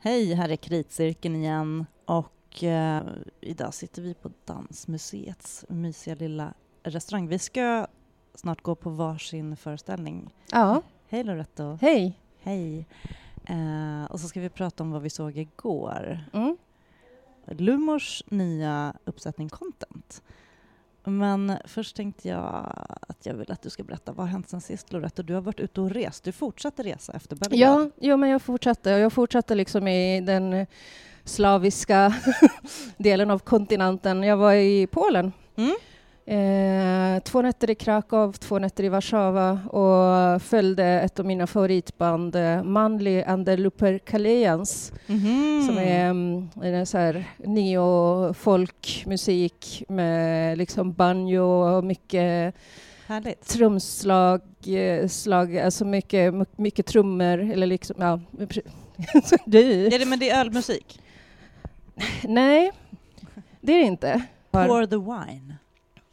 Hej, 0.00 0.34
här 0.34 0.48
är 0.48 0.56
Kritcirkeln 0.56 1.36
igen 1.36 1.86
och 2.04 2.64
eh, 2.64 3.02
idag 3.40 3.74
sitter 3.74 4.02
vi 4.02 4.14
på 4.14 4.30
Dansmuseets 4.44 5.64
mysiga 5.68 6.14
lilla 6.14 6.54
restaurang. 6.82 7.28
Vi 7.28 7.38
ska 7.38 7.86
snart 8.34 8.62
gå 8.62 8.74
på 8.74 8.90
varsin 8.90 9.56
föreställning. 9.56 10.34
Ja, 10.52 10.82
Hej 11.08 11.24
Loretto. 11.24 11.78
hej. 11.80 12.20
Hej. 12.40 12.86
Eh, 13.44 14.04
och 14.10 14.20
så 14.20 14.28
ska 14.28 14.40
vi 14.40 14.48
prata 14.48 14.82
om 14.82 14.90
vad 14.90 15.02
vi 15.02 15.10
såg 15.10 15.36
igår. 15.36 16.20
Mm. 16.32 16.56
Lumors 17.46 18.22
nya 18.28 18.94
uppsättning 19.04 19.48
Content. 19.48 20.22
Men 21.08 21.52
först 21.64 21.96
tänkte 21.96 22.28
jag 22.28 22.72
att 23.08 23.26
jag 23.26 23.34
vill 23.34 23.52
att 23.52 23.62
du 23.62 23.70
ska 23.70 23.82
berätta 23.82 24.12
vad 24.12 24.26
har 24.26 24.32
hänt 24.32 24.48
sen 24.48 24.60
sist 24.60 24.92
Loretto? 24.92 25.22
Du 25.22 25.34
har 25.34 25.40
varit 25.40 25.60
ute 25.60 25.80
och 25.80 25.90
rest. 25.90 26.24
Du 26.24 26.32
fortsatte 26.32 26.82
resa 26.82 27.12
efter 27.12 27.36
Belgrad. 27.36 27.58
Ja, 27.58 27.90
jo, 28.00 28.16
men 28.16 28.30
jag 28.30 28.42
fortsatte. 28.42 28.90
Jag 28.90 29.12
fortsatte 29.12 29.54
liksom 29.54 29.88
i 29.88 30.20
den 30.20 30.66
slaviska 31.24 32.14
delen 32.96 33.30
av 33.30 33.38
kontinenten. 33.38 34.22
Jag 34.22 34.36
var 34.36 34.52
i 34.52 34.86
Polen. 34.86 35.32
Mm. 35.56 35.76
Eh, 36.28 37.18
två 37.22 37.42
nätter 37.42 37.70
i 37.70 37.74
Krakow, 37.74 38.32
två 38.32 38.58
nätter 38.58 38.84
i 38.84 38.88
Warszawa 38.88 39.50
och 39.52 40.42
följde 40.42 40.84
ett 40.84 41.18
av 41.20 41.26
mina 41.26 41.46
favoritband, 41.46 42.36
eh, 42.36 42.62
Manly 42.62 43.22
and 43.22 43.46
the 43.46 43.56
Lupercalejans, 43.56 44.92
Mhm. 45.06 45.62
som 45.66 45.78
är 45.78 46.10
mm, 46.10 46.48
en 46.62 46.86
så 46.86 46.98
här 46.98 47.24
neo-folkmusik 47.36 49.84
med 49.88 50.58
liksom 50.58 50.92
banjo 50.92 51.42
och 51.44 51.84
mycket 51.84 52.54
Härligt. 53.06 53.48
trumslag, 53.48 54.40
eh, 54.66 55.08
slag, 55.08 55.58
alltså 55.58 55.84
mycket, 55.84 56.34
mycket 56.58 56.86
trummor 56.86 57.38
eller 57.52 57.66
liksom, 57.66 57.96
ja. 57.98 58.20
du? 59.46 59.86
Är 59.86 59.98
det, 59.98 60.06
men 60.06 60.18
det 60.18 60.30
är 60.30 60.40
ölmusik? 60.40 61.00
Nej, 62.24 62.72
det 63.60 63.72
är 63.72 63.78
det 63.78 63.84
inte. 63.86 64.22
Pour 64.50 64.86
the 64.86 64.96
wine. 64.96 65.54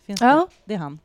Finns 0.05 0.21
Ja. 0.21 0.47
det? 0.49 0.61
det 0.65 0.73
är 0.73 0.77
han. 0.79 0.99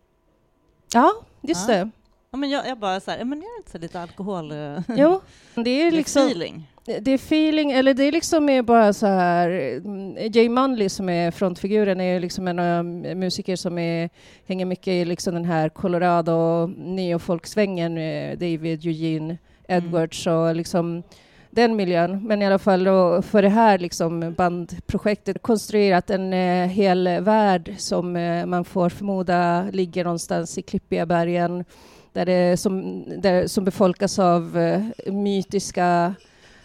Ja, 0.95 1.13
just 1.41 1.69
Ja. 1.69 1.75
det. 1.75 1.91
Ja, 2.31 2.37
men 2.39 2.51
jag, 2.51 2.69
jag 2.69 2.79
bara 2.79 3.01
så 3.01 3.11
här, 3.11 3.25
men 3.25 3.39
är 3.39 3.43
det 3.43 3.59
inte 3.59 3.71
så 3.71 3.79
lite 3.79 4.01
alkohol? 4.01 4.51
eh, 4.53 4.79
Jo, 4.89 5.21
det 5.55 5.71
är 5.83 5.91
liksom... 5.91 6.23
feeling. 6.27 6.67
Det 6.85 7.11
är 7.11 7.15
feeling, 7.15 7.73
eller 7.73 7.95
det 7.95 8.05
är 8.05 8.13
liksom 8.13 8.49
är 8.49 8.63
bara 8.63 8.93
så 8.93 9.07
här... 9.07 9.51
mm, 9.77 10.33
Jay 10.33 10.49
Munley 10.49 10.89
som 10.89 11.09
är 11.09 11.31
frontfiguren 11.31 12.01
är 12.01 12.21
liksom 12.21 12.49
en 12.49 12.59
av 12.59 12.85
musiker 13.17 13.57
som 13.57 13.79
är, 13.79 14.11
hänger 14.47 14.65
mycket 14.67 14.89
i 14.89 15.05
liksom 15.05 15.35
den 15.35 15.45
här 15.45 15.69
Colorado 15.69 16.67
neofolksvängen, 16.77 17.99
eh, 17.99 18.31
David 18.39 18.87
Eugene 18.87 19.39
Edwards 19.69 20.27
och 20.27 20.55
liksom 20.57 21.03
den 21.51 21.77
miljön. 21.77 22.27
Men 22.27 22.43
i 22.43 22.47
alla 22.47 22.59
fall 22.59 22.85
för 23.23 23.43
det 23.43 23.49
här 23.49 23.79
liksom 23.79 24.35
bandprojektet 24.35 25.43
konstruerat 25.43 26.11
en 26.11 26.33
eh, 26.33 26.67
hel 26.67 27.09
värld 27.21 27.75
som 27.79 28.17
eh, 28.17 28.47
man 28.47 28.65
får 28.65 28.89
förmoda 28.89 29.63
ligger 29.73 30.05
någonstans 30.05 30.59
i 30.59 30.63
klippiga 30.63 31.07
bergen 31.07 31.65
där 32.13 32.27
det 32.27 32.57
som, 32.57 33.05
där, 33.21 33.47
som 33.47 33.65
befolkas 33.65 34.19
av 34.19 34.59
eh, 34.59 35.13
mytiska 35.13 36.15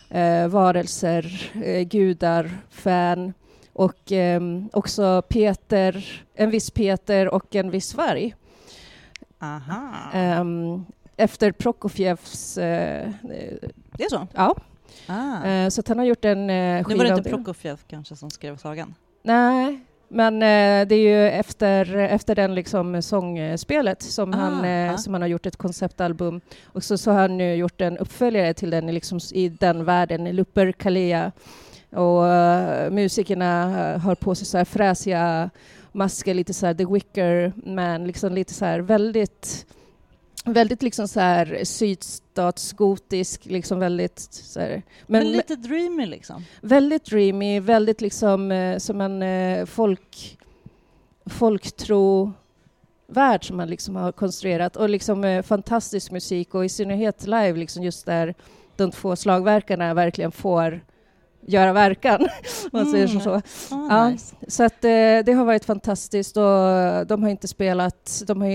eh, 0.10 0.48
varelser, 0.48 1.52
eh, 1.64 1.82
gudar, 1.82 2.50
fan 2.70 3.34
och 3.74 4.12
ehm, 4.12 4.70
också 4.74 5.22
Peter, 5.22 6.24
en 6.34 6.50
viss 6.50 6.72
Peter 6.72 7.28
och 7.34 7.56
en 7.56 7.72
viss 7.72 7.96
varg. 7.96 8.36
Aha. 9.40 10.12
Ehm, 10.14 10.86
efter 11.18 11.52
Prokofjevs... 11.52 12.58
Eh, 12.58 13.08
eh, 13.08 13.70
det 13.98 14.04
är 14.04 14.10
så? 14.10 14.28
ja, 14.34 14.56
Ah. 15.08 15.46
eh, 15.46 15.70
så 15.70 15.80
att 15.80 15.88
han 15.88 16.00
har 16.00 16.06
gjort 16.06 16.26
en 16.26 16.50
eh, 16.50 16.78
nu 16.78 16.84
skiva 16.84 16.98
var 16.98 17.06
det 17.06 17.18
inte. 17.18 17.30
Prokofjev 17.30 17.80
kanske 17.88 18.16
som 18.16 18.30
skrev 18.30 18.58
sagan? 18.58 18.96
Nej, 19.24 19.80
men 20.08 20.34
eh, 20.36 20.88
det 20.88 20.96
är 20.96 21.00
ju 21.00 21.30
efter, 21.30 21.96
efter 21.98 22.36
den 22.36 22.56
liksom 22.56 23.02
sångspelet 23.02 24.02
som, 24.02 24.34
Ah, 24.34 24.38
han, 24.38 24.66
eh, 24.66 24.94
ah. 24.94 24.98
som 24.98 25.14
han 25.14 25.22
har 25.22 25.30
gjort 25.30 25.46
ett 25.46 25.58
konceptalbum. 25.58 26.42
Och 26.66 26.84
så, 26.84 26.98
så 26.98 27.12
har 27.12 27.22
han 27.22 27.38
nu 27.38 27.56
gjort 27.56 27.82
en 27.82 27.98
uppföljare 27.98 28.54
till 28.54 28.70
den 28.70 28.88
liksom, 28.88 29.20
i 29.32 29.50
den 29.50 29.86
världen, 29.86 30.36
Luper 30.36 30.72
Kalea. 30.72 31.32
Och 31.92 32.28
eh, 32.28 32.92
musikerna 32.92 33.68
har 33.98 34.16
på 34.16 34.36
sig 34.36 34.48
så 34.48 34.58
här 34.58 34.66
fräsiga 34.66 35.50
masker, 35.92 36.34
lite 36.34 36.54
så 36.54 36.66
här 36.66 36.74
The 36.74 36.86
Wicker 36.86 37.54
Man, 37.66 38.08
liksom 38.08 38.34
lite 38.34 38.54
så 38.54 38.66
här 38.66 38.80
väldigt 38.80 39.66
väldigt 40.46 40.84
liksom 40.84 41.08
så 41.08 41.20
här 41.20 41.64
sydstatsgotisk, 41.64 43.46
liksom 43.46 43.80
väldigt 43.80 44.20
så 44.20 44.60
här, 44.60 44.70
Men, 44.70 45.24
men, 45.24 45.32
lite 45.32 45.56
dreamy 45.56 46.06
liksom? 46.06 46.46
Väldigt 46.62 47.06
dreamy, 47.06 47.60
väldigt 47.60 48.02
liksom 48.02 48.52
eh, 48.52 48.78
som 48.78 49.02
en 49.02 49.22
eh, 49.22 49.66
folk, 49.66 50.38
folktro 51.26 52.34
värld 53.08 53.48
som 53.48 53.58
man 53.58 53.70
liksom 53.70 53.96
har 53.96 54.12
konstruerat 54.12 54.76
och 54.76 54.90
liksom 54.90 55.24
eh, 55.24 55.44
fantastisk 55.44 56.12
musik 56.12 56.56
och 56.56 56.66
i 56.66 56.70
synnerhet 56.70 57.26
live 57.28 57.54
liksom 57.54 57.84
just 57.84 58.06
där 58.06 58.36
de 58.76 58.92
två 58.92 59.16
slagverkarna 59.16 59.94
verkligen 59.94 60.32
får 60.32 60.82
göra 61.48 61.74
verkan, 61.74 62.22
om 62.22 62.30
man 62.72 62.86
säger 62.86 63.08
som 63.08 63.22
så. 63.22 63.32
Ah, 63.34 63.42
Ja. 63.70 64.10
nice. 64.10 64.36
Så 64.48 64.64
att 64.64 64.84
eh, 64.84 64.90
det 65.26 65.34
har 65.38 65.46
varit 65.46 65.66
fantastiskt 65.66 66.38
och 66.38 66.44
de 67.08 67.24
har 67.24 67.30
inte 67.30 67.48
spelat, 67.48 68.22
de 68.28 68.42
har 68.42 68.50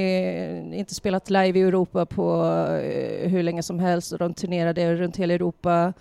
inte 0.74 0.94
spelat 0.94 1.30
live 1.30 1.58
i 1.58 1.62
Europa 1.62 2.06
på 2.06 2.44
eh, 2.82 3.30
hur 3.30 3.42
länge 3.42 3.62
som 3.62 3.78
helst 3.78 4.12
och 4.12 4.18
de 4.18 4.34
turnerade 4.34 4.94
runt 4.96 5.16
hela 5.16 5.34
Europa. 5.34 5.92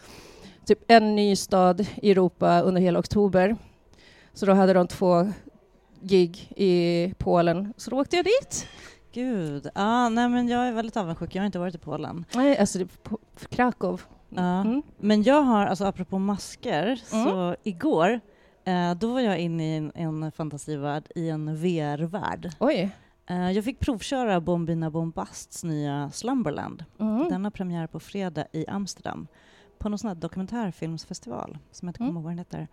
Typ 0.66 0.80
en 0.92 1.16
ny 1.16 1.36
stad 1.36 1.86
i 2.02 2.12
Europa 2.12 2.62
under 2.62 2.82
hela 2.82 3.00
oktober. 3.00 3.56
Så 4.34 4.46
då 4.46 4.54
hade 4.54 4.74
de 4.74 4.88
två 4.88 5.32
gig 6.02 6.52
i 6.56 7.14
Polen, 7.18 7.74
så 7.78 7.90
då 7.90 8.00
åkte 8.02 8.16
jag 8.16 8.26
dit. 8.26 8.68
Gud. 9.14 9.68
Ah, 9.76 10.10
nej, 10.10 10.30
men 10.30 10.48
jag 10.48 10.68
är 10.68 10.72
väldigt 10.72 10.98
avundsjuk. 10.98 11.36
Jag 11.36 11.42
har 11.42 11.46
inte 11.46 11.60
varit 11.60 11.76
i 11.76 11.78
Polen. 11.78 12.26
Nej, 12.36 12.58
alltså 12.58 12.80
Krakow. 13.50 14.02
Ja. 14.30 14.62
Mm. 14.62 14.82
Men 14.98 15.24
jag 15.24 15.42
har, 15.42 15.66
alltså 15.66 15.86
apropå 15.86 16.20
masker, 16.20 16.84
Mm. 17.14 17.26
så 17.26 17.56
igår 17.64 18.20
eh, 18.64 18.94
då 18.96 19.14
var 19.14 19.20
jag 19.20 19.40
inne 19.40 19.74
i 19.74 19.78
en, 19.78 19.92
en 19.96 20.32
fantasivärld, 20.32 21.04
i 21.16 21.30
en 21.30 21.56
VR-värld. 21.56 22.50
Oj. 22.60 22.90
Eh, 23.28 23.52
jag 23.52 23.64
fick 23.64 23.80
provköra 23.80 24.42
Bombina 24.42 24.90
Bombasts 24.90 25.64
nya 25.64 26.12
Slumberland. 26.12 26.86
Mm. 27.00 27.30
Den 27.30 27.44
har 27.44 27.52
premiär 27.52 27.88
på 27.88 28.00
fredag 28.00 28.46
i 28.52 28.68
Amsterdam 28.68 29.28
på 29.78 29.90
någon 29.90 30.00
sån 30.00 30.08
här 30.08 30.16
dokumentärfilmsfestival 30.16 31.58
som 31.72 31.88
jag 31.88 31.90
inte 31.90 31.98
kommer 31.98 32.10
Mm. 32.10 32.16
ihåg 32.18 32.24
vad 32.24 32.32
den 32.32 32.38
heter. 32.40 32.68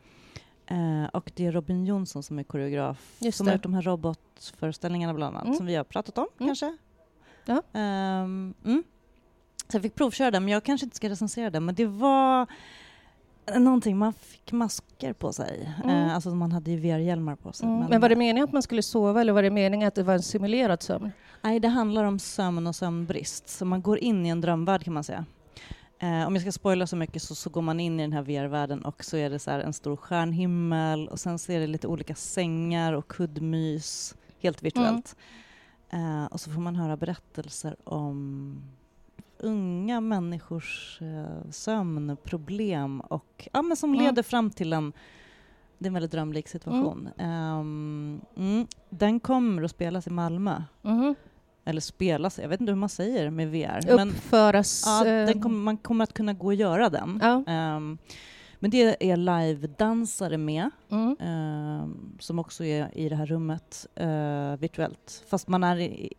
Eh, 0.66 1.08
och 1.12 1.32
det 1.34 1.46
är 1.46 1.52
Robin 1.52 1.86
Jonsson 1.86 2.22
som 2.22 2.38
är 2.38 2.42
koreograf 2.42 3.16
Just 3.18 3.38
som 3.38 3.44
det. 3.46 3.50
har 3.50 3.56
gjort 3.56 3.62
de 3.62 3.74
här 3.74 3.82
robotföreställningarna 3.82 5.14
bland 5.14 5.36
annat 5.36 5.44
Mm. 5.46 5.56
som 5.56 5.66
vi 5.66 5.74
har 5.74 5.84
pratat 5.84 6.18
om 6.18 6.26
Mm. 6.38 6.48
kanske. 6.48 6.76
Ja. 7.44 7.62
Ehm, 7.72 8.54
mm. 8.64 8.82
Så 9.68 9.76
jag 9.76 9.82
fick 9.82 9.94
provköra 9.94 10.30
den, 10.30 10.44
men 10.44 10.52
jag 10.52 10.64
kanske 10.64 10.84
inte 10.86 10.96
ska 10.96 11.08
recensera 11.08 11.50
den. 11.50 11.64
Men 11.64 11.74
det 11.74 11.86
var 11.86 12.46
någonting, 13.54 13.98
man 13.98 14.12
fick 14.12 14.52
masker 14.52 15.12
på 15.12 15.32
sig. 15.32 15.74
Mm. 15.84 15.96
Eh, 15.96 16.14
alltså 16.14 16.30
man 16.30 16.52
hade 16.52 16.70
ju 16.70 16.76
VR-hjälmar 16.76 17.36
på 17.36 17.52
sig. 17.52 17.68
Mm. 17.68 17.86
Men 17.90 18.00
var 18.00 18.08
det 18.08 18.16
meningen 18.16 18.44
att 18.44 18.52
man 18.52 18.62
skulle 18.62 18.82
sova 18.82 19.20
eller 19.20 19.32
var 19.32 19.42
det 19.42 19.50
meningen 19.50 19.88
att 19.88 19.94
det 19.94 20.02
var 20.02 20.14
en 20.14 20.22
simulerad 20.22 20.82
sömn? 20.82 21.12
Nej, 21.42 21.60
det 21.60 21.68
handlar 21.68 22.04
om 22.04 22.18
sömn 22.18 22.66
och 22.66 22.76
sömnbrist. 22.76 23.48
Så 23.48 23.64
man 23.64 23.82
går 23.82 23.98
in 23.98 24.26
i 24.26 24.28
en 24.28 24.40
drömvärld 24.40 24.84
kan 24.84 24.94
man 24.94 25.04
säga. 25.04 25.24
Eh, 25.98 26.26
om 26.26 26.34
jag 26.34 26.42
ska 26.42 26.52
spoila 26.52 26.86
så 26.86 26.96
mycket 26.96 27.22
så, 27.22 27.34
så 27.34 27.50
går 27.50 27.62
man 27.62 27.80
in 27.80 28.00
i 28.00 28.02
den 28.02 28.12
här 28.12 28.22
VR-världen 28.22 28.84
och 28.84 29.04
så 29.04 29.16
är 29.16 29.30
det 29.30 29.38
så 29.38 29.50
här 29.50 29.60
en 29.60 29.72
stor 29.72 29.96
stjärnhimmel 29.96 31.08
och 31.08 31.20
sen 31.20 31.38
så 31.38 31.52
är 31.52 31.60
det 31.60 31.66
lite 31.66 31.86
olika 31.86 32.14
sängar 32.14 32.92
och 32.92 33.08
kuddmys, 33.08 34.14
helt 34.38 34.62
virtuellt. 34.62 35.16
Eh, 35.90 36.24
och 36.24 36.40
så 36.40 36.50
får 36.50 36.60
man 36.60 36.76
höra 36.76 36.96
berättelser 36.96 37.76
om 37.84 38.62
unga 39.38 40.00
människors 40.00 40.98
eh, 41.02 41.50
sömnproblem 41.50 43.00
och 43.00 43.48
ja, 43.52 43.62
men 43.62 43.76
som 43.76 43.90
Mm. 43.94 44.04
leder 44.04 44.22
fram 44.22 44.50
till 44.50 44.72
en 44.72 44.92
det 45.78 45.84
är 45.84 45.88
en 45.88 45.94
väldigt 45.94 46.10
drömlik 46.12 46.48
situation. 46.48 47.08
Mm, 47.18 48.66
den 48.90 49.20
kommer 49.20 49.62
att 49.62 49.70
spelas 49.70 50.06
i 50.06 50.10
Malmö. 50.10 50.62
Mhm. 50.82 51.14
Eller 51.64 51.80
spelas, 51.80 52.38
jag 52.38 52.48
vet 52.48 52.60
inte 52.60 52.72
hur 52.72 52.76
man 52.78 52.88
säger 52.88 53.30
med 53.30 53.50
VR. 53.50 53.96
Men 53.96 54.08
Uppföras... 54.08 54.82
ja, 54.86 55.06
eh, 55.06 55.40
kom, 55.40 55.62
man 55.62 55.76
kommer 55.76 56.04
att 56.04 56.12
kunna 56.12 56.32
gå 56.32 56.46
och 56.46 56.54
göra 56.54 56.88
den. 56.90 57.18
ja. 57.22 57.44
Ehm, 57.46 57.98
men 58.58 58.70
det 58.70 59.10
är 59.10 59.16
live-dansare 59.16 60.38
med, 60.38 60.70
Mm. 60.90 61.16
ehm, 61.20 62.16
som 62.20 62.38
också 62.38 62.64
är 62.64 62.98
i 62.98 63.08
det 63.08 63.16
här 63.16 63.26
rummet 63.26 63.86
eh, 63.94 64.56
virtuellt. 64.58 65.24
Fast 65.28 65.48
man 65.48 65.64
är 65.64 65.76
i. 65.80 66.12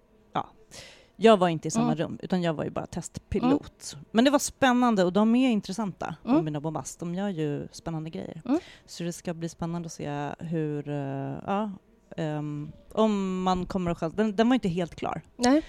Jag 1.20 1.38
var 1.38 1.50
inte 1.50 1.68
i 1.68 1.72
samma 1.72 1.86
Mm. 1.86 1.98
rum, 1.98 2.20
utan 2.22 2.42
jag 2.42 2.54
var 2.54 2.64
ju 2.64 2.70
bara 2.70 2.86
testpilot. 2.86 3.98
Men 4.12 4.26
det 4.26 4.32
var 4.32 4.40
spännande 4.40 5.04
och 5.04 5.14
de 5.14 5.36
är 5.36 5.50
intressanta, 5.50 6.16
Mm. 6.24 6.36
Bombina 6.36 6.60
Bombast. 6.62 7.00
De 7.00 7.16
gör 7.16 7.30
ju 7.30 7.68
spännande 7.72 8.10
grejer. 8.10 8.42
Mm. 8.46 8.60
Så 8.86 9.04
det 9.04 9.14
ska 9.14 9.34
bli 9.34 9.50
spännande 9.50 9.86
att 9.86 9.92
se 9.94 10.30
hur, 10.40 10.90
eh, 10.90 11.36
ja, 11.46 11.72
ehm, 12.18 12.72
om 12.92 13.44
man 13.44 13.66
kommer 13.66 13.92
att 13.92 13.98
själv... 13.98 14.16
Den, 14.16 14.36
den 14.36 14.48
var 14.50 14.54
inte 14.54 14.70
helt 14.70 14.96
klar, 14.96 15.22
Nej. 15.36 15.62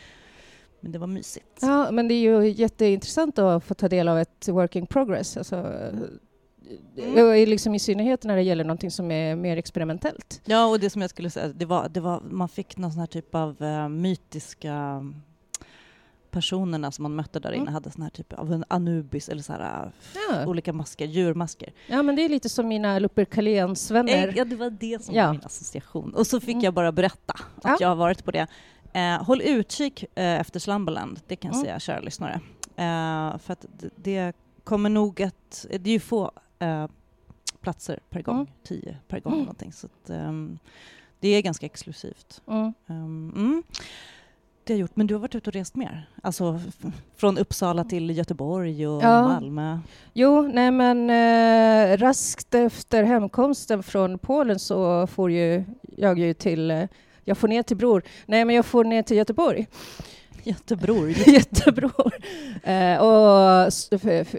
men 0.80 0.92
det 0.92 0.98
var 0.98 1.06
mysigt. 1.06 1.58
Ja, 1.60 1.90
men 1.90 2.08
det 2.08 2.14
är 2.14 2.42
ju 2.42 2.48
jätteintressant 2.48 3.38
att 3.38 3.64
få 3.64 3.74
ta 3.74 3.88
del 3.88 4.08
av 4.08 4.18
ett 4.18 4.48
work 4.48 4.76
in 4.76 4.86
progress. 4.86 5.36
Alltså, 5.36 5.56
Mm. 6.96 7.26
Och 7.28 7.48
liksom 7.48 7.74
I 7.74 7.78
synnerhet 7.78 8.24
när 8.24 8.36
det 8.36 8.42
gäller 8.42 8.64
någonting 8.64 8.90
som 8.90 9.10
är 9.10 9.36
mer 9.36 9.56
experimentellt. 9.56 10.40
Ja, 10.44 10.66
och 10.66 10.80
det 10.80 10.90
som 10.90 11.00
jag 11.02 11.10
skulle 11.10 11.30
säga, 11.30 11.48
det 11.48 11.64
var, 11.64 11.88
det 11.88 12.00
var, 12.00 12.20
man 12.20 12.48
fick 12.48 12.76
någon 12.76 12.90
sån 12.92 13.00
här 13.00 13.06
typ 13.06 13.34
av 13.34 13.62
uh, 13.62 13.88
mytiska 13.88 15.04
personerna 16.38 16.92
som 16.92 17.02
man 17.02 17.14
mötte 17.14 17.40
där 17.40 17.52
inne 17.52 17.62
mm. 17.62 17.74
hade 17.74 17.90
sån 17.90 18.02
här 18.02 18.10
typ 18.10 18.32
av 18.32 18.52
en 18.52 18.64
Anubis 18.68 19.28
eller 19.28 19.42
så 19.42 19.52
här, 19.52 19.92
ja. 20.14 20.46
olika 20.46 20.72
masker, 20.72 21.06
djurmasker. 21.06 21.72
Ja, 21.86 22.02
men 22.02 22.16
det 22.16 22.24
är 22.24 22.28
lite 22.28 22.48
som 22.48 22.68
mina 22.68 22.98
Lupercalens-vänner. 22.98 24.32
Ja, 24.36 24.44
det 24.44 24.56
var 24.56 24.70
det 24.70 25.04
som 25.04 25.14
ja. 25.14 25.26
var 25.26 25.32
min 25.32 25.44
association. 25.44 26.14
Och 26.14 26.26
så 26.26 26.40
fick 26.40 26.54
mm. 26.54 26.64
jag 26.64 26.74
bara 26.74 26.92
berätta 26.92 27.32
att 27.32 27.64
ja. 27.64 27.76
jag 27.80 27.88
har 27.88 27.96
varit 27.96 28.24
på 28.24 28.30
det. 28.30 28.46
Eh, 28.92 29.24
håll 29.24 29.42
utkik 29.42 30.04
eh, 30.14 30.40
efter 30.40 30.60
Slumberland, 30.60 31.20
det 31.26 31.36
kan 31.36 31.48
jag 31.48 31.56
mm. 31.56 31.64
säga, 31.64 31.80
kära 31.80 32.00
lyssnare. 32.00 32.40
Eh, 32.76 33.38
för 33.38 33.52
att 33.52 33.66
det 33.96 34.32
kommer 34.64 34.90
nog 34.90 35.22
att... 35.22 35.66
Det 35.70 35.90
är 35.90 35.94
ju 35.94 36.00
få 36.00 36.30
eh, 36.58 36.86
platser 37.60 38.00
per 38.10 38.22
gång, 38.22 38.36
mm. 38.36 38.48
tio 38.64 38.96
per 39.08 39.20
gång 39.20 39.32
mm. 39.32 39.44
någonting. 39.44 39.72
Så 39.72 39.86
att, 39.86 40.10
um, 40.10 40.58
det 41.20 41.28
är 41.28 41.42
ganska 41.42 41.66
exklusivt. 41.66 42.42
Mm. 42.46 42.72
Um, 42.86 43.62
det 44.68 44.74
har 44.74 44.78
gjort, 44.78 44.96
men 44.96 45.06
du 45.06 45.14
har 45.14 45.20
varit 45.20 45.34
ute 45.34 45.50
och 45.50 45.54
rest 45.54 45.76
mer? 45.76 46.08
Alltså 46.22 46.60
från 47.16 47.38
Uppsala 47.38 47.84
till 47.84 48.10
Göteborg 48.10 48.86
och 48.88 49.02
ja. 49.02 49.22
Malmö? 49.22 49.78
Jo, 50.12 50.42
nej 50.42 50.70
men 50.70 51.10
eh, 51.10 51.96
raskt 51.96 52.54
efter 52.54 53.02
hemkomsten 53.02 53.82
från 53.82 54.18
Polen 54.18 54.58
så 54.58 55.06
får 55.06 55.30
ju 55.30 55.64
jag 55.96 56.18
ju 56.18 56.34
till, 56.34 56.70
eh, 56.70 56.84
jag 57.24 57.38
får 57.38 57.48
ner 57.48 57.62
till 57.62 57.76
Bror, 57.76 58.02
nej 58.26 58.44
men 58.44 58.56
jag 58.56 58.66
får 58.66 58.84
ner 58.84 59.02
till 59.02 59.16
Göteborg. 59.16 59.66
Jättebror. 60.42 61.08
Jättebror. 61.28 62.12
Eh, 62.62 62.98
och 62.98 63.72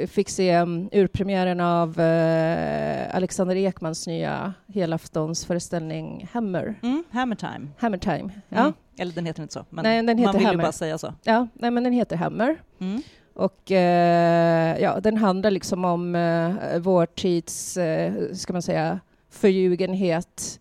fick 0.09 0.29
se 0.29 0.59
um, 0.59 0.89
urpremiären 0.91 1.59
av 1.59 1.99
eh, 1.99 3.15
Alexander 3.15 3.55
Ekmans 3.55 4.07
nya 4.07 4.53
helaftonsföreställning 4.73 6.29
Hammer. 6.31 6.75
Mm, 6.81 7.03
Hammer 7.11 7.35
Time. 7.35 7.67
Hammer 7.77 7.97
Time, 7.97 8.29
ja. 8.49 8.73
Eller 8.99 9.13
den 9.13 9.25
heter 9.25 9.41
inte 9.41 9.53
så, 9.53 9.65
men 9.69 9.83
nej, 9.83 10.03
den 10.03 10.17
heter 10.17 10.23
man 10.33 10.37
vill 10.37 10.45
Hammer. 10.47 10.63
ju 10.63 10.65
bara 10.65 10.71
säga 10.71 10.97
så. 10.97 11.13
Ja, 11.23 11.47
nej, 11.53 11.71
men 11.71 11.83
den 11.83 11.93
heter 11.93 12.15
Hammer. 12.15 12.61
Mm. 12.79 13.01
Och 13.33 13.71
eh, 13.71 14.77
ja, 14.81 14.99
den 14.99 15.17
handlar 15.17 15.51
liksom 15.51 15.85
om 15.85 16.15
eh, 16.15 16.79
vår 16.79 17.05
tids, 17.05 17.77
eh, 17.77 18.13
ska 18.33 18.53
man 18.53 18.61
säga, 18.61 18.99
förljugenhet 19.29 20.59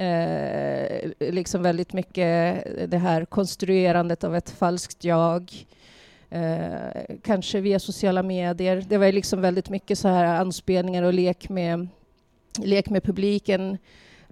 Eh, 0.00 1.10
liksom 1.18 1.62
väldigt 1.62 1.92
mycket 1.92 2.64
det 2.90 2.98
här 2.98 3.24
konstruerandet 3.24 4.24
av 4.24 4.36
ett 4.36 4.50
falskt 4.50 5.04
jag. 5.04 5.52
Eh, 6.30 7.16
kanske 7.22 7.60
via 7.60 7.78
sociala 7.78 8.22
medier. 8.22 8.84
Det 8.88 8.98
var 8.98 9.12
liksom 9.12 9.40
väldigt 9.40 9.68
mycket 9.68 9.98
så 9.98 10.08
här 10.08 10.24
anspelningar 10.24 11.02
och 11.02 11.12
lek 11.12 11.48
med, 11.48 11.88
lek 12.58 12.90
med 12.90 13.02
publiken 13.02 13.78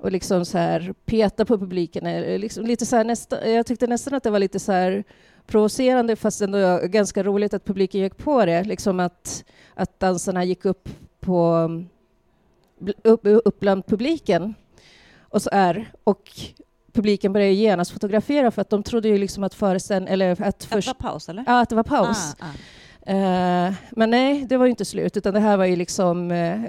och 0.00 0.12
liksom 0.12 0.44
så 0.44 0.58
här 0.58 0.94
peta 1.04 1.44
på 1.44 1.58
publiken. 1.58 2.06
Eh, 2.06 2.38
liksom 2.38 2.66
lite 2.66 2.86
så 2.86 3.02
nästa, 3.02 3.48
jag 3.48 3.66
tyckte 3.66 3.86
nästan 3.86 4.14
att 4.14 4.22
det 4.22 4.30
var 4.30 4.38
lite 4.38 4.58
så 4.58 4.72
här 4.72 5.04
provocerande 5.46 6.16
fast 6.16 6.40
ändå 6.40 6.80
ganska 6.84 7.22
roligt 7.22 7.54
att 7.54 7.64
publiken 7.64 8.00
gick 8.00 8.16
på 8.16 8.46
det. 8.46 8.64
Liksom 8.64 9.00
att, 9.00 9.44
att 9.74 10.00
dansarna 10.00 10.44
gick 10.44 10.64
upp 10.64 10.88
på 11.20 11.70
upp, 13.02 13.20
upp 13.24 13.60
bland 13.60 13.86
publiken 13.86 14.54
och 15.20 15.42
så 15.42 15.50
är 15.52 15.92
och 16.04 16.30
publiken 16.92 17.32
började 17.32 17.52
genast 17.52 17.90
fotografera 17.90 18.50
för 18.50 18.62
att 18.62 18.70
de 18.70 18.82
trodde 18.82 19.08
ju 19.08 19.18
liksom 19.18 19.44
att 19.44 19.54
föreställningen... 19.54 20.12
Eller 20.12 20.42
att, 20.42 20.64
först, 20.64 20.88
att 20.88 20.98
det 20.98 21.04
var 21.04 21.10
paus, 21.10 21.28
eller? 21.28 21.44
Ja, 21.46 21.60
att 21.60 21.68
det 21.68 21.76
var 21.76 21.82
paus. 21.82 22.36
Ah, 22.38 22.46
ah. 22.46 22.52
Uh, 23.12 23.74
men 23.90 24.10
nej, 24.10 24.46
det 24.48 24.56
var 24.56 24.66
ju 24.66 24.70
inte 24.70 24.84
slut, 24.84 25.16
utan 25.16 25.34
det 25.34 25.40
här 25.40 25.56
var 25.56 25.64
ju 25.64 25.76
liksom 25.76 26.30
uh, 26.30 26.64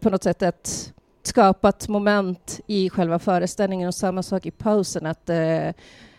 på 0.00 0.10
något 0.10 0.22
sätt 0.22 0.42
ett 0.42 0.92
skapat 1.28 1.88
moment 1.88 2.60
i 2.66 2.90
själva 2.90 3.18
föreställningen 3.18 3.88
och 3.88 3.94
samma 3.94 4.22
sak 4.22 4.46
i 4.46 4.50
pausen, 4.50 5.06
att 5.06 5.30
uh, 5.30 5.72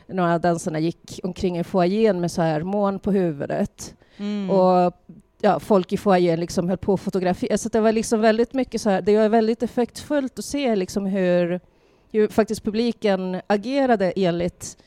några 0.07 0.33
av 0.33 0.41
dansarna 0.41 0.79
gick 0.79 1.19
omkring 1.23 1.59
i 1.59 1.63
foajén 1.63 2.21
med 2.21 2.31
så 2.31 2.41
här 2.41 2.63
mån 2.63 2.99
på 2.99 3.11
huvudet. 3.11 3.95
Mm. 4.17 4.49
Och 4.49 4.93
ja, 5.41 5.59
folk 5.59 5.93
i 5.93 5.97
foajén 5.97 6.39
liksom 6.39 6.69
höll 6.69 6.77
på 6.77 6.93
att 6.93 6.99
fotografera. 6.99 7.57
Så 7.57 7.69
det 7.69 7.79
var 7.79 7.91
liksom 7.91 8.21
väldigt 8.21 8.53
mycket 8.53 8.81
så 8.81 8.89
här, 8.89 9.01
det 9.01 9.17
var 9.17 9.29
väldigt 9.29 9.63
effektfullt 9.63 10.39
att 10.39 10.45
se 10.45 10.75
liksom 10.75 11.05
hur, 11.05 11.59
hur 12.11 12.27
faktiskt 12.27 12.63
publiken 12.63 13.41
agerade 13.47 14.11
enligt 14.15 14.77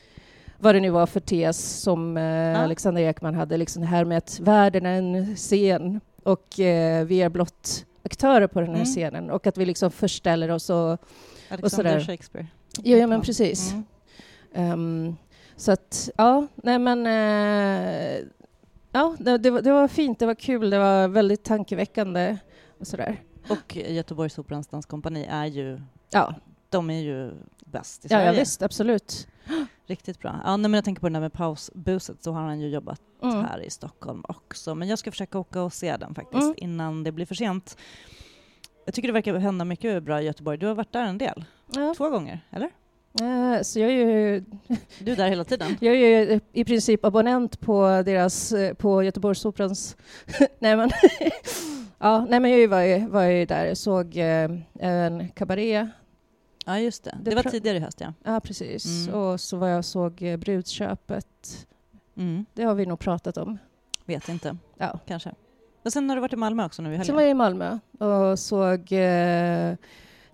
vad 0.57 0.75
det 0.75 0.79
nu 0.79 0.89
var 0.89 1.05
för 1.05 1.19
tes 1.19 1.81
som 1.81 2.17
eh, 2.17 2.23
ja. 2.23 2.57
Alexander 2.57 3.01
Ekman 3.01 3.35
hade, 3.35 3.57
liksom 3.57 3.81
det 3.81 3.87
här 3.87 4.05
med 4.05 4.17
att 4.17 4.39
världen 4.39 4.85
är 4.85 4.97
en 4.97 5.35
scen 5.35 5.99
och 6.23 6.59
eh, 6.59 7.05
vi 7.05 7.21
är 7.21 7.29
blott 7.29 7.85
aktörer 8.03 8.47
på 8.47 8.59
den 8.59 8.69
här 8.69 8.75
mm. 8.75 8.85
scenen 8.85 9.29
och 9.29 9.47
att 9.47 9.57
vi 9.57 9.65
liksom 9.65 9.91
förställer 9.91 10.51
oss 10.51 10.69
och, 10.69 10.77
Alexander 10.77 11.63
och 11.63 11.71
sådär. 11.71 11.99
Shakespeare. 11.99 12.47
Ja, 12.83 12.97
ja 12.97 13.07
men 13.07 13.21
precis. 13.21 13.73
Mm. 14.53 14.71
Um, 14.71 15.17
så 15.55 15.71
att, 15.71 16.09
ja, 16.17 16.47
nej 16.55 16.79
men 16.79 17.07
eh, 17.07 18.25
Ja, 18.95 19.15
det, 19.19 19.37
det, 19.37 19.49
var, 19.49 19.61
det, 19.61 19.71
var 19.71 19.87
fint, 19.87 20.19
det 20.19 20.25
var 20.25 20.35
kul, 20.35 20.69
det 20.69 20.79
var 20.79 21.07
väldigt 21.07 21.43
tankeväckande 21.43 22.37
och 22.79 22.87
sådär. 22.87 23.21
Och 23.49 23.75
Göteborgsoperans 23.75 24.67
danskompani 24.67 25.25
är 25.29 25.45
ju, 25.45 25.81
ja. 26.09 26.35
de 26.69 26.89
är 26.89 27.01
ju 27.01 27.31
bäst 27.65 28.05
i 28.05 28.07
Sverige. 28.07 28.25
Ja, 28.25 28.33
ja 28.33 28.39
visst, 28.39 28.61
absolut. 28.61 29.27
Riktigt 29.87 30.19
bra. 30.19 30.41
Ja, 30.43 30.57
men 30.57 30.73
jag 30.73 30.83
tänker 30.85 31.01
på 31.01 31.05
den 31.05 31.13
där 31.13 31.19
med 31.19 31.33
pausbuset, 31.33 32.23
så 32.23 32.31
har 32.31 32.41
han 32.41 32.59
ju 32.59 32.69
jobbat 32.69 33.01
mm. 33.23 33.43
här 33.43 33.59
i 33.59 33.69
Stockholm 33.69 34.23
också. 34.27 34.75
Men 34.75 34.87
jag 34.87 34.99
ska 34.99 35.11
försöka 35.11 35.39
åka 35.39 35.61
och 35.61 35.73
se 35.73 35.97
den 35.97 36.15
faktiskt 36.15 36.43
mm. 36.43 36.55
innan 36.57 37.03
det 37.03 37.11
blir 37.11 37.25
för 37.25 37.35
sent. 37.35 37.77
Jag 38.85 38.93
tycker 38.93 39.07
det 39.07 39.13
verkar 39.13 39.35
hända 39.35 39.65
mycket 39.65 40.03
bra 40.03 40.21
i 40.21 40.25
Göteborg. 40.25 40.57
Du 40.57 40.67
har 40.67 40.75
varit 40.75 40.93
där 40.93 41.03
en 41.03 41.17
del. 41.17 41.45
Ja. 41.75 41.93
Två 41.97 42.09
gånger, 42.09 42.39
eller? 42.51 42.69
Uh, 43.21 43.61
så 43.61 43.79
jag 43.79 43.91
är 43.91 43.95
ju... 43.95 44.43
Du 44.99 45.11
är 45.11 45.15
där 45.15 45.29
hela 45.29 45.43
tiden? 45.43 45.77
Jag 45.81 45.95
är 45.95 45.97
ju 45.97 46.39
i 46.53 46.65
princip 46.65 47.05
abonnent 47.05 47.59
på 47.59 48.03
deras, 48.05 48.51
eh, 48.51 48.73
på 48.73 49.03
Göteborgsoperans... 49.03 49.97
nej 50.59 50.77
men... 50.77 50.89
ja, 51.99 52.25
nej 52.29 52.39
men 52.39 52.51
jag 52.51 52.67
var 52.67 52.81
ju, 52.81 53.07
var 53.07 53.23
ju 53.23 53.45
där 53.45 53.75
såg 53.75 54.17
uh, 54.17 54.59
en 54.79 55.29
kabaré. 55.29 55.87
Ja, 56.65 56.79
just 56.79 57.03
det. 57.03 57.17
Det, 57.21 57.29
det 57.29 57.35
var 57.35 57.43
tidigare 57.43 57.77
i 57.77 57.81
höst, 57.81 58.01
ja. 58.01 58.13
Ja, 58.23 58.39
precis. 58.39 59.07
Mm. 59.07 59.19
Och 59.19 59.39
så 59.39 59.57
var 59.57 59.67
jag 59.67 59.85
såg 59.85 60.21
uh, 60.21 60.37
Brudköpet. 60.37 61.67
Mm. 62.17 62.45
Det 62.53 62.63
har 62.63 62.75
vi 62.75 62.85
nog 62.85 62.99
pratat 62.99 63.37
om. 63.37 63.57
Vet 64.05 64.29
inte. 64.29 64.57
Ja. 64.77 64.99
Kanske. 65.05 65.31
Och 65.83 65.93
sen 65.93 66.09
har 66.09 66.15
du 66.15 66.21
varit 66.21 66.33
i 66.33 66.35
Malmö 66.35 66.65
också 66.65 66.81
nu 66.81 66.89
i 66.89 66.91
helgen? 66.91 67.05
Sen 67.05 67.15
var 67.15 67.21
jag 67.21 67.31
i 67.31 67.33
Malmö 67.33 67.79
och 67.99 68.39
såg 68.39 68.79
uh, 68.91 69.75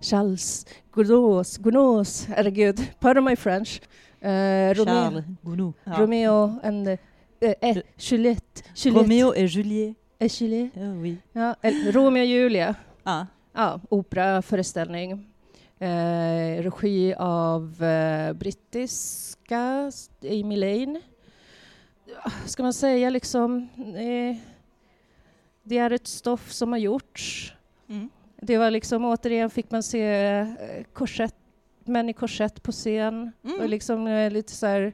Charles 0.00 0.66
Gounod, 0.90 1.46
Gounod, 1.58 2.06
herregud, 2.28 2.80
pardon 3.00 3.24
my 3.24 3.36
French. 3.36 3.80
Uh, 4.22 4.74
Charles 4.74 5.24
Gounod. 5.42 5.74
Romeo 5.84 6.60
and 6.62 6.88
uh, 6.88 6.96
eh, 7.40 7.76
Juliette, 7.96 8.62
Juliette. 8.74 9.00
Romeo 9.00 9.34
et 9.34 9.50
Juliet. 9.50 9.96
Et 10.18 10.40
Juliet. 10.40 10.70
Ja, 10.74 10.92
oui. 10.92 11.16
ja, 11.32 11.54
Romeo 11.92 12.22
och 12.22 12.26
Julia. 12.26 12.74
Ja. 13.04 13.26
Ja, 13.52 13.80
operaföreställning. 13.88 15.29
Eh, 15.82 16.62
regi 16.62 17.14
av 17.18 17.82
eh, 17.82 18.32
brittiska 18.32 19.90
Amy 20.22 20.56
Lane. 20.56 21.00
Ska 22.46 22.62
man 22.62 22.72
säga 22.72 23.10
liksom... 23.10 23.68
Eh, 23.96 24.36
det 25.62 25.78
är 25.78 25.90
ett 25.90 26.06
stoff 26.06 26.52
som 26.52 26.72
har 26.72 26.78
gjorts. 26.78 27.54
Mm. 27.88 28.08
Det 28.36 28.58
var 28.58 28.70
liksom 28.70 29.04
återigen 29.04 29.50
fick 29.50 29.70
man 29.70 29.82
se 29.82 30.04
eh, 30.04 30.48
korsett, 30.92 31.34
män 31.84 32.08
i 32.08 32.12
korsett 32.12 32.62
på 32.62 32.72
scen 32.72 33.32
mm. 33.44 33.60
och 33.60 33.68
liksom 33.68 34.06
eh, 34.06 34.30
lite 34.30 34.52
så 34.52 34.66
här 34.66 34.92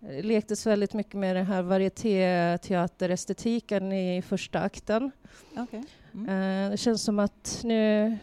eh, 0.00 0.24
lektes 0.24 0.66
väldigt 0.66 0.94
mycket 0.94 1.14
med 1.14 1.36
den 1.36 1.46
här 1.46 1.62
varietéteaterestetiken 1.62 3.92
i 3.92 4.22
första 4.22 4.60
akten. 4.60 5.10
Okay. 5.56 5.82
Mm. 6.14 6.70
det 6.70 6.76
känns 6.76 7.02
som 7.02 7.18
att 7.18 7.60
nu 7.64 8.18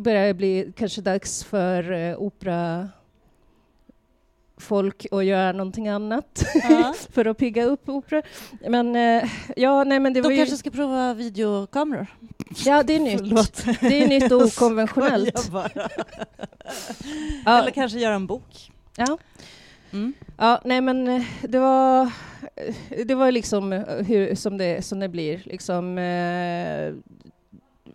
börjar 0.00 0.26
det 0.26 0.34
bli 0.34 0.72
kanske 0.76 1.00
dags 1.00 1.44
för 1.44 2.14
opera 2.16 2.88
folk 4.60 5.06
att 5.10 5.24
göra 5.24 5.52
någonting 5.52 5.88
annat 5.88 6.44
ja. 6.70 6.94
för 7.12 7.24
att 7.24 7.38
pigga 7.38 7.64
upp 7.64 7.88
opera. 7.88 8.22
Men 8.68 8.96
uh, 8.96 9.30
ja, 9.56 9.84
nej 9.84 10.00
men 10.00 10.12
det 10.12 10.20
De 10.20 10.28
var 10.28 10.36
kanske 10.36 10.56
ska 10.56 10.70
prova 10.70 11.14
videokameror? 11.14 12.06
Ja, 12.64 12.82
det 12.82 12.94
är 12.94 13.00
nytt. 13.00 13.18
Förlåt. 13.18 13.64
Det 13.80 14.02
är 14.02 14.08
nytt 14.08 14.32
och 14.32 14.42
okonventionellt. 14.42 15.50
ja. 17.44 17.58
Eller 17.58 17.70
kanske 17.70 17.98
göra 17.98 18.14
en 18.14 18.26
bok? 18.26 18.70
Ja. 18.96 19.18
Mm. 19.92 20.12
Ja, 20.36 20.60
nej 20.64 20.80
men 20.80 21.08
eh, 21.08 21.22
det 21.42 21.58
var, 21.58 22.10
det 23.04 23.14
var 23.14 23.30
liksom 23.30 23.72
hur, 24.06 24.34
som, 24.34 24.58
det, 24.58 24.84
som 24.84 25.00
det 25.00 25.08
blir. 25.08 25.42
Liksom, 25.44 25.98
eh, 25.98 26.94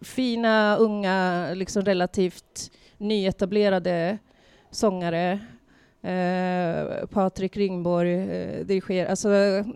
fina, 0.05 0.77
unga, 0.77 1.49
liksom 1.53 1.81
relativt 1.81 2.71
nyetablerade 2.97 4.17
sångare 4.71 5.39
Eh, 6.05 7.05
Patrik 7.05 7.57
Ringborg 7.57 8.13
eh, 8.13 8.65
dirigerar. 8.65 9.09
Alltså, 9.09 9.29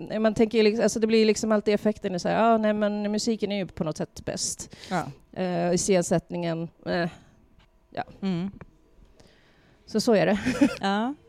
eh, 0.09 0.19
man 0.19 0.33
tänker, 0.33 0.63
liksom, 0.63 0.83
alltså 0.83 0.99
det 0.99 1.07
blir 1.07 1.25
liksom 1.25 1.51
alltid 1.51 1.73
effekten, 1.73 2.19
så 2.19 2.29
här, 2.29 2.43
ah, 2.53 2.57
nej, 2.57 2.73
men 2.73 3.11
musiken 3.11 3.51
är 3.51 3.55
ju 3.57 3.67
på 3.67 3.83
något 3.83 3.97
sätt 3.97 4.25
bäst. 4.25 4.75
Ja. 4.89 5.03
Eh, 5.41 5.73
iscensättningen, 5.73 6.69
eh, 6.85 7.09
Mm. 8.21 8.51
så 9.85 10.01
så 10.01 10.13
är 10.13 10.25
det. 10.25 10.39
ja. 10.81 11.13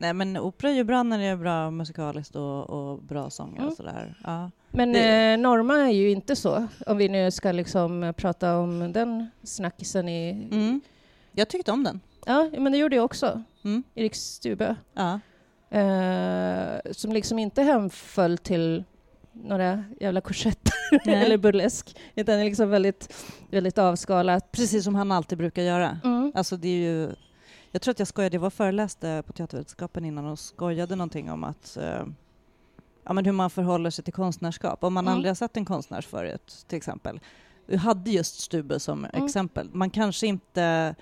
Nej 0.00 0.12
men 0.12 0.36
opera 0.36 0.70
är 0.70 0.74
ju 0.74 0.84
bra 0.84 1.02
när 1.02 1.18
det 1.18 1.24
är 1.24 1.36
bra 1.36 1.70
musikaliskt 1.70 2.36
och, 2.36 2.70
och 2.70 3.02
bra 3.02 3.30
sånger 3.30 3.56
Mm. 3.56 3.68
och 3.68 3.74
sådär. 3.76 4.14
Ja. 4.24 4.50
Men 4.70 4.92
Det- 4.92 5.32
eh, 5.32 5.38
Norma 5.38 5.74
är 5.76 5.88
ju 5.92 6.10
inte 6.10 6.36
så, 6.36 6.66
om 6.86 6.96
vi 6.96 7.08
nu 7.08 7.30
ska 7.30 7.52
liksom 7.52 8.14
prata 8.16 8.56
om 8.58 8.92
den 8.92 9.26
snackisen 9.42 10.08
i... 10.08 10.48
Mm. 10.52 10.80
Jag 11.32 11.48
tyckte 11.48 11.72
om 11.72 11.84
den. 11.84 12.00
Ja, 12.26 12.50
men 12.58 12.72
det 12.72 12.78
gjorde 12.78 12.96
jag 12.96 13.04
också, 13.04 13.42
Mm. 13.64 13.82
Erik 13.94 14.14
Stube. 14.14 14.76
Ja. 14.94 15.20
Eh, 15.78 16.80
som 16.92 17.12
liksom 17.12 17.38
inte 17.38 17.62
hemföll 17.62 18.38
till 18.38 18.84
några 19.32 19.84
jävla 20.00 20.20
korsetter 20.20 20.72
eller 21.06 21.36
burlesk, 21.36 21.96
utan 22.14 22.34
är 22.38 22.44
liksom 22.44 22.70
väldigt, 22.70 23.14
väldigt 23.50 23.78
avskalat. 23.78 24.52
Precis 24.52 24.84
som 24.84 24.94
han 24.94 25.12
alltid 25.12 25.38
brukar 25.38 25.62
göra. 25.62 25.98
Mm. 26.04 26.32
Alltså 26.34 26.56
det 26.56 26.68
är 26.68 26.78
ju... 26.92 27.10
Jag 27.70 27.82
tror 27.82 27.92
att 27.92 27.98
jag 27.98 28.08
skojade, 28.08 28.36
jag 28.36 28.40
var 28.40 28.50
föreläste 28.50 29.22
på 29.26 29.32
teatervetenskapen 29.32 30.04
innan 30.04 30.26
och 30.26 30.38
skojade 30.38 30.96
någonting 30.96 31.30
om 31.30 31.44
att 31.44 31.76
eh, 31.76 32.04
ja, 33.04 33.12
men 33.12 33.24
hur 33.24 33.32
man 33.32 33.50
förhåller 33.50 33.90
sig 33.90 34.04
till 34.04 34.12
konstnärskap. 34.14 34.84
Om 34.84 34.94
man 34.94 35.04
Mm. 35.04 35.14
aldrig 35.14 35.30
har 35.30 35.34
sett 35.34 35.56
en 35.56 35.64
konstnär 35.64 36.00
förut, 36.00 36.64
till 36.68 36.76
exempel. 36.78 37.20
Vi 37.66 37.76
hade 37.76 38.10
just 38.10 38.40
Stube 38.40 38.80
som 38.80 39.04
Mm. 39.04 39.24
exempel. 39.24 39.70
Man 39.72 39.90
kanske 39.90 40.26
inte 40.26 40.94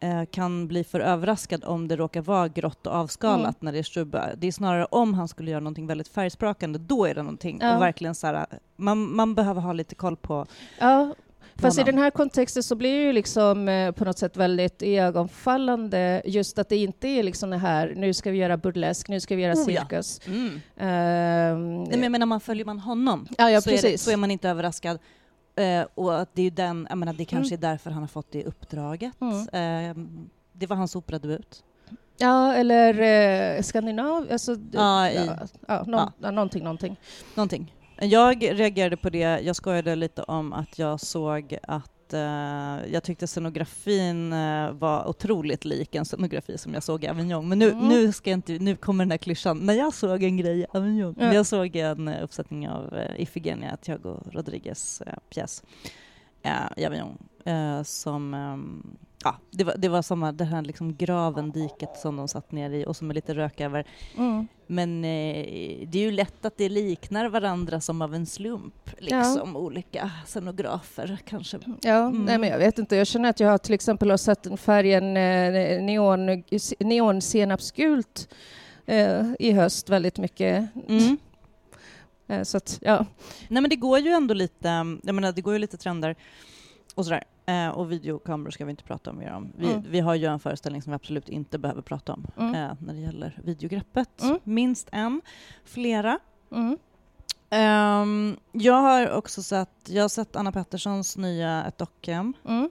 eh, 0.00 0.24
kan 0.24 0.68
bli 0.68 0.84
för 0.84 1.00
överraskad 1.00 1.64
om 1.64 1.88
det 1.88 1.96
råkar 1.96 2.20
vara 2.22 2.48
grått 2.48 2.86
och 2.86 2.92
avskalat 2.92 3.38
Mm. 3.44 3.54
när 3.60 3.72
det 3.72 3.78
är 3.78 3.82
Stube. 3.82 4.34
Det 4.38 4.46
är 4.46 4.52
snarare 4.52 4.84
om 4.84 5.14
han 5.14 5.28
skulle 5.28 5.50
göra 5.50 5.60
någonting 5.60 5.86
väldigt 5.86 6.08
färgsprakande, 6.08 6.78
då 6.78 7.04
är 7.06 7.14
det 7.14 7.22
någonting. 7.22 7.58
Ja. 7.62 7.76
Och 7.76 7.82
verkligen 7.82 8.14
så 8.14 8.26
här, 8.26 8.46
man, 8.76 9.16
man 9.16 9.34
behöver 9.34 9.60
ha 9.60 9.72
lite 9.72 9.94
koll 9.94 10.16
på 10.16 10.46
Ja, 10.80 11.14
fast 11.58 11.78
i 11.78 11.82
den 11.82 11.98
här 11.98 12.10
kontexten 12.10 12.62
så 12.62 12.74
blir 12.74 12.98
det 12.98 13.04
ju 13.04 13.12
liksom 13.12 13.68
eh, 13.68 13.92
på 13.92 14.04
något 14.04 14.18
sätt 14.18 14.36
väldigt 14.36 14.82
ögonfallande 14.82 16.22
just 16.24 16.58
att 16.58 16.68
det 16.68 16.76
inte 16.76 17.08
är 17.08 17.22
liksom 17.22 17.50
det 17.50 17.56
här, 17.56 17.92
nu 17.96 18.12
ska 18.14 18.30
vi 18.30 18.38
göra 18.38 18.56
burlesk, 18.56 19.08
nu 19.08 19.20
ska 19.20 19.36
vi 19.36 19.42
göra 19.42 19.52
Oh, 19.54 19.72
ja. 19.72 19.80
cirkus. 19.80 20.20
Mm. 20.26 20.60
Ehm, 20.76 21.84
Nej, 21.84 21.98
men 21.98 22.12
menar, 22.12 22.26
man 22.26 22.40
följer 22.40 22.64
man 22.64 22.78
honom 22.78 23.28
ja, 23.38 23.50
ja, 23.50 23.60
så, 23.60 23.70
är 23.70 23.82
det, 23.82 23.98
så 23.98 24.10
är 24.10 24.16
man 24.16 24.30
inte 24.30 24.48
överraskad. 24.48 24.98
Eh, 25.56 25.86
och 25.94 26.20
att 26.20 26.30
det 26.34 26.42
är 26.42 26.50
den, 26.50 26.86
jag 26.88 26.98
menar, 26.98 27.12
det 27.12 27.24
kanske 27.24 27.54
Mm. 27.54 27.64
är 27.66 27.70
därför 27.70 27.90
han 27.90 28.02
har 28.02 28.08
fått 28.08 28.32
det 28.32 28.44
uppdraget. 28.44 29.12
Mm. 29.20 29.88
Eh, 29.90 29.96
det 30.52 30.66
var 30.66 30.76
hans 30.76 30.96
operadebut. 30.96 31.62
Ja, 32.18 32.54
eller 32.54 33.00
eh, 33.56 33.62
Skandinav, 33.62 34.26
alltså, 34.32 34.56
Ja, 34.72 35.10
i- 35.10 35.14
ja, 35.26 35.36
ja, 35.68 35.84
nå- 35.86 35.98
ja. 35.98 36.12
ja, 36.20 36.30
någonting, 36.30 36.62
någonting. 36.64 36.96
Någonting. 37.34 37.72
Jag 38.00 38.42
reagerade 38.42 38.96
på 38.96 39.10
det, 39.10 39.18
jag 39.40 39.56
skojade 39.56 39.96
lite 39.96 40.22
om 40.22 40.52
att 40.52 40.78
jag 40.78 41.00
såg 41.00 41.56
att 41.62 42.12
eh, 42.12 42.20
jag 42.92 43.02
tyckte 43.02 43.26
scenografin 43.26 44.32
eh, 44.32 44.70
var 44.72 45.08
otroligt 45.08 45.64
lik 45.64 45.94
en 45.94 46.04
scenografi 46.04 46.58
som 46.58 46.74
jag 46.74 46.82
såg 46.82 47.04
i 47.04 47.08
Avignon. 47.08 47.48
Men 47.48 47.58
nu, 47.58 47.70
Mm. 47.70 47.88
nu, 47.88 48.12
ska 48.12 48.30
inte, 48.30 48.52
nu 48.52 48.76
kommer 48.76 49.04
den 49.04 49.10
här 49.10 49.18
klyschan. 49.18 49.58
När 49.58 49.74
jag 49.74 49.94
såg 49.94 50.22
en 50.22 50.36
grej 50.36 50.60
i 50.60 50.66
Avignon, 50.72 51.14
när 51.18 51.34
jag 51.34 51.46
såg 51.46 51.76
en 51.76 52.08
eh, 52.08 52.22
uppsättning 52.24 52.68
av 52.68 52.98
Ifigenia, 53.16 53.76
Thiago 53.76 54.22
Rodriguez 54.32 55.02
pjäs 55.30 55.62
i 56.76 56.86
Avignon, 56.86 57.18
som 57.84 58.34
ehm, 58.34 58.96
Ja, 59.26 59.36
det 59.50 59.64
var, 59.64 59.74
det 59.78 59.88
var 59.88 60.02
samma, 60.02 60.32
det 60.32 60.44
här 60.44 60.62
liksom 60.62 60.96
graven, 60.96 61.50
diket 61.50 61.96
som 61.96 62.16
de 62.16 62.28
satt 62.28 62.52
ner 62.52 62.70
i 62.70 62.84
och 62.86 62.96
som 62.96 63.10
är 63.10 63.14
lite 63.14 63.34
rök 63.34 63.60
över. 63.60 63.86
Mm. 64.16 64.48
Men 64.66 65.04
eh, 65.04 65.46
det 65.88 65.98
är 65.98 66.02
ju 66.02 66.10
lätt 66.10 66.44
att 66.44 66.56
det 66.56 66.68
liknar 66.68 67.28
varandra 67.28 67.80
som 67.80 68.02
av 68.02 68.14
en 68.14 68.26
slump, 68.26 68.90
liksom 68.98 69.56
olika 69.56 70.10
scenografer 70.26 71.18
kanske. 71.24 71.58
Ja, 71.82 71.96
Mm. 72.08 72.24
nej, 72.24 72.38
men 72.38 72.48
jag 72.50 72.58
vet 72.58 72.78
inte. 72.78 72.96
Jag 72.96 73.06
känner 73.06 73.30
att 73.30 73.40
jag 73.40 73.62
till 73.62 73.74
exempel 73.74 74.10
har 74.10 74.16
sett 74.16 74.60
färgen 74.60 75.16
eh, 75.16 75.82
neon, 75.82 76.42
neon 76.78 77.22
senapsgult 77.22 78.28
eh, 78.86 79.24
i 79.38 79.52
höst 79.52 79.88
väldigt 79.88 80.18
mycket. 80.18 80.68
Mm. 80.88 81.16
Eh, 82.28 82.42
så 82.42 82.56
att, 82.56 82.78
ja. 82.82 83.06
Nej 83.48 83.62
men 83.62 83.70
det 83.70 83.76
går 83.76 83.98
ju 83.98 84.10
ändå 84.10 84.34
lite, 84.34 84.68
jag 85.02 85.14
menar 85.14 85.32
det 85.32 85.40
går 85.40 85.52
ju 85.52 85.58
lite 85.58 85.76
trender 85.76 86.16
och 86.94 87.04
sådär. 87.04 87.24
Eh, 87.46 87.68
och 87.68 87.92
videokameror 87.92 88.50
ska 88.50 88.64
vi 88.64 88.70
inte 88.70 88.84
prata 88.84 89.12
mer 89.12 89.32
om. 89.32 89.52
Vi, 89.56 89.66
Mm. 89.72 89.84
vi 89.90 90.00
har 90.00 90.14
ju 90.14 90.26
en 90.26 90.38
föreställning 90.40 90.82
som 90.82 90.90
vi 90.90 90.94
absolut 90.94 91.28
inte 91.28 91.58
behöver 91.58 91.82
prata 91.82 92.12
om 92.12 92.26
Mm. 92.38 92.54
eh, 92.54 92.76
när 92.80 92.94
det 92.94 93.00
gäller 93.00 93.40
videogreppet. 93.44 94.22
Mm. 94.22 94.38
Minst 94.44 94.88
en, 94.92 95.20
flera. 95.64 96.18
Ehm, 97.50 98.36
jag 98.52 98.74
har 98.74 99.10
också 99.10 99.42
sett, 99.42 99.70
jag 99.88 100.04
har 100.04 100.08
sett 100.08 100.36
Anna 100.36 100.52
Petterssons 100.52 101.16
nya 101.16 101.64
Ett 101.64 101.78
dockhem. 101.78 102.32
Mm. 102.44 102.70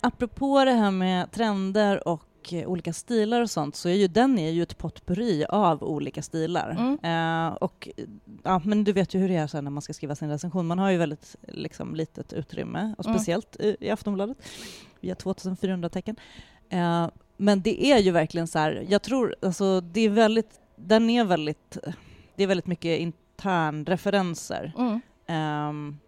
Apropå 0.00 0.64
det 0.64 0.70
här 0.72 0.90
med 0.90 1.30
trender 1.30 2.08
och 2.08 2.22
eh, 2.52 2.68
olika 2.68 2.92
stilar 2.92 3.40
och 3.42 3.50
sånt 3.50 3.76
så 3.76 3.88
är 3.88 3.94
ju 3.94 4.08
den 4.08 4.38
är 4.38 4.50
ju 4.50 4.62
ett 4.62 4.78
potpurri 4.78 5.44
av 5.48 5.82
olika 5.82 6.22
stilar. 6.22 6.70
Mm. 6.70 7.48
Eh, 7.48 7.54
och, 7.54 7.88
ja, 8.42 8.60
men 8.64 8.84
du 8.84 8.92
vet 8.92 9.14
ju 9.14 9.18
hur 9.18 9.28
det 9.28 9.36
är 9.36 9.46
så 9.46 9.56
här 9.56 9.62
när 9.62 9.70
man 9.70 9.82
ska 9.82 9.92
skriva 9.92 10.14
sin 10.14 10.28
recension. 10.28 10.66
Man 10.66 10.78
har 10.78 10.90
ju 10.90 10.96
väldigt 10.98 11.36
liksom, 11.48 11.94
litet 11.94 12.32
utrymme, 12.32 12.94
och 12.98 13.06
Mm. 13.06 13.18
speciellt 13.18 13.56
i, 13.60 13.76
i 13.80 13.90
Aftonbladet. 13.90 14.36
Vi 15.00 15.08
har 15.08 15.16
2400 15.16 15.88
tecken. 15.88 16.16
Eh, 16.68 17.08
men 17.36 17.62
det 17.62 17.84
är 17.84 17.98
ju 17.98 18.10
verkligen 18.10 18.46
så 18.46 18.58
här, 18.58 18.86
jag 18.88 19.02
tror, 19.02 19.36
alltså 19.42 19.80
det 19.80 20.00
är 20.00 20.08
väldigt, 20.08 20.60
den 20.76 21.10
är 21.10 21.24
väldigt, 21.24 21.78
det 22.36 22.42
är 22.42 22.46
väldigt 22.46 22.66
mycket 22.66 23.00
internreferenser. 23.00 24.72
Mm. 24.78 25.00
Ehm, 25.26 25.98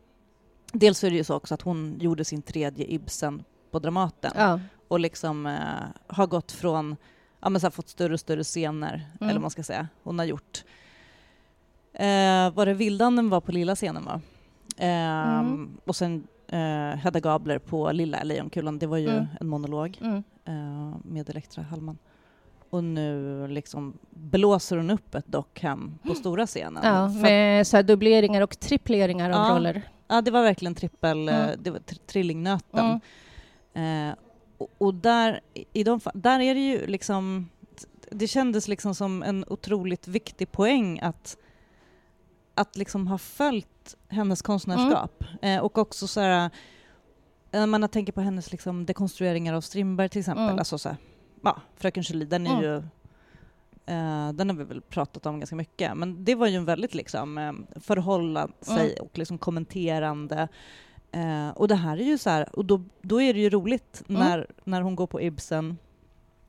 dels 0.72 1.04
är 1.04 1.10
det 1.10 1.16
ju 1.16 1.24
så 1.24 1.34
också 1.34 1.54
att 1.54 1.62
hon 1.62 1.96
gjorde 2.00 2.24
sin 2.24 2.42
tredje 2.42 2.92
Ibsen 2.92 3.44
på 3.70 3.78
Dramaten 3.78 4.32
Ja. 4.36 4.60
Och 4.94 5.00
liksom 5.00 5.46
eh, 5.46 5.84
har 6.06 6.26
gått 6.26 6.52
från, 6.52 6.96
ja 7.40 7.48
men 7.48 7.60
så 7.60 7.66
här, 7.66 7.70
fått 7.70 7.88
större 7.88 8.12
och 8.12 8.20
större 8.20 8.44
scener, 8.44 8.94
Mm. 8.94 9.06
eller 9.20 9.32
vad 9.32 9.40
man 9.40 9.50
ska 9.50 9.62
säga. 9.62 9.88
Hon 10.02 10.18
har 10.18 10.26
gjort, 10.26 10.64
eh, 11.92 12.50
var 12.54 12.66
det 12.66 12.74
Vildanden 12.74 13.30
var 13.30 13.40
på 13.40 13.52
lilla 13.52 13.74
scenen 13.76 14.04
va? 14.04 14.20
Ehm, 14.78 15.38
Mm. 15.46 15.76
Och 15.84 15.96
sen 15.96 16.26
eh, 16.48 16.96
Hedda 16.98 17.20
Gabler 17.20 17.58
på 17.58 17.92
Lilla 17.92 18.22
Lejonkulan, 18.22 18.78
det 18.78 18.86
var 18.86 18.96
ju 18.98 19.08
Mm. 19.10 19.26
en 19.40 19.46
monolog 19.48 19.98
Mm. 20.00 20.22
eh, 20.44 20.96
med 21.04 21.30
Elektra 21.30 21.62
Hallman. 21.62 21.98
Och 22.70 22.84
nu 22.84 23.46
liksom 23.48 23.98
blåser 24.10 24.76
hon 24.76 24.90
upp 24.90 25.14
ett 25.14 25.26
dockhem 25.26 25.98
på 26.02 26.14
stora 26.14 26.46
scenen. 26.46 26.82
Ja, 26.84 27.08
med 27.08 27.66
så 27.66 27.82
dubbleringar 27.82 28.40
och 28.42 28.60
tripleringar 28.60 29.30
av 29.30 29.46
Ja. 29.48 29.54
roller. 29.56 29.82
Ja, 30.08 30.20
det 30.20 30.30
var 30.30 30.42
verkligen 30.42 30.74
trippel, 30.74 31.28
Mm. 31.28 31.48
eh, 31.48 31.56
det 31.58 31.70
var 31.70 31.78
tr- 31.78 32.00
trillingnöten. 32.06 33.00
Mm. 33.74 34.08
Eh, 34.10 34.14
och, 34.64 34.86
och 34.86 34.94
där, 34.94 35.40
i 35.72 35.84
de, 35.84 36.00
där 36.14 36.40
är 36.40 36.54
det 36.54 36.60
ju 36.60 36.86
liksom, 36.86 37.48
det 38.10 38.26
kändes 38.28 38.68
liksom 38.68 38.94
som 38.94 39.22
en 39.22 39.44
otroligt 39.48 40.08
viktig 40.08 40.52
poäng 40.52 41.00
att, 41.00 41.36
att 42.54 42.76
liksom 42.76 43.06
ha 43.06 43.18
följt 43.18 43.96
hennes 44.08 44.42
konstnärskap. 44.42 45.24
Mm. 45.42 45.58
Eh, 45.58 45.64
och 45.64 45.78
också 45.78 46.06
så 46.06 46.20
här, 46.20 46.50
när 47.50 47.66
man 47.66 47.88
tänker 47.88 48.12
på 48.12 48.20
hennes 48.20 48.52
liksom 48.52 48.86
dekonstrueringar 48.86 49.54
av 49.54 49.60
Strindberg 49.60 50.08
till 50.08 50.20
exempel, 50.20 50.44
Mm. 50.44 50.58
alltså 50.58 50.78
så 50.78 50.88
här, 50.88 50.98
ja, 51.42 51.60
Fröken 51.76 52.02
Julie, 52.02 52.24
den 52.26 52.46
är 52.46 52.50
Mm. 52.50 52.62
ju 52.64 52.82
Eh, 53.86 54.32
den 54.32 54.50
har 54.50 54.56
vi 54.56 54.64
väl 54.64 54.80
pratat 54.80 55.26
om 55.26 55.40
ganska 55.40 55.56
mycket, 55.56 55.96
men 55.96 56.24
det 56.24 56.34
var 56.34 56.46
ju 56.46 56.56
en 56.56 56.64
väldigt 56.64 56.94
liksom, 56.94 57.38
eh, 57.38 57.52
förhålla 57.80 58.48
sig 58.60 58.90
Mm. 58.92 59.04
och 59.04 59.18
liksom 59.18 59.38
kommenterande. 59.38 60.48
Eh, 61.14 61.48
och 61.50 61.68
det 61.68 61.74
här 61.74 61.96
är 61.96 62.04
ju 62.04 62.18
så 62.18 62.30
här, 62.30 62.56
och 62.58 62.64
då, 62.64 62.82
då 63.02 63.20
är 63.22 63.34
det 63.34 63.40
ju 63.40 63.50
roligt 63.50 64.02
Mm. 64.08 64.20
när, 64.22 64.46
när 64.64 64.80
hon 64.82 64.96
går 64.96 65.06
på 65.06 65.20
Ibsen 65.22 65.78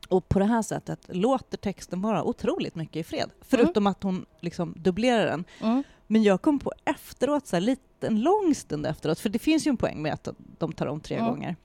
och 0.10 0.30
på 0.30 0.40
det 0.40 0.46
här 0.46 0.62
sättet 0.62 1.00
låter 1.08 1.58
texten 1.58 2.02
vara 2.02 2.24
otroligt 2.24 2.76
mycket 2.76 2.96
i 2.96 3.04
fred. 3.04 3.30
Förutom 3.42 3.88
att 3.88 4.04
hon 4.04 4.26
liksom 4.40 4.74
dubblerar 4.78 5.26
den. 5.26 5.46
Mm. 5.62 5.84
Men 6.08 6.24
jag 6.24 6.42
kom 6.42 6.60
på 6.60 6.72
efteråt, 6.86 7.48
så 7.48 7.56
här, 7.56 7.62
lite, 7.62 8.08
en 8.08 8.22
lång 8.22 8.56
stund 8.56 8.86
efteråt, 8.86 9.20
för 9.20 9.30
det 9.30 9.40
finns 9.40 9.68
ju 9.68 9.70
en 9.70 9.78
poäng 9.78 10.02
med 10.02 10.14
att 10.14 10.28
de 10.58 10.72
tar 10.74 10.86
om 10.86 11.00
tre 11.00 11.18
Mm. 11.18 11.30
gånger. 11.30 11.56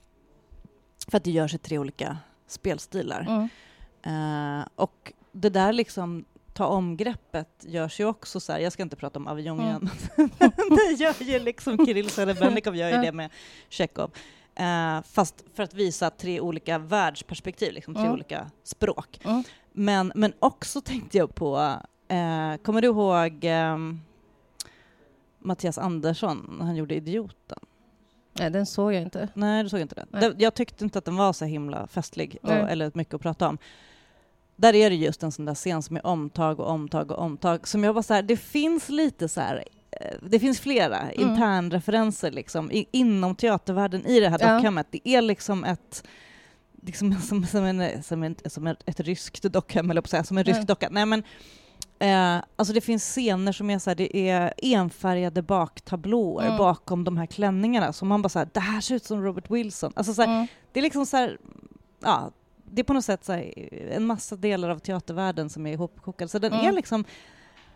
För 1.09 1.17
att 1.17 1.25
det 1.25 1.31
görs 1.31 1.55
i 1.55 1.59
tre 1.59 1.79
olika 1.79 2.19
spelstilar. 2.47 3.21
Mm. 3.29 4.61
Eh, 4.61 4.67
och 4.75 5.13
det 5.33 5.51
där 5.51 5.73
liksom 5.73 6.25
ta 6.61 6.67
om-greppet 6.67 7.49
görs 7.67 8.01
ju 8.01 8.05
också 8.05 8.41
så 8.41 8.53
här, 8.53 8.61
jag 8.61 8.73
ska 8.73 8.83
inte 8.83 8.97
prata 8.97 9.19
om 9.19 9.27
Avignon 9.27 9.61
Mm. 9.61 9.69
igen, 9.71 9.91
det 10.71 10.93
gör 11.05 11.23
ju 11.23 11.39
liksom 11.39 11.87
Kirill 11.87 12.11
Serebrennikov 12.11 12.77
gör 12.77 12.89
ju 12.91 12.97
det 12.97 13.13
med 13.13 13.31
Tjechov. 13.69 14.11
Eh, 14.55 15.03
fast 15.03 15.45
för 15.55 15.63
att 15.63 15.75
visa 15.75 16.11
tre 16.11 16.41
olika 16.41 16.79
världsperspektiv, 16.79 17.73
liksom 17.73 17.95
tre 17.95 18.03
Mm. 18.03 18.13
olika 18.15 18.51
språk. 18.63 19.21
Mm. 19.25 19.43
Men, 19.73 20.13
men 20.15 20.33
också 20.39 20.81
tänkte 20.81 21.19
jag 21.19 21.35
på, 21.35 21.57
eh, 22.09 22.57
kommer 22.63 22.81
du 22.83 22.87
ihåg 22.89 23.45
eh, 23.45 23.77
Mattias 25.39 25.79
Andersson 25.79 26.57
när 26.59 26.67
han 26.67 26.77
gjorde 26.77 26.95
Idioten? 26.95 27.59
Nej, 28.33 28.51
den 28.51 28.67
såg 28.67 28.93
jag 28.95 29.03
inte. 29.03 29.29
Nej, 29.35 29.63
du 29.63 29.69
såg 29.69 29.81
inte 29.81 29.95
den. 29.95 30.07
Nej. 30.11 30.35
Jag 30.39 30.55
tyckte 30.55 30.85
inte 30.85 30.99
att 30.99 31.05
den 31.05 31.17
var 31.17 31.33
så 31.33 31.45
himla 31.45 31.87
festlig 31.87 32.39
och, 32.43 32.51
eller 32.51 32.91
mycket 32.95 33.15
att 33.15 33.21
prata 33.21 33.49
om. 33.49 33.59
Där 34.61 34.75
är 34.75 34.91
det 34.91 34.97
just 34.97 35.23
en 35.23 35.33
sån 35.33 35.45
där 35.45 35.55
scen 35.55 35.83
som 35.83 35.97
är 35.97 36.07
omtag 36.07 36.61
och 36.61 36.71
omtag 36.71 37.11
och 37.11 37.19
omtag 37.19 37.69
som 37.69 37.85
jag 37.85 37.93
var 37.93 38.03
så 38.03 38.15
här, 38.15 38.23
det 38.23 38.37
finns 38.37 38.89
lite 38.89 39.29
så 39.29 39.41
här 39.41 39.65
eh, 39.91 40.17
det 40.23 40.39
finns 40.39 40.61
flera 40.61 40.99
mm. 40.99 41.31
internreferenser 41.31 42.31
liksom, 42.31 42.71
i, 42.71 42.89
inom 42.91 43.35
teatervärlden 43.35 44.07
i 44.07 44.21
det 44.21 44.29
här 44.29 44.39
ja. 44.41 44.55
dockhemmet. 44.55 44.87
Det 44.91 45.09
är 45.09 45.23
liksom 45.23 45.65
ett 45.65 46.05
liksom, 46.83 47.15
som, 47.29 47.47
som, 47.47 47.65
en, 47.65 48.03
som, 48.03 48.23
en, 48.23 48.37
som 48.47 48.67
ett, 48.67 48.83
ett 48.87 49.01
ryskt 49.01 49.43
dockhem, 49.43 49.91
eller 49.91 50.01
på 50.01 50.09
säga, 50.09 50.25
som 50.25 50.39
en 50.39 50.45
rysk 50.45 50.61
ja. 50.61 50.65
docka. 50.65 50.89
Nej, 50.91 51.07
men, 51.07 51.23
eh, 51.99 52.45
alltså 52.57 52.75
det 52.75 52.81
finns 52.81 53.05
scener 53.05 53.53
som 53.53 53.71
är 53.71 53.79
så 53.79 53.91
här, 53.91 53.95
det 53.95 54.17
är 54.17 54.53
enfärgade 54.63 55.43
baktablåer 55.43 56.47
mm. 56.47 56.59
bakom 56.59 57.05
de 57.05 57.17
här 57.17 57.27
klänningarna, 57.27 57.93
som 57.93 58.09
man 58.09 58.23
bara 58.23 58.29
så 58.29 58.45
det 58.53 58.61
här 58.61 58.81
ser 58.81 58.95
ut 58.95 59.05
som 59.05 59.23
Robert 59.23 59.51
Wilson. 59.51 59.93
Alltså, 59.97 60.15
så 60.15 60.23
mm. 60.23 60.47
Det 60.73 60.81
är 60.81 60.83
liksom 60.83 61.07
så 61.07 61.17
här, 61.17 61.39
ja, 62.01 62.31
det 62.71 62.83
är 62.83 62.85
på 62.85 62.93
något 62.93 63.05
sätt 63.05 63.25
så 63.25 63.43
en 63.91 64.07
massa 64.07 64.37
delar 64.37 64.69
av 64.69 64.79
teatervärlden 64.79 65.51
som 65.51 65.67
är 65.67 65.73
ihopkokade. 65.73 66.29
Så 66.29 66.39
den 66.39 66.53
mm. 66.53 66.67
är 66.67 66.73
liksom 66.73 67.05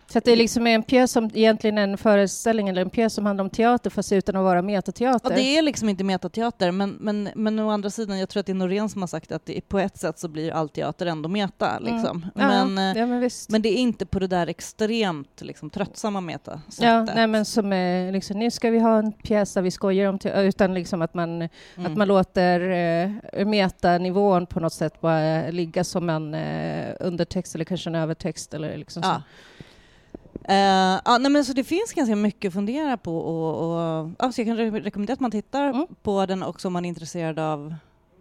så 0.06 0.18
att 0.18 0.25
det 0.25 0.32
är 0.32 0.37
liksom 0.37 0.66
en 0.66 0.82
pjäs 0.82 1.12
som 1.12 1.30
egentligen 1.34 1.78
är 1.78 1.82
en 1.82 1.99
föreställning 1.99 2.68
eller 2.68 2.82
en 2.82 2.90
pjäs 2.90 3.14
som 3.14 3.26
handlar 3.26 3.44
om 3.44 3.50
teater 3.50 3.90
fast 3.90 4.12
utan 4.12 4.37
att 4.37 4.44
vara 4.44 4.62
metateater. 4.62 5.30
Ja, 5.30 5.37
det 5.37 5.58
är 5.58 5.62
liksom 5.62 5.88
inte 5.88 6.04
metateater, 6.04 6.70
men, 6.70 6.90
men, 7.00 7.28
men 7.34 7.58
å 7.58 7.70
andra 7.70 7.90
sidan, 7.90 8.18
jag 8.18 8.28
tror 8.28 8.40
att 8.40 8.46
det 8.46 8.52
är 8.52 8.54
Norén 8.54 8.88
som 8.88 9.02
har 9.02 9.06
sagt 9.06 9.32
att 9.32 9.46
det, 9.46 9.68
på 9.68 9.78
ett 9.78 9.99
sätt 9.99 10.18
så 10.18 10.28
blir 10.28 10.52
all 10.52 10.68
teater 10.68 11.06
ändå 11.06 11.28
meta. 11.28 11.70
Mm. 11.70 11.94
Liksom. 11.94 12.16
Mm. 12.16 12.30
Ja, 12.34 12.64
men, 12.66 12.96
ja, 12.96 13.06
men, 13.06 13.30
men, 13.49 13.62
det 13.62 13.68
är 13.68 13.76
inte 13.76 14.06
på 14.06 14.18
det 14.18 14.26
där 14.26 14.46
extremt 14.46 15.40
liksom, 15.42 15.70
tröttsamma 15.70 16.20
meta 16.20 16.61
Ja, 16.78 17.02
nej, 17.02 17.26
men 17.26 17.44
som 17.44 17.73
är, 17.73 18.12
liksom, 18.12 18.38
nu 18.38 18.50
ska 18.50 18.70
vi 18.70 18.78
ha 18.78 18.99
en 18.99 19.12
pjäs 19.12 19.54
där 19.54 19.62
vi 19.62 19.70
skojar 19.70 20.08
om 20.08 20.18
teater, 20.18 20.44
utan 20.44 20.75
liksom 20.75 21.02
att 21.02 21.14
man, 21.14 21.30
mm. 21.42 21.50
att 21.76 21.96
man 21.96 22.08
låter 22.08 22.61
eh, 23.32 23.46
metanivån 23.46 24.46
på 24.46 24.61
något 24.61 24.73
sätt 24.73 25.00
bara 25.00 25.50
ligga 25.50 25.84
som 25.84 26.11
en 26.11 26.34
eh, 26.34 26.94
undertext 27.00 27.54
eller 27.54 27.64
kanske 27.64 27.90
en 27.90 27.94
övertext 27.94 28.54
eller 28.54 28.76
liksom 28.76 29.02
ja. 29.06 29.14
så. 29.14 29.23
Uh, 30.35 31.00
ja, 31.05 31.19
nej, 31.21 31.31
men 31.31 31.45
så 31.45 31.53
det 31.53 31.64
finns 31.64 31.93
ganska 31.93 32.17
mycket 32.17 32.49
att 32.49 32.55
fundera 32.55 32.97
på 32.97 33.19
och, 33.19 33.71
och 33.71 34.11
alltså 34.19 34.41
jag 34.41 34.47
kan 34.47 34.57
re 34.57 34.81
rekommendera 34.81 35.14
att 35.14 35.21
man 35.21 35.31
tittar 35.31 35.69
mm. 35.69 35.87
på 36.03 36.26
den 36.26 36.43
också 36.43 36.69
om 36.69 36.73
man 36.73 36.85
är 36.85 36.88
intresserad 36.88 37.38
av 37.38 37.75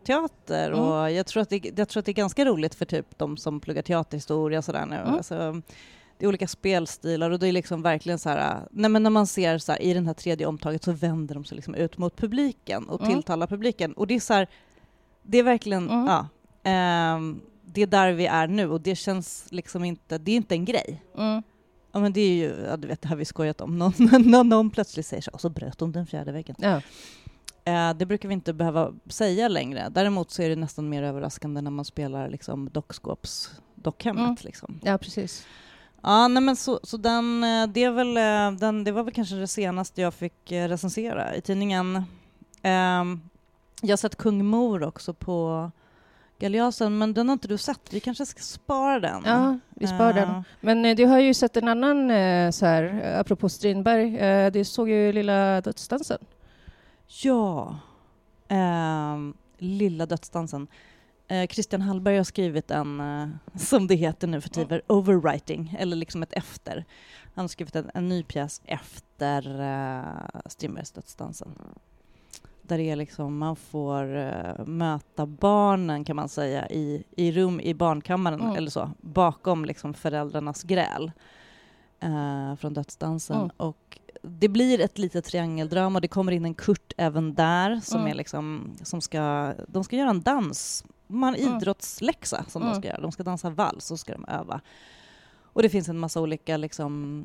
teater 0.05 0.67
mm. 0.67 0.79
och 0.79 1.11
jag 1.11 1.25
tror, 1.25 1.41
att 1.41 1.49
det, 1.49 1.77
jag 1.77 1.89
tror 1.89 1.99
att 1.99 2.05
det 2.05 2.11
är 2.11 2.13
ganska 2.13 2.45
roligt 2.45 2.75
för 2.75 2.85
typ 2.85 3.17
de 3.17 3.37
som 3.37 3.59
pluggar 3.59 3.81
teaterhistoria 3.81 4.61
sådär 4.61 4.85
nu. 4.85 4.95
Mm. 4.95 5.13
Alltså, 5.13 5.61
det 6.17 6.25
är 6.25 6.27
olika 6.27 6.47
spelstilar 6.47 7.29
och 7.29 7.39
det 7.39 7.47
är 7.47 7.51
liksom 7.51 7.81
verkligen 7.81 8.19
så 8.19 8.29
här, 8.29 8.67
nej 8.71 8.89
men 8.89 9.03
när 9.03 9.09
man 9.09 9.27
ser 9.27 9.57
så 9.57 9.71
här, 9.71 9.81
i 9.81 9.93
den 9.93 10.07
här 10.07 10.13
tredje 10.13 10.47
omtaget 10.47 10.83
så 10.83 10.91
vänder 10.91 11.35
de 11.35 11.45
sig 11.45 11.55
liksom 11.55 11.75
ut 11.75 11.97
mot 11.97 12.15
publiken 12.15 12.89
och 12.89 13.01
mm. 13.01 13.13
tilltalar 13.13 13.47
publiken 13.47 13.93
och 13.93 14.07
det 14.07 14.15
är 14.15 14.19
så 14.19 14.33
här, 14.33 14.47
det 15.23 15.37
är 15.37 15.43
verkligen, 15.43 15.89
mm. 15.89 16.05
ja, 16.05 16.27
um, 17.15 17.41
det 17.61 17.81
är 17.81 17.87
där 17.87 18.11
vi 18.11 18.25
är 18.25 18.47
nu 18.47 18.69
och 18.69 18.81
det 18.81 18.95
känns 18.95 19.45
liksom 19.49 19.83
inte, 19.83 20.17
det 20.17 20.31
är 20.31 20.35
inte 20.35 20.55
en 20.55 20.65
grej. 20.65 21.03
Mm. 21.17 21.43
Ja 21.93 21.99
men 21.99 22.13
det 22.13 22.21
är 22.21 22.33
ju, 22.33 22.65
ja, 22.67 22.77
du 22.77 22.87
vet 22.87 23.01
det 23.01 23.07
har 23.07 23.15
vi 23.15 23.25
skojat 23.25 23.61
om, 23.61 23.77
någon, 23.77 23.93
någon, 24.25 24.49
någon 24.49 24.69
plötsligt 24.69 25.05
säger 25.05 25.21
så 25.21 25.31
och 25.31 25.41
så 25.41 25.49
bröt 25.49 25.79
hon 25.79 25.91
den 25.91 26.05
fjärde 26.05 26.31
väggen. 26.31 26.55
Ja. 26.59 26.81
Eh, 27.65 27.93
det 27.93 28.05
brukar 28.05 28.29
vi 28.29 28.33
inte 28.33 28.53
behöva 28.53 28.93
säga 29.09 29.47
längre. 29.47 29.89
Däremot 29.91 30.31
så 30.31 30.41
är 30.41 30.49
det 30.49 30.55
nästan 30.55 30.89
mer 30.89 31.03
överraskande 31.03 31.61
när 31.61 31.71
man 31.71 31.85
spelar 31.85 32.29
liksom 32.29 32.69
dockskåpsdockhemmet. 32.69 34.23
Mm. 34.23 34.37
Liksom. 34.41 34.79
Ja, 34.83 34.97
precis. 34.97 35.45
Ja, 36.01 36.27
nej 36.27 36.43
men 36.43 36.55
så, 36.55 36.79
så 36.83 36.97
den, 36.97 37.43
eh, 37.43 37.67
det, 37.67 37.83
är 37.83 37.91
väl, 37.91 38.17
eh, 38.17 38.59
den, 38.59 38.83
det 38.83 38.91
var 38.91 39.03
väl 39.03 39.13
kanske 39.13 39.35
det 39.35 39.47
senaste 39.47 40.01
jag 40.01 40.13
fick 40.13 40.51
eh, 40.51 40.67
recensera 40.67 41.35
i 41.35 41.41
tidningen. 41.41 41.95
Eh, 42.61 43.03
jag 43.81 43.89
har 43.89 43.97
sett 43.97 44.15
Kung 44.15 44.45
Mor 44.45 44.83
också 44.83 45.13
på 45.13 45.71
Galeasen, 46.43 46.97
men 46.97 47.13
den 47.13 47.29
har 47.29 47.33
inte 47.33 47.47
du 47.47 47.57
sett. 47.57 47.93
Vi 47.93 47.99
kanske 47.99 48.25
ska 48.25 48.41
spara 48.41 48.99
den? 48.99 49.23
Ja, 49.25 49.59
vi 49.69 49.87
sparar 49.87 50.09
uh. 50.09 50.15
den. 50.15 50.43
Men 50.61 50.85
eh, 50.85 50.95
du 50.95 51.05
har 51.05 51.19
ju 51.19 51.33
sett 51.33 51.57
en 51.57 51.67
annan, 51.67 52.11
eh, 52.11 52.51
så 52.51 52.65
här, 52.65 53.13
apropå 53.19 53.49
Strindberg, 53.49 54.17
eh, 54.17 54.51
du 54.51 54.63
såg 54.63 54.89
ju 54.89 55.11
Lilla 55.13 55.61
dödsdansen. 55.61 56.17
Ja, 57.23 57.77
eh, 58.47 59.17
Lilla 59.57 60.05
dödsdansen. 60.05 60.67
Eh, 61.27 61.47
Christian 61.47 61.81
Hallberg 61.81 62.17
har 62.17 62.23
skrivit 62.23 62.71
en, 62.71 62.99
eh, 62.99 63.27
som 63.55 63.87
det 63.87 63.95
heter 63.95 64.27
nu 64.27 64.41
för 64.41 64.49
tiden, 64.49 64.81
overwriting, 64.87 65.75
eller 65.79 65.95
liksom 65.95 66.23
ett 66.23 66.33
efter. 66.33 66.85
Han 67.35 67.43
har 67.43 67.47
skrivit 67.47 67.75
en, 67.75 67.91
en 67.93 68.09
ny 68.09 68.23
pjäs 68.23 68.61
efter 68.65 69.61
eh, 69.61 70.41
Strindbergs 70.45 70.91
Dödsdansen 70.91 71.55
där 72.67 72.77
det 72.77 72.89
är 72.89 72.95
liksom, 72.95 73.37
man 73.37 73.55
får 73.55 74.15
uh, 74.15 74.65
möta 74.65 75.25
barnen 75.25 76.03
kan 76.03 76.15
man 76.15 76.29
säga 76.29 76.69
i, 76.69 77.03
i 77.15 77.31
rum 77.31 77.59
i 77.59 77.73
barnkammaren 77.73 78.41
mm. 78.41 78.55
eller 78.55 78.69
så, 78.69 78.91
bakom 79.01 79.65
liksom 79.65 79.93
föräldrarnas 79.93 80.63
gräl 80.63 81.11
uh, 82.03 82.55
från 82.55 82.73
dödsdansen. 82.73 83.37
Mm. 83.37 83.51
Och 83.57 83.99
det 84.21 84.47
blir 84.47 84.81
ett 84.81 84.97
litet 84.97 85.25
triangeldrama, 85.25 85.99
det 85.99 86.07
kommer 86.07 86.31
in 86.31 86.45
en 86.45 86.53
Kurt 86.53 86.93
även 86.97 87.33
där 87.33 87.79
som 87.83 87.99
mm. 87.99 88.11
är 88.11 88.15
liksom, 88.15 88.75
som 88.81 89.01
ska, 89.01 89.53
de 89.67 89.83
ska 89.83 89.95
göra 89.95 90.09
en 90.09 90.21
dans, 90.21 90.85
man 91.07 91.35
mm. 91.35 91.57
idrottsläxa 91.57 92.45
som 92.47 92.61
de 92.61 92.67
mm. 92.67 92.81
ska 92.81 92.87
göra, 92.87 93.01
de 93.01 93.11
ska 93.11 93.23
dansa 93.23 93.49
vals 93.49 93.91
och 93.91 93.99
ska 93.99 94.13
de 94.13 94.25
öva. 94.25 94.61
Och 95.41 95.61
det 95.61 95.69
finns 95.69 95.89
en 95.89 95.99
massa 95.99 96.21
olika 96.21 96.57
liksom 96.57 97.23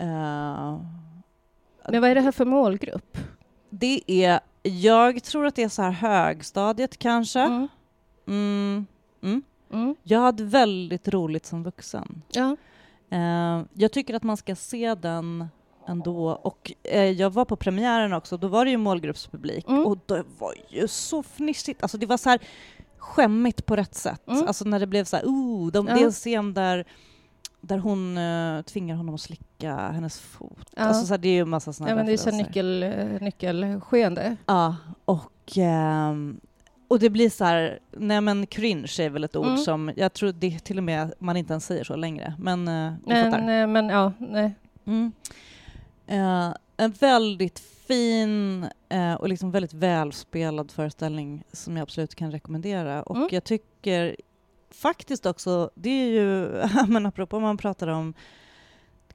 uh, 0.00 0.80
men 1.88 2.00
vad 2.00 2.10
är 2.10 2.14
det 2.14 2.20
här 2.20 2.32
för 2.32 2.44
målgrupp? 2.44 3.18
Det 3.70 4.00
är 4.06 4.40
jag 4.66 5.22
tror 5.22 5.46
att 5.46 5.54
det 5.54 5.62
är 5.62 5.68
så 5.68 5.82
här 5.82 5.90
högstadiet 5.90 6.98
kanske. 6.98 7.40
Mm. 7.40 7.68
Mm. 8.26 8.86
Mm. 9.22 9.42
mm. 9.72 9.96
Jag 10.02 10.20
hade 10.20 10.44
väldigt 10.44 11.08
roligt 11.08 11.46
som 11.46 11.62
vuxen. 11.62 12.22
Ja. 12.32 12.56
Uh, 13.12 13.64
jag 13.74 13.92
tycker 13.92 14.14
att 14.14 14.22
man 14.22 14.36
ska 14.36 14.56
se 14.56 14.94
den 14.94 15.48
ändå. 15.88 16.30
Och 16.30 16.72
uh, 16.94 17.00
jag 17.00 17.30
var 17.30 17.44
på 17.44 17.56
premiären 17.56 18.12
också, 18.12 18.36
då 18.36 18.48
var 18.48 18.64
det 18.64 18.70
ju 18.70 18.76
målgruppspublik 18.76 19.68
mm. 19.68 19.86
och 19.86 19.98
det 20.06 20.24
var 20.38 20.54
ju 20.68 20.88
så 20.88 21.22
fnissigt. 21.22 21.82
Alltså 21.82 21.98
det 21.98 22.06
var 22.06 22.16
så 22.16 22.30
här 22.30 22.40
skämmigt 22.98 23.66
på 23.66 23.76
rätt 23.76 23.94
sätt. 23.94 24.28
Mm. 24.28 24.46
Alltså 24.46 24.64
när 24.64 24.80
det 24.80 24.86
blev 24.86 25.04
så 25.04 25.16
här, 25.16 25.24
oh, 25.24 25.72
de, 25.72 25.86
ja. 25.86 25.94
det 25.94 26.00
är 26.00 26.04
en 26.04 26.12
scen 26.12 26.54
där 26.54 26.86
där 27.60 27.78
hon 27.78 28.18
uh, 28.18 28.62
tvingar 28.62 28.96
honom 28.96 29.14
att 29.14 29.20
slicka 29.20 29.44
hennes 29.64 30.20
fot. 30.20 30.70
Ja. 30.76 30.82
Alltså, 30.82 31.06
så 31.06 31.12
här, 31.12 31.18
det 31.18 31.28
är 31.28 31.34
ju 31.34 31.44
massa 31.44 31.72
sådana 31.72 31.90
Ja, 31.90 31.96
men 31.96 32.06
det 32.06 32.12
är 32.12 32.16
så 32.16 32.30
nyckel, 32.30 32.82
eh, 32.82 33.20
nyckelskeende. 33.20 34.36
Ja, 34.46 34.76
och, 35.04 35.58
um, 36.10 36.40
och 36.88 36.98
det 36.98 37.10
blir 37.10 37.30
så 37.30 37.44
här, 37.44 37.78
nej 37.90 38.20
men 38.20 38.46
cringe 38.46 38.96
är 38.98 39.10
väl 39.10 39.24
ett 39.24 39.36
ord 39.36 39.46
mm. 39.46 39.58
som, 39.58 39.92
jag 39.96 40.12
tror 40.12 40.32
det 40.32 40.58
till 40.58 40.78
och 40.78 40.84
med 40.84 41.12
man 41.18 41.36
inte 41.36 41.52
ens 41.52 41.66
säger 41.66 41.84
så 41.84 41.96
längre, 41.96 42.34
men 42.38 42.68
uh, 42.68 42.92
men, 43.06 43.32
fattar. 43.32 43.66
men 43.66 43.88
ja, 43.88 44.12
nej. 44.18 44.54
Mm. 44.84 45.12
Uh, 46.10 46.54
en 46.76 46.90
väldigt 46.90 47.58
fin 47.58 48.66
uh, 48.94 49.14
och 49.14 49.28
liksom 49.28 49.50
väldigt 49.50 49.74
välspelad 49.74 50.70
föreställning 50.70 51.44
som 51.52 51.76
jag 51.76 51.82
absolut 51.82 52.14
kan 52.14 52.32
rekommendera. 52.32 53.02
Och 53.02 53.16
mm. 53.16 53.28
jag 53.32 53.44
tycker 53.44 54.16
faktiskt 54.70 55.26
också, 55.26 55.70
det 55.74 55.90
är 55.90 56.06
ju, 56.06 56.62
men 56.88 57.06
apropå 57.06 57.40
man 57.40 57.56
pratar 57.56 57.88
om 57.88 58.14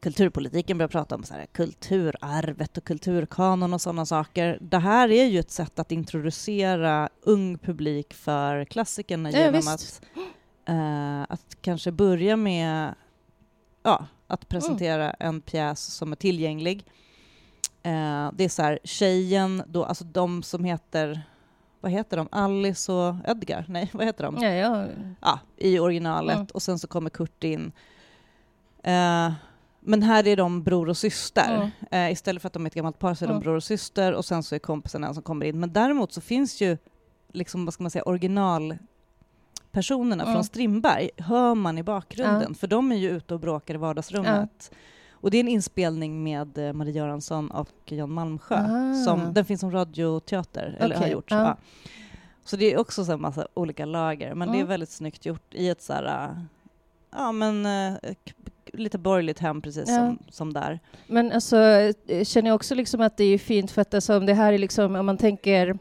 kulturpolitiken 0.02 0.78
börjar 0.78 0.88
prata 0.88 1.16
om 1.16 1.24
så 1.24 1.34
här, 1.34 1.46
kulturarvet 1.46 2.78
och 2.78 2.84
kulturkanon 2.84 3.74
och 3.74 3.82
sådana 3.82 4.06
saker. 4.06 4.58
Det 4.62 4.78
här 4.78 5.12
är 5.12 5.26
ju 5.26 5.40
ett 5.40 5.52
sätt 5.52 5.80
att 5.80 5.92
introducera 5.92 7.10
ung 7.22 7.58
publik 7.58 8.14
för 8.14 8.66
klassikerna 8.66 9.32
ja, 9.32 9.40
genom 9.40 9.68
att, 9.68 10.02
uh, 10.70 11.22
att 11.22 11.58
kanske 11.62 11.92
börja 11.92 12.36
med 12.36 12.94
ja, 13.84 14.06
att 14.28 14.48
presentera 14.48 15.12
mm. 15.12 15.36
en 15.36 15.42
pjäs 15.42 15.80
som 15.80 16.12
är 16.12 16.16
tillgänglig. 16.16 16.86
Uh, 17.86 18.32
det 18.34 18.44
är 18.44 18.50
så 18.50 18.62
här, 18.62 18.80
tjejen, 18.84 19.64
då, 19.68 19.84
alltså 19.86 20.04
de 20.04 20.44
som 20.44 20.64
heter 20.64 21.22
vad 21.82 21.92
heter 21.92 22.18
de? 22.18 22.28
Alice 22.32 22.92
och 22.92 23.16
Edgar? 23.28 23.66
Nej, 23.68 23.90
vad 23.94 24.06
heter 24.06 24.24
de? 24.24 24.38
Ja, 24.42 24.50
ja. 24.50 24.86
ja 25.22 25.40
I 25.58 25.80
originalet. 25.80 26.36
Mm. 26.36 26.48
Och 26.54 26.62
sen 26.62 26.80
så 26.80 26.88
kommer 26.88 27.10
Kurt 27.10 27.44
in. 27.44 27.72
Uh, 28.88 29.32
men 29.82 30.04
här 30.04 30.28
är 30.28 30.38
de 30.38 30.64
bror 30.64 30.90
och 30.90 30.98
syster. 30.98 31.56
Mm. 31.56 31.70
Uh, 32.06 32.12
istället 32.12 32.42
för 32.42 32.48
att 32.48 32.54
de 32.54 32.66
är 32.66 32.68
ett 32.68 32.74
gammalt 32.74 33.00
par 33.00 33.14
så 33.14 33.26
är 33.26 33.30
mm. 33.30 33.40
de 33.40 33.44
bror 33.44 33.56
och 33.56 33.64
syster 33.64 34.14
och 34.14 34.26
sen 34.26 34.44
så 34.44 34.56
är 34.56 34.60
kompisen 34.60 35.02
den 35.02 35.14
som 35.14 35.24
kommer 35.24 35.46
in. 35.46 35.60
Men 35.60 35.74
däremot 35.74 36.14
så 36.14 36.22
finns 36.22 36.62
ju 36.62 36.78
liksom, 37.32 37.66
vad 37.66 37.74
ska 37.74 37.84
man 37.84 37.92
säga, 37.92 38.04
originalpersonerna 38.04 40.24
mm. 40.24 40.34
från 40.34 40.44
Strindberg 40.44 41.10
hör 41.18 41.56
man 41.56 41.78
i 41.78 41.84
bakgrunden, 41.84 42.56
för 42.56 42.68
de 42.68 42.92
är 42.92 42.96
ju 42.96 43.10
ute 43.10 43.34
och 43.34 43.40
bråkar 43.40 43.74
i 43.74 43.78
vardagsrummet. 43.78 44.72
Och 45.12 45.32
det 45.32 45.38
är 45.38 45.40
en 45.40 45.48
inspelning 45.48 46.24
med 46.24 46.58
eh, 46.58 46.74
Marie 46.74 46.94
Göransson 46.94 47.52
och 47.52 47.70
Jan 47.86 48.12
Malmsjö. 48.12 48.56
Ah. 48.56 48.94
Som, 49.06 49.34
den 49.34 49.46
finns 49.46 49.62
som 49.62 49.72
radioteater, 49.72 50.78
eller 50.80 50.96
har 50.96 51.08
gjorts. 51.08 51.32
Ja. 51.32 51.58
Så 52.46 52.58
det 52.58 52.74
är 52.74 52.80
också 52.80 53.06
så 53.06 53.12
en 53.12 53.22
massa 53.22 53.48
olika 53.54 53.86
lager, 53.86 54.36
men 54.36 54.48
mm. 54.48 54.60
det 54.60 54.66
är 54.66 54.68
väldigt 54.68 54.90
snyggt 54.90 55.26
gjort 55.26 55.54
i 55.54 55.70
ett 55.70 55.82
så 55.82 55.94
här, 55.94 56.06
eh, 56.06 56.30
ja 57.12 57.32
men 57.32 57.66
uh, 57.66 57.98
lite 58.74 58.98
borgerligt 58.98 59.40
hem 59.40 59.62
precis 59.62 59.90
ja. 59.90 59.96
som, 59.96 60.20
som 60.30 60.54
där. 60.54 60.80
Men 61.08 61.32
alltså, 61.32 61.56
känner 62.24 62.50
jag 62.50 62.56
också 62.56 62.76
liksom 62.76 63.02
att 63.02 63.18
det 63.18 63.24
är 63.24 63.38
fint 63.38 63.72
för 63.72 63.82
att 63.82 63.94
alltså, 63.94 64.18
om 64.18 64.26
det 64.26 64.34
här 64.34 64.54
är 64.54 64.58
liksom, 64.58 64.96
om 64.96 65.06
man 65.06 65.18
tänker 65.18 65.78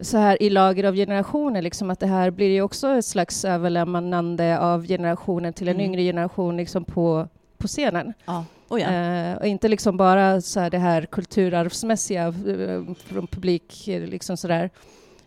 så 0.00 0.18
här 0.18 0.42
i 0.42 0.50
lager 0.50 0.84
av 0.84 0.94
generationer, 0.94 1.62
liksom 1.62 1.90
att 1.90 2.00
det 2.00 2.06
här 2.06 2.30
blir 2.30 2.50
ju 2.50 2.62
också 2.62 2.88
ett 2.88 3.04
slags 3.04 3.44
överlämnande 3.44 4.58
av 4.58 4.86
generationen 4.86 5.52
till 5.52 5.68
en 5.68 5.74
Mm. 5.74 5.86
yngre 5.86 6.02
generation 6.02 6.56
liksom 6.56 6.84
på, 6.84 7.28
på 7.58 7.66
scenen. 7.66 8.12
Ja. 8.24 8.44
Oh, 8.68 8.80
ja. 8.80 8.88
Eh, 8.90 9.36
och 9.36 9.46
inte 9.46 9.68
liksom 9.68 9.96
bara 9.96 10.40
så 10.40 10.60
här 10.60 10.70
det 10.70 10.78
här 10.78 11.02
kulturarvsmässiga 11.02 12.26
eh, 12.26 12.94
från 12.96 13.26
publik, 13.26 13.88
eh, 13.88 14.02
liksom 14.02 14.36
sådär. 14.36 14.70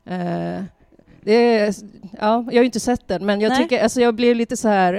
Eh, 0.06 0.64
är, 1.26 1.76
ja, 2.20 2.20
jag 2.20 2.44
har 2.46 2.52
ju 2.54 2.66
inte 2.66 2.80
sett 2.80 3.08
den, 3.08 3.26
men 3.26 3.42
jag 3.42 3.50
Nej. 3.50 3.58
tycker, 3.58 3.84
alltså 3.84 4.02
jag 4.02 4.16
blev 4.16 4.36
lite 4.36 4.58
så 4.58 4.68
här, 4.68 4.94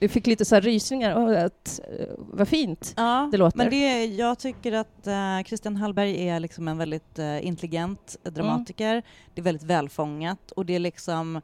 eh, 0.00 0.08
fick 0.08 0.26
lite 0.26 0.44
så 0.44 0.54
här 0.54 0.62
rysningar. 0.62 1.14
Oh, 1.16 1.44
att, 1.44 1.80
vad 2.16 2.48
fint 2.48 2.94
Ja, 2.96 3.28
det 3.32 3.38
låter. 3.38 3.58
men 3.58 3.70
det, 3.70 4.04
jag 4.04 4.38
tycker 4.38 4.72
att 4.72 5.06
eh, 5.06 5.42
Christian 5.46 5.76
Hallberg 5.76 6.28
är 6.28 6.40
liksom 6.40 6.68
en 6.68 6.78
väldigt 6.78 7.18
eh, 7.18 7.46
intelligent 7.46 8.16
dramatiker. 8.22 9.02
Det 9.34 9.40
är 9.40 9.44
väldigt 9.44 9.62
välfångat 9.66 10.50
och 10.50 10.66
det 10.66 10.74
är 10.74 10.78
liksom 10.78 11.36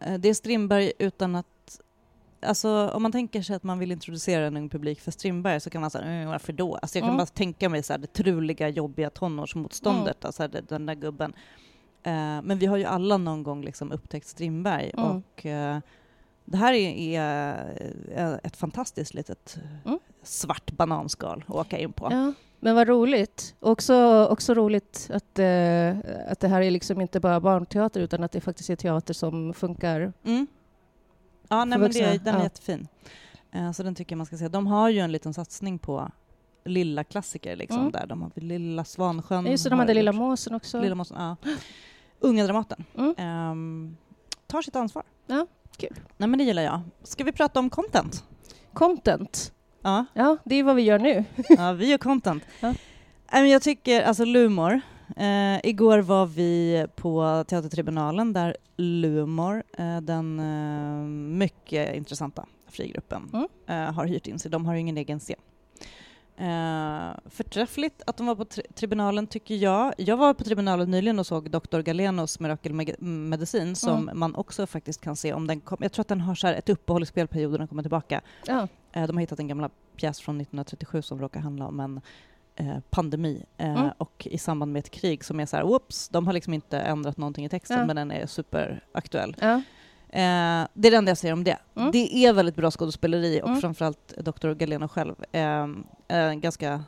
eh, 0.00 0.14
det 0.18 0.28
är 0.28 0.34
Strindberg 0.34 0.92
utan 0.98 1.34
att 1.36 1.46
Alltså 2.42 2.88
om 2.94 3.02
man 3.02 3.12
tänker 3.12 3.42
sig 3.42 3.56
att 3.56 3.62
man 3.62 3.78
vill 3.78 3.92
introducera 3.92 4.46
en 4.46 4.56
ung 4.56 4.68
publik 4.68 5.00
för 5.00 5.10
Strindberg 5.10 5.60
så 5.60 5.70
kan 5.70 5.80
man 5.80 5.90
säga 5.90 6.04
mm, 6.04 6.28
varför 6.28 6.52
då? 6.52 6.76
Alltså 6.76 6.98
jag 6.98 7.02
kan 7.02 7.08
Mm. 7.08 7.16
bara 7.18 7.26
tänka 7.26 7.68
mig 7.68 7.82
så 7.82 7.92
här, 7.92 7.98
det 7.98 8.06
truliga, 8.12 8.68
jobbiga 8.68 9.10
tonårsmotståndet, 9.10 10.24
alltså 10.24 10.48
det, 10.48 10.60
den 10.68 10.86
där 10.86 10.94
gubben. 10.94 11.32
Eh, 12.08 12.42
men 12.42 12.58
vi 12.58 12.66
har 12.66 12.76
ju 12.76 12.84
alla 12.84 13.16
någon 13.16 13.42
gång 13.42 13.62
liksom 13.64 13.92
upptäckt 13.92 14.26
Strindberg 14.26 14.90
Mm. 14.96 15.10
och 15.10 15.46
eh, 15.46 15.78
det 16.44 16.56
här 16.56 16.72
är, 16.72 17.18
är 17.18 18.32
eh, 18.32 18.38
ett 18.42 18.56
fantastiskt 18.56 19.14
litet 19.14 19.58
Mm. 19.84 19.98
svart 20.22 20.70
bananskal 20.72 21.44
att 21.48 21.54
åka 21.54 21.78
in 21.78 21.92
på. 21.92 22.08
Ja, 22.10 22.32
men 22.60 22.74
vad 22.74 22.88
roligt. 22.88 23.54
Också, 23.60 24.26
också 24.30 24.54
roligt 24.54 25.10
att, 25.12 25.38
eh, 25.38 25.90
att 26.32 26.40
det 26.40 26.48
här 26.48 26.62
är 26.62 26.70
liksom 26.70 27.00
inte 27.00 27.20
bara 27.20 27.40
barnteater 27.40 28.00
utan 28.00 28.24
att 28.24 28.32
det 28.32 28.40
faktiskt 28.40 28.70
är 28.70 28.76
teater 28.76 29.14
som 29.14 29.54
funkar. 29.54 30.12
Mm. 30.24 30.46
Ja, 31.48 31.64
nej, 31.64 31.78
men 31.78 31.90
det, 31.90 32.24
den 32.24 32.34
är 32.34 32.38
ja. 32.38 32.44
jättefin. 32.44 32.88
Eh, 33.52 33.72
så 33.72 33.82
den 33.82 33.94
tycker 33.94 34.12
jag 34.12 34.16
man 34.16 34.26
ska 34.26 34.36
se. 34.36 34.48
De 34.48 34.66
har 34.66 34.88
ju 34.88 34.98
en 34.98 35.12
liten 35.12 35.34
satsning 35.34 35.78
på 35.78 36.10
lilla 36.64 37.04
klassiker 37.04 37.56
liksom 37.56 37.78
Mm. 37.80 37.92
där. 37.92 38.06
De 38.06 38.22
har 38.22 38.30
Lilla 38.34 38.84
Svansjön. 38.84 39.46
Just 39.46 39.64
det, 39.64 39.70
de 39.70 39.78
hade 39.78 39.94
Lilla 39.94 40.12
Måsen 40.12 40.54
också. 40.54 40.80
Lilla 40.80 40.94
Måsen, 40.94 41.16
ja. 41.20 41.36
Unga 42.20 42.44
Dramaten. 42.44 42.84
Mm. 42.98 43.14
Ehm, 43.18 43.96
tar 44.46 44.62
sitt 44.62 44.76
ansvar. 44.76 45.02
Ja, 45.26 45.46
kul. 45.76 45.96
Nej 46.16 46.28
men 46.28 46.38
det 46.38 46.44
gillar 46.44 46.62
jag. 46.62 46.80
Ska 47.02 47.24
vi 47.24 47.32
prata 47.32 47.60
om 47.60 47.70
content? 47.70 48.24
Content. 48.72 49.52
Ja, 49.82 50.04
Ja, 50.14 50.36
det 50.44 50.54
är 50.54 50.62
vad 50.62 50.76
vi 50.76 50.82
gör 50.82 50.98
nu. 50.98 51.24
ja 51.48 51.72
vi 51.72 51.90
gör 51.90 51.98
content. 51.98 52.42
Ja. 52.60 52.74
Jag 53.44 53.62
tycker, 53.62 54.02
alltså 54.02 54.24
Lumor. 54.24 54.80
Eh, 55.16 55.58
igår 55.66 55.98
var 55.98 56.26
vi 56.26 56.86
på 56.96 57.44
Teatertribunalen 57.48 58.32
där 58.32 58.56
Lumor, 58.76 59.62
eh, 59.78 60.00
den 60.00 60.40
eh, 60.40 61.08
mycket 61.38 61.94
intressanta 61.96 62.46
frigruppen, 62.68 63.30
Mm. 63.68 63.94
har 63.94 64.06
hyrt 64.06 64.26
in 64.26 64.38
sig. 64.38 64.50
De 64.50 64.66
har 64.66 64.74
ju 64.74 64.80
ingen 64.80 64.96
egen 64.98 65.18
scen. 65.20 65.36
Eh, 66.40 67.10
förträffligt 67.30 68.02
att 68.06 68.16
de 68.16 68.26
var 68.26 68.34
på 68.34 68.44
tri- 68.44 68.72
tribunalen 68.74 69.26
tycker 69.26 69.54
jag. 69.54 69.94
Jag 69.98 70.16
var 70.16 70.34
på 70.34 70.44
tribunalen 70.44 70.90
nyligen 70.90 71.18
och 71.18 71.26
såg 71.26 71.50
Dr. 71.50 71.80
Galenos 71.80 72.40
mirakelmedicin 72.40 73.76
som 73.76 74.02
Mm. 74.02 74.18
man 74.18 74.34
också 74.34 74.66
faktiskt 74.66 75.00
kan 75.00 75.16
se 75.16 75.32
om 75.32 75.46
den 75.46 75.60
kom. 75.60 75.78
Jag 75.80 75.92
tror 75.92 76.00
att 76.02 76.08
den 76.08 76.20
har 76.20 76.34
så 76.34 76.46
ett 76.46 76.68
uppehåll 76.68 77.02
i 77.02 77.06
spelperioden 77.06 77.52
och 77.54 77.58
den 77.58 77.68
kommer 77.68 77.82
tillbaka. 77.82 78.20
Ja. 78.46 78.68
Eh, 78.92 79.06
De 79.06 79.16
har 79.16 79.20
hittat 79.20 79.38
en 79.38 79.48
gamla 79.48 79.70
pjäs 79.96 80.20
från 80.20 80.36
1937 80.40 81.02
som 81.02 81.20
råkar 81.20 81.40
handla 81.40 81.66
om 81.66 81.80
en 81.80 82.00
eh, 82.56 82.78
pandemi 82.90 83.44
eh, 83.56 83.70
Mm. 83.74 83.90
och 83.98 84.26
i 84.30 84.38
samband 84.38 84.72
med 84.72 84.80
ett 84.80 84.90
krig 84.90 85.24
som 85.24 85.40
är 85.40 85.46
så 85.46 85.56
här, 85.56 85.64
whoops, 85.64 86.08
de 86.08 86.26
har 86.26 86.32
liksom 86.32 86.54
inte 86.54 86.78
ändrat 86.80 87.16
någonting 87.16 87.44
i 87.44 87.48
texten 87.48 87.78
Ja. 87.78 87.86
men 87.86 87.96
den 87.96 88.10
är 88.10 88.26
superaktuell. 88.26 89.36
Ja. 89.40 89.62
Eh, 90.10 90.66
det 90.74 90.88
är 90.88 90.90
det 90.90 90.96
enda 90.96 91.10
jag 91.10 91.18
säger 91.18 91.32
om 91.32 91.44
det. 91.44 91.58
Mm. 91.76 91.90
Det 91.90 92.16
är 92.26 92.32
väldigt 92.32 92.56
bra 92.56 92.70
skådespeleri 92.70 93.40
och 93.42 93.48
Mm. 93.48 93.60
framförallt 93.60 94.14
Dr. 94.18 94.52
Galeno 94.54 94.88
själv. 94.88 95.14
Eh, 95.32 96.32
ganska, 96.34 96.84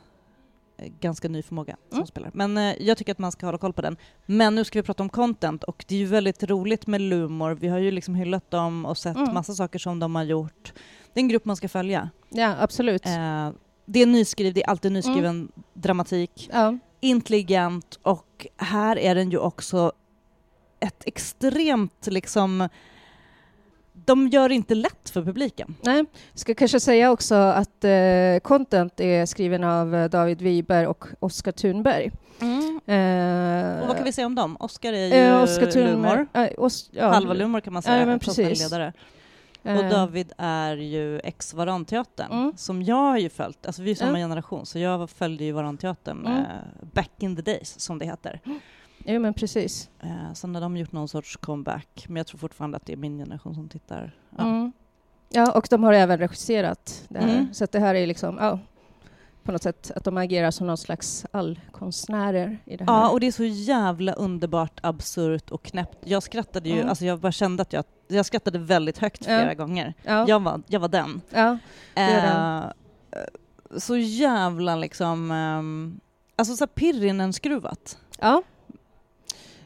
eh, 0.77 0.87
ganska 0.99 1.27
ny 1.29 1.41
förmåga 1.43 1.75
som 1.89 1.97
Mm. 1.97 2.07
spelare. 2.07 2.31
Men 2.33 2.57
eh, 2.57 2.75
jag 2.79 2.97
tycker 2.97 3.11
att 3.11 3.19
man 3.19 3.31
ska 3.31 3.45
hålla 3.45 3.57
koll 3.57 3.73
på 3.73 3.81
den. 3.81 3.97
Men 4.25 4.55
nu 4.55 4.63
ska 4.63 4.79
vi 4.79 4.83
prata 4.83 5.03
om 5.03 5.09
content 5.09 5.63
och 5.63 5.85
det 5.87 5.95
är 5.95 5.99
ju 5.99 6.05
väldigt 6.05 6.43
roligt 6.43 6.87
med 6.87 7.01
Lumor. 7.01 7.51
Vi 7.61 7.67
har 7.67 7.77
ju 7.79 7.91
liksom 7.91 8.15
hyllat 8.15 8.51
dem 8.51 8.85
och 8.85 8.97
sett 8.97 9.17
Mm. 9.17 9.33
massa 9.33 9.53
saker 9.53 9.79
som 9.79 9.99
de 9.99 10.15
har 10.15 10.23
gjort. 10.23 10.73
Det 11.13 11.19
är 11.19 11.21
en 11.23 11.27
grupp 11.29 11.45
man 11.45 11.55
ska 11.55 11.69
följa. 11.69 12.09
ja, 12.29 12.55
absolut. 12.59 13.05
Eh, 13.05 13.49
det 13.85 14.01
är 14.01 14.05
nyskriv, 14.05 14.53
det 14.53 14.63
är 14.63 14.69
alltid 14.69 14.91
nyskriven 14.91 15.51
dramatik. 15.73 16.49
Ja. 16.53 16.77
Intelligent 16.99 17.99
och 18.01 18.47
här 18.57 18.97
är 18.97 19.15
den 19.15 19.29
ju 19.31 19.37
också 19.37 19.91
ett 20.79 21.03
extremt 21.05 22.07
liksom 22.07 22.69
de 24.11 24.27
gör 24.27 24.49
det 24.49 24.55
inte 24.55 24.75
lätt 24.75 25.09
för 25.09 25.21
publiken. 25.21 25.75
Nej, 25.81 26.05
ska 26.33 26.53
kanske 26.55 26.79
säga 26.79 27.11
också 27.11 27.35
att 27.35 27.83
eh, 27.83 28.39
content 28.43 28.99
är 28.99 29.25
skriven 29.25 29.63
av 29.63 29.95
eh, 29.95 30.09
David 30.09 30.41
Wiberg 30.41 30.87
och 30.87 31.05
Oskar 31.19 31.51
Thunberg. 31.51 32.11
Eh, 32.85 33.81
Och 33.81 33.87
vad 33.87 33.95
kan 33.97 34.05
vi 34.05 34.11
säga 34.11 34.25
om 34.27 34.35
dem? 34.35 34.57
Oskar 34.59 34.93
är 34.93 35.07
ju 35.07 35.13
eh, 35.13 35.43
Oskar 35.43 35.71
Thunberg. 35.71 35.91
Lumor, 35.91 36.27
eh, 36.33 36.47
Os, 36.57 36.89
ja. 36.93 37.07
halva 37.07 37.33
Lumor 37.33 37.59
kan 37.61 37.73
man 37.73 37.81
säga, 37.81 38.11
Ja, 38.11 38.17
precis. 38.17 38.63
ledare. 38.63 38.93
Eh, 39.63 39.77
Och 39.77 39.83
David 39.89 40.31
är 40.37 40.75
ju 40.77 41.19
ex 41.19 41.53
Varanteatern, 41.53 42.31
Mm. 42.31 42.53
som 42.57 42.83
jag 42.83 42.95
har 42.95 43.17
ju 43.17 43.29
följt, 43.29 43.65
alltså 43.65 43.81
vi 43.81 43.91
är 43.91 43.95
samma 43.95 44.19
Ja. 44.19 44.23
generation, 44.25 44.65
så 44.65 44.79
jag 44.79 45.09
följde 45.09 45.43
ju 45.43 45.51
Varanteatern 45.51 46.25
Mm. 46.25 46.43
back 46.93 47.11
in 47.19 47.35
the 47.35 47.41
days, 47.41 47.79
som 47.79 47.99
det 47.99 48.05
heter. 48.05 48.39
Jo, 49.05 49.19
men 49.19 49.33
precis. 49.33 49.89
Eh, 49.99 50.33
sen 50.33 50.55
har 50.55 50.61
de 50.61 50.77
gjort 50.77 50.91
någon 50.91 51.07
sorts 51.07 51.37
comeback, 51.37 52.05
men 52.07 52.15
jag 52.17 52.27
tror 52.27 52.37
fortfarande 52.37 52.77
att 52.77 52.85
det 52.85 52.93
är 52.93 52.97
min 52.97 53.17
generation 53.17 53.55
som 53.55 53.69
tittar. 53.69 54.15
Ja. 54.37 54.43
Mm. 54.43 54.71
Ja, 55.29 55.51
och 55.51 55.67
de 55.69 55.83
har 55.83 55.93
även 55.93 56.17
regisserat 56.17 57.05
det 57.09 57.19
här. 57.19 57.29
Mm. 57.37 57.53
Så 57.53 57.65
det 57.71 57.79
här 57.79 57.95
är 57.95 58.07
liksom, 58.07 58.37
ja, 58.39 58.59
på 59.43 59.51
något 59.51 59.63
sätt 59.63 59.91
att 59.95 60.03
de 60.03 60.17
agerar 60.17 60.51
som 60.51 60.67
någon 60.67 60.77
slags 60.77 61.25
allkonstnärer 61.31 62.57
i 62.65 62.77
det 62.77 62.83
här. 62.83 62.93
Ja, 62.93 63.09
och 63.09 63.19
det 63.19 63.27
är 63.27 63.31
så 63.31 63.43
jävla 63.43 64.13
underbart 64.13 64.79
absurt 64.83 65.51
och 65.51 65.63
knäppt. 65.63 65.97
Jag 66.03 66.23
skrattade 66.23 66.69
ju, 66.69 66.75
Mm. 66.75 66.89
alltså 66.89 67.05
jag 67.05 67.19
bara 67.19 67.31
kände 67.31 67.61
att 67.61 67.73
jag, 67.73 67.83
jag 68.07 68.25
skrattade 68.25 68.59
väldigt 68.59 68.97
högt 68.97 69.21
Ja. 69.21 69.25
flera 69.39 69.53
gånger. 69.53 69.93
ja. 70.03 70.25
Jag, 70.27 70.39
var, 70.39 70.61
jag 70.67 70.79
var 70.79 70.87
den. 70.87 71.21
ja. 71.29 71.57
Eh, 71.95 72.63
så 73.77 73.97
jävla 73.97 74.75
liksom, 74.75 75.31
ehm, 75.31 75.99
alltså 76.35 76.55
så 76.55 76.61
här 76.63 76.67
Pirrinen-skruvat. 76.67 77.97
ja. 78.19 78.43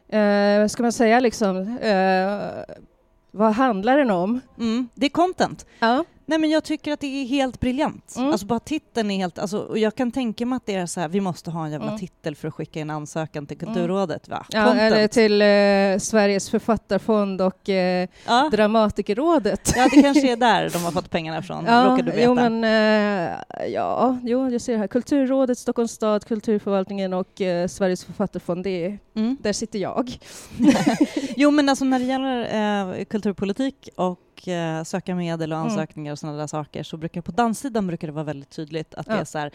Eh, 0.09 0.67
ska 0.67 0.83
man 0.83 0.91
säga 0.91 1.19
liksom, 1.19 1.77
eh, 1.77 2.75
vad 3.31 3.51
handlar 3.53 3.97
den 3.97 4.11
om? 4.11 4.41
Mm, 4.59 4.89
det 4.93 5.05
är 5.05 5.09
content. 5.09 5.65
Ja. 5.79 6.03
Nej 6.27 6.39
men 6.39 6.49
jag 6.49 6.63
tycker 6.63 6.93
att 6.93 6.99
det 6.99 7.07
är 7.07 7.25
helt 7.25 7.59
briljant. 7.59 8.13
Mm. 8.17 8.29
Alltså 8.31 8.45
bara 8.45 8.59
titeln 8.59 9.11
är 9.11 9.17
helt, 9.17 9.39
alltså, 9.39 9.57
och 9.57 9.77
jag 9.77 9.95
kan 9.95 10.11
tänka 10.11 10.45
mig 10.45 10.57
att 10.57 10.65
det 10.65 10.75
är 10.75 10.85
så 10.85 10.99
här, 10.99 11.07
vi 11.07 11.21
måste 11.21 11.51
ha 11.51 11.65
en 11.65 11.71
jävla 11.71 11.87
Mm. 11.87 11.99
titel 11.99 12.35
för 12.35 12.47
att 12.47 12.53
skicka 12.53 12.79
in 12.79 12.89
ansökan 12.89 13.45
till 13.47 13.57
Kulturrådet 13.57 14.29
va? 14.29 14.45
Ja, 14.49 14.65
content. 14.65 14.81
eller 14.93 15.07
till 15.07 15.41
eh, 15.41 15.99
Sveriges 15.99 16.49
författarfond 16.49 17.41
och 17.41 17.69
eh, 17.69 18.07
ja. 18.27 18.49
Dramatikerrådet. 18.51 19.73
ja, 19.75 19.87
det 19.91 20.01
kanske 20.01 20.31
är 20.31 20.35
där 20.49 20.69
de 20.69 20.83
har 20.83 20.91
fått 20.91 21.09
pengarna 21.09 21.39
ifrån, 21.39 21.59
råkar 21.65 22.03
du 22.03 22.11
veta. 22.11 22.21
jo, 22.23 22.33
men 22.33 22.63
eh, 22.63 23.67
ja, 23.73 24.17
jo, 24.23 24.49
jag 24.49 24.61
ser 24.61 24.77
här. 24.77 24.87
Kulturrådet, 24.87 25.57
Stockholms 25.57 25.91
stad, 25.91 26.25
Kulturförvaltningen 26.25 27.13
och 27.13 27.41
eh, 27.41 27.67
Sveriges 27.67 28.05
författarfond, 28.05 28.63
det 28.63 28.85
är, 28.85 28.99
Mm. 29.15 29.37
där 29.41 29.53
sitter 29.53 29.79
jag. 29.79 30.17
Jo 31.35 31.51
men 31.51 31.69
alltså 31.69 31.85
när 31.85 31.99
det 31.99 32.05
gäller 32.05 32.97
eh, 32.99 33.03
kulturpolitik 33.05 33.89
och 33.95 34.19
eh, 34.47 34.83
söka 34.83 35.15
medel 35.15 35.51
och 35.53 35.57
Mm. 35.59 35.69
ansökningar 35.71 36.11
och 36.11 36.19
sådana 36.19 36.37
där 36.37 36.47
saker 36.47 36.83
så 36.83 36.97
brukar 36.97 37.21
på 37.21 37.31
danssidan 37.31 37.87
brukar 37.87 38.07
det 38.07 38.13
vara 38.13 38.23
väldigt 38.23 38.49
tydligt 38.49 38.95
att 38.95 39.05
det 39.05 39.13
Ja. 39.13 39.19
är 39.19 39.25
så 39.25 39.37
här 39.37 39.51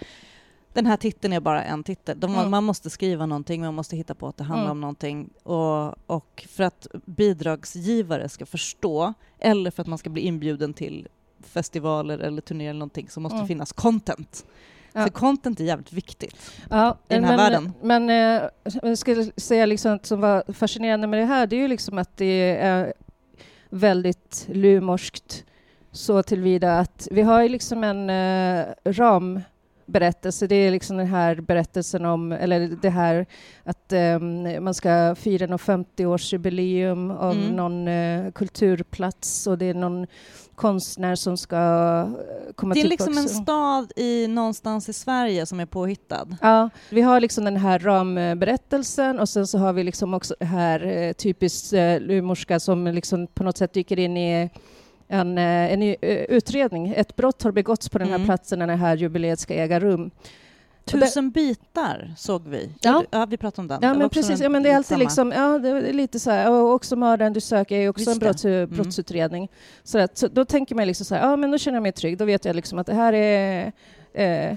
den 0.73 0.87
här 0.87 0.97
titeln 0.97 1.33
är 1.33 1.40
bara 1.40 1.62
en 1.64 1.85
titel. 1.85 2.21
De, 2.21 2.35
Mm. 2.35 2.51
Man 2.51 2.64
måste 2.64 2.90
skriva 2.90 3.27
någonting, 3.27 3.61
man 3.62 3.75
måste 3.75 3.97
hitta 3.97 4.14
på 4.14 4.29
att 4.29 4.37
det 4.37 4.45
handlar 4.45 4.64
Mm. 4.66 4.71
om 4.77 4.81
någonting. 4.81 5.31
Och, 5.43 5.95
och 6.16 6.47
för 6.49 6.64
att 6.64 6.87
bidragsgivare 7.07 8.29
ska 8.29 8.47
förstå, 8.47 9.14
eller 9.38 9.71
för 9.71 9.83
att 9.83 9.87
man 9.87 9.99
ska 9.99 10.11
bli 10.11 10.23
inbjuden 10.23 10.75
till 10.75 11.09
festivaler 11.43 12.19
eller 12.19 12.43
turnéer 12.43 12.71
eller 12.71 12.79
någonting, 12.79 13.09
så 13.09 13.21
måste 13.21 13.35
Mm. 13.37 13.45
det 13.45 13.49
finnas 13.49 13.73
content. 13.73 14.47
Ja. 14.93 15.03
För 15.03 15.11
content 15.11 15.61
är 15.61 15.64
jävligt 15.64 15.93
viktigt. 15.93 16.37
Ja, 16.71 16.99
I 17.09 17.14
den 17.14 17.25
här 17.25 17.37
men, 17.37 17.38
världen. 17.53 17.73
Men 17.83 18.11
eh, 18.11 18.49
jag 18.83 18.99
skulle 18.99 19.31
säga 19.37 19.66
liksom 19.66 19.93
att 19.93 20.07
som 20.07 20.21
var 20.21 20.53
fascinerande 20.53 21.07
med 21.07 21.21
det 21.21 21.25
här, 21.27 21.47
det 21.47 21.57
är 21.57 21.61
ju 21.61 21.69
liksom 21.69 21.99
att 21.99 22.16
det 22.16 22.57
är 22.61 22.93
väldigt 23.70 24.46
lumorskt 24.48 25.44
så 25.92 26.22
tillvida 26.22 26.78
att 26.78 27.09
vi 27.11 27.22
har 27.22 27.42
ju 27.42 27.48
liksom 27.48 27.85
en 27.85 28.11
eh, 28.11 28.74
berättelse. 29.90 30.46
Det 30.46 30.54
är 30.54 30.70
liksom 30.70 30.96
den 30.96 31.06
här 31.06 31.35
berättelsen 31.40 32.04
om, 32.04 32.33
eller 32.33 32.68
det 32.83 32.90
här 32.90 33.26
att 33.64 33.92
um, 33.92 34.64
man 34.64 34.74
ska 34.74 35.14
fira 35.18 35.46
något 35.46 35.61
50-årsjubileum 35.61 37.16
av 37.18 37.33
Mm. 37.33 37.56
någon 37.56 37.88
uh, 37.88 38.33
kulturplats 38.33 39.46
och 39.46 39.59
det 39.59 39.64
är 39.64 39.74
någon 39.74 40.06
konstnär 40.61 41.14
som 41.14 41.37
ska 41.37 41.57
eh, 41.57 42.53
komma 42.55 42.75
Det 42.75 42.81
är 42.81 42.88
liksom 42.88 43.18
en 43.18 43.29
stad 43.29 43.92
i, 43.96 44.27
någonstans 44.29 44.88
i 44.88 44.92
Sverige 44.92 45.46
som 45.46 45.61
är 45.61 45.66
påhittad. 45.66 46.37
Ja, 46.42 46.70
vi 46.90 47.01
har 47.01 47.20
liksom 47.20 47.44
den 47.44 47.57
här 47.57 47.79
ramberättelsen 47.79 49.18
och 49.20 49.29
sen 49.29 49.46
så 49.46 49.59
har 49.59 49.73
vi 49.73 49.85
liksom 49.85 50.14
också 50.14 50.35
det 50.38 50.44
här 50.44 50.87
eh, 50.87 51.12
typiskt 51.12 51.73
eh, 51.73 52.01
lumorska 52.01 52.61
som 52.61 52.87
liksom 52.87 53.27
på 53.27 53.44
något 53.44 53.57
sätt 53.57 53.73
dyker 53.73 53.99
in 53.99 54.16
i 54.16 54.51
en, 55.09 55.38
en 55.38 55.83
utredning. 56.29 56.94
Ett 56.96 57.16
brott 57.16 57.42
har 57.42 57.53
begåtts 57.53 57.88
på 57.88 57.99
den 57.99 58.09
här 58.09 58.14
Mm. 58.14 58.27
platsen 58.27 58.59
när 58.59 58.66
det 58.66 58.77
här 58.77 58.96
jubileet 58.96 59.40
ska 59.40 59.55
äga 59.55 59.81
rum. 59.81 60.11
Tusen 60.90 61.31
bitar 61.31 62.14
såg 62.16 62.48
vi. 62.48 62.70
Ja. 62.81 63.05
ja 63.11 63.26
vi 63.26 63.37
pratade 63.37 63.61
om 63.62 63.68
den. 63.68 63.79
Ja, 63.83 63.94
men 63.94 64.09
precis. 64.11 64.40
Ja, 64.40 64.48
men 64.48 64.62
det 64.62 64.70
är 64.70 64.76
alltid 64.76 64.98
liksom, 64.98 65.33
ja, 65.33 65.59
det 65.59 65.68
är 65.68 65.92
lite 65.92 66.20
så 66.20 66.31
här, 66.31 66.50
och 66.50 66.72
också 66.72 66.96
mördaren 66.96 67.33
du 67.33 67.40
söker 67.40 67.76
är 67.76 67.88
också 67.88 68.00
Just 68.05 68.12
en 68.12 68.18
brotts, 68.18 68.44
Mm. 68.44 68.70
brottsutredning. 68.70 69.48
Så, 69.85 69.98
att, 69.98 70.18
så 70.18 70.29
då 70.29 70.44
tänker 70.44 70.74
man 70.74 70.87
liksom 70.87 71.07
så 71.07 71.14
här, 71.14 71.22
ja 71.31 71.37
men 71.37 71.50
då 71.50 71.59
känner 71.59 71.76
jag 71.76 71.83
mig 71.83 71.92
trygg, 71.92 72.18
då 72.18 72.24
vet 72.24 72.44
jag 72.44 72.57
liksom 72.57 72.79
att 72.79 72.87
det 72.87 72.94
här 72.94 73.12
är 73.12 73.72
eh, 74.14 74.57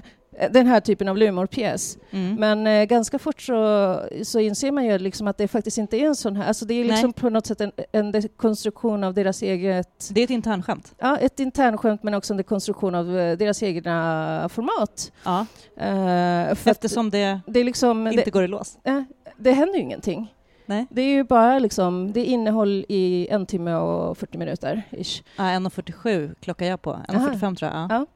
den 0.50 0.66
här 0.66 0.80
typen 0.80 1.08
av 1.08 1.18
humorpjäs. 1.18 1.98
Mm. 2.10 2.34
Men 2.34 2.66
eh, 2.66 2.84
ganska 2.84 3.18
fort 3.18 3.40
så, 3.40 4.00
så 4.22 4.38
inser 4.40 4.70
man 4.72 4.84
ju 4.84 4.98
liksom 4.98 5.28
att 5.28 5.38
det 5.38 5.48
faktiskt 5.48 5.78
inte 5.78 5.96
är 5.96 6.06
en 6.06 6.14
sån 6.16 6.36
här, 6.36 6.48
alltså 6.48 6.64
det 6.64 6.74
är 6.74 6.84
liksom 6.84 7.04
Nej. 7.04 7.12
på 7.12 7.30
något 7.30 7.46
sätt 7.46 7.60
en, 7.60 7.72
en 7.92 8.12
dekonstruktion 8.12 9.04
av 9.04 9.14
deras 9.14 9.42
eget, 9.42 10.08
Det 10.10 10.20
är 10.20 10.24
ett 10.24 10.30
internskämt. 10.30 10.94
ja 10.98 11.16
ett 11.18 11.40
internskämt 11.40 12.02
men 12.02 12.14
också 12.14 12.32
en 12.32 12.36
dekonstruktion 12.36 12.94
av 12.94 13.18
eh, 13.18 13.36
deras 13.36 13.62
egna 13.62 14.48
format. 14.52 15.12
Ja. 15.24 15.46
Eh, 15.76 16.50
Eftersom 16.68 17.10
det 17.10 17.40
det 17.46 17.60
är 17.60 17.64
liksom, 17.64 18.06
inte 18.06 18.24
det, 18.24 18.30
går 18.30 18.44
i 18.44 18.48
lås. 18.48 18.78
eh, 18.84 19.02
det 19.36 19.52
händer 19.52 19.74
ju 19.74 19.80
ingenting. 19.80 20.34
Nej. 20.66 20.86
Det 20.90 21.02
är 21.02 21.06
ju 21.08 21.24
bara 21.24 21.58
liksom, 21.58 22.12
det 22.12 22.20
är 22.20 22.24
innehåll 22.24 22.84
i 22.88 23.28
en 23.30 23.46
timme 23.46 23.74
och 23.74 24.18
40 24.18 24.38
minuter. 24.38 24.82
Ish. 24.90 25.22
Ja, 25.36 25.44
1.47 25.44 26.34
klockar 26.40 26.66
jag 26.66 26.82
på. 26.82 26.98
1.45 27.08 27.56
tror 27.56 27.70
jag. 27.70 27.80
Ja. 27.80 27.86
Ja. 27.90 28.06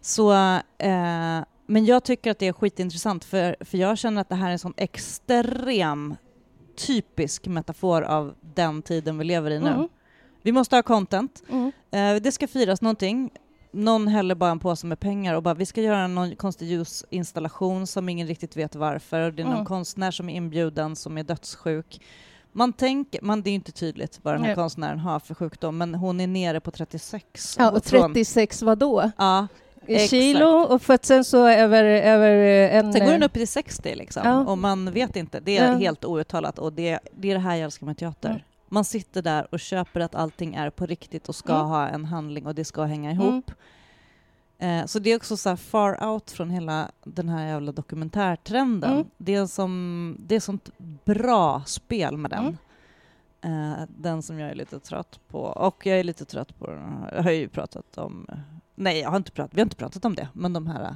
Så, 0.00 0.32
eh, 0.78 1.40
men 1.66 1.84
jag 1.84 2.04
tycker 2.04 2.30
att 2.30 2.38
det 2.38 2.46
är 2.48 2.52
skitintressant 2.52 3.24
för, 3.24 3.56
för 3.60 3.78
jag 3.78 3.98
känner 3.98 4.20
att 4.20 4.28
det 4.28 4.34
här 4.34 4.48
är 4.48 4.52
en 4.52 4.58
sån 4.58 4.74
extrem 4.76 6.16
typisk 6.86 7.46
metafor 7.46 8.02
av 8.02 8.34
den 8.54 8.82
tiden 8.82 9.18
vi 9.18 9.24
lever 9.24 9.50
i 9.50 9.58
nu. 9.58 9.68
Mm. 9.68 9.88
Vi 10.42 10.52
måste 10.52 10.76
ha 10.76 10.82
content. 10.82 11.42
Mm. 11.50 11.72
Eh, 11.90 12.22
det 12.22 12.32
ska 12.32 12.48
firas 12.48 12.80
någonting. 12.82 13.30
Någon 13.72 14.08
häller 14.08 14.34
bara 14.34 14.50
en 14.50 14.58
påse 14.58 14.86
med 14.86 15.00
pengar 15.00 15.34
och 15.34 15.42
bara 15.42 15.54
vi 15.54 15.66
ska 15.66 15.80
göra 15.80 16.06
någon 16.06 16.36
konstig 16.36 16.66
ljusinstallation 16.68 17.86
som 17.86 18.08
ingen 18.08 18.26
riktigt 18.26 18.56
vet 18.56 18.74
varför. 18.74 19.30
Det 19.30 19.42
är 19.42 19.44
någon 19.44 19.54
Mm. 19.54 19.66
konstnär 19.66 20.10
som 20.10 20.28
är 20.28 20.34
inbjuden 20.34 20.96
som 20.96 21.18
är 21.18 21.22
dödssjuk. 21.22 22.00
Man 22.52 22.72
tänker, 22.72 23.22
man, 23.22 23.42
det 23.42 23.50
är 23.50 23.54
inte 23.54 23.72
tydligt 23.72 24.18
vad 24.22 24.34
den 24.34 24.40
här 24.40 24.48
Nej. 24.48 24.56
konstnären 24.56 24.98
har 24.98 25.20
för 25.20 25.34
sjukdom 25.34 25.78
men 25.78 25.94
hon 25.94 26.20
är 26.20 26.26
nere 26.26 26.60
på 26.60 26.70
36. 26.70 27.56
Ja, 27.58 27.70
och 27.70 27.84
Från- 27.84 28.00
36 28.14 28.62
vad 28.62 28.78
då? 28.78 29.10
Ja. 29.16 29.46
Kilo 30.08 30.46
och 30.46 30.82
för 30.82 30.94
att 30.94 31.04
sen 31.04 31.24
så 31.24 31.46
över, 31.48 31.84
över 31.84 32.30
en... 32.70 32.92
sen 32.92 33.04
går 33.04 33.12
den 33.12 33.22
eh, 33.22 33.26
upp 33.26 33.32
till 33.32 33.48
60 33.48 33.94
liksom 33.94 34.22
Ja. 34.24 34.38
och 34.44 34.58
man 34.58 34.92
vet 34.92 35.16
inte. 35.16 35.40
Det 35.40 35.58
är 35.58 35.66
Ja. 35.72 35.76
helt 35.78 36.04
outtalat 36.04 36.58
och 36.58 36.72
det, 36.72 36.98
det 37.16 37.30
är 37.30 37.34
det 37.34 37.40
här 37.40 37.54
jag 37.56 37.64
älskar 37.64 37.86
med 37.86 37.96
teater. 37.98 38.28
Mm. 38.30 38.40
Man 38.68 38.84
sitter 38.84 39.22
där 39.22 39.46
och 39.50 39.60
köper 39.60 40.00
att 40.00 40.14
allting 40.14 40.54
är 40.54 40.70
på 40.70 40.86
riktigt 40.86 41.28
och 41.28 41.34
ska 41.34 41.54
Mm. 41.54 41.66
ha 41.66 41.88
en 41.88 42.04
handling 42.04 42.46
och 42.46 42.54
det 42.54 42.64
ska 42.64 42.82
hänga 42.84 43.10
Mm. 43.10 43.22
ihop. 43.22 43.50
Eh, 44.58 44.84
så 44.86 44.98
det 44.98 45.10
är 45.10 45.16
också 45.16 45.36
så 45.36 45.48
här 45.48 45.56
far 45.56 46.04
out 46.08 46.30
från 46.30 46.50
hela 46.50 46.90
den 47.04 47.28
här 47.28 47.46
jävla 47.46 47.72
dokumentärtrenden. 47.72 48.92
Mm. 48.92 49.06
Det, 49.16 49.34
är 49.34 49.46
som, 49.46 50.16
det 50.20 50.34
är 50.34 50.40
sånt 50.40 50.70
bra 51.04 51.62
spel 51.66 52.16
med 52.16 52.30
den. 52.30 52.56
Mm. 53.42 53.70
Eh, 53.72 53.78
den 53.88 54.22
som 54.22 54.38
jag 54.38 54.50
är 54.50 54.54
lite 54.54 54.80
trött 54.80 55.20
på. 55.28 55.38
Och 55.40 55.86
jag 55.86 55.98
är 56.00 56.04
lite 56.04 56.24
trött 56.24 56.58
på 56.58 56.66
den. 56.70 56.78
här- 56.80 57.12
Jag 57.16 57.22
har 57.22 57.30
ju 57.30 57.48
pratat 57.48 57.98
om... 57.98 58.26
Nej, 58.80 58.98
jag 59.00 59.10
har 59.10 59.16
inte 59.16 59.30
pratat, 59.32 59.54
vi 59.54 59.60
har 59.60 59.66
inte 59.66 59.76
pratat 59.76 60.04
om 60.04 60.14
det, 60.14 60.28
men 60.32 60.52
de 60.52 60.66
här 60.66 60.82
eh, 60.84 60.90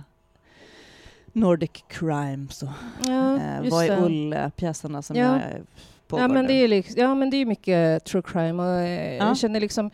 Nordic 1.32 1.70
Crimes 1.88 2.62
och 2.62 2.68
ja, 3.06 3.36
eh, 3.36 3.58
just 3.62 3.72
Vad 3.72 3.84
är 3.84 3.88
det. 3.88 3.96
Ull-pjäserna 4.02 5.02
som 5.02 5.16
Ja. 5.16 5.22
jag 5.24 5.34
är 5.36 5.62
pågår 6.08 6.22
Ja 6.22 6.28
men, 6.28 6.46
det 6.46 6.52
är 6.52 6.68
liksom, 6.68 6.94
ja, 7.02 7.14
men 7.14 7.30
det 7.30 7.36
är 7.36 7.46
mycket 7.46 8.04
true 8.04 8.22
crime 8.26 8.62
och 8.62 8.80
eh, 8.80 9.14
Ja. 9.16 9.26
jag 9.26 9.38
känner 9.38 9.60
liksom... 9.60 9.90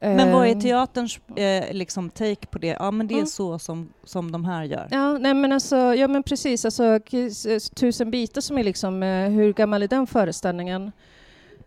Men 0.00 0.32
vad 0.32 0.46
är 0.46 0.54
eh, 0.56 0.60
teaterns 0.60 1.20
eh, 1.36 1.72
liksom 1.74 2.10
take 2.10 2.46
på 2.46 2.58
det? 2.58 2.76
Ja, 2.80 2.90
men 2.90 3.06
det 3.06 3.14
är 3.14 3.16
Mm. 3.16 3.26
så 3.26 3.58
som, 3.58 3.88
som 4.04 4.32
de 4.32 4.44
här 4.44 4.64
gör. 4.64 4.88
Ja, 4.90 5.18
nej 5.18 5.34
men 5.34 5.52
alltså, 5.52 5.76
ja 5.76 6.08
men 6.08 6.22
precis, 6.22 6.64
alltså 6.64 7.00
Tusen 7.74 8.10
bitar 8.10 8.40
som 8.40 8.58
är 8.58 8.64
liksom, 8.64 9.02
eh, 9.02 9.28
hur 9.30 9.52
gammal 9.52 9.82
är 9.82 9.88
den 9.88 10.06
föreställningen? 10.06 10.92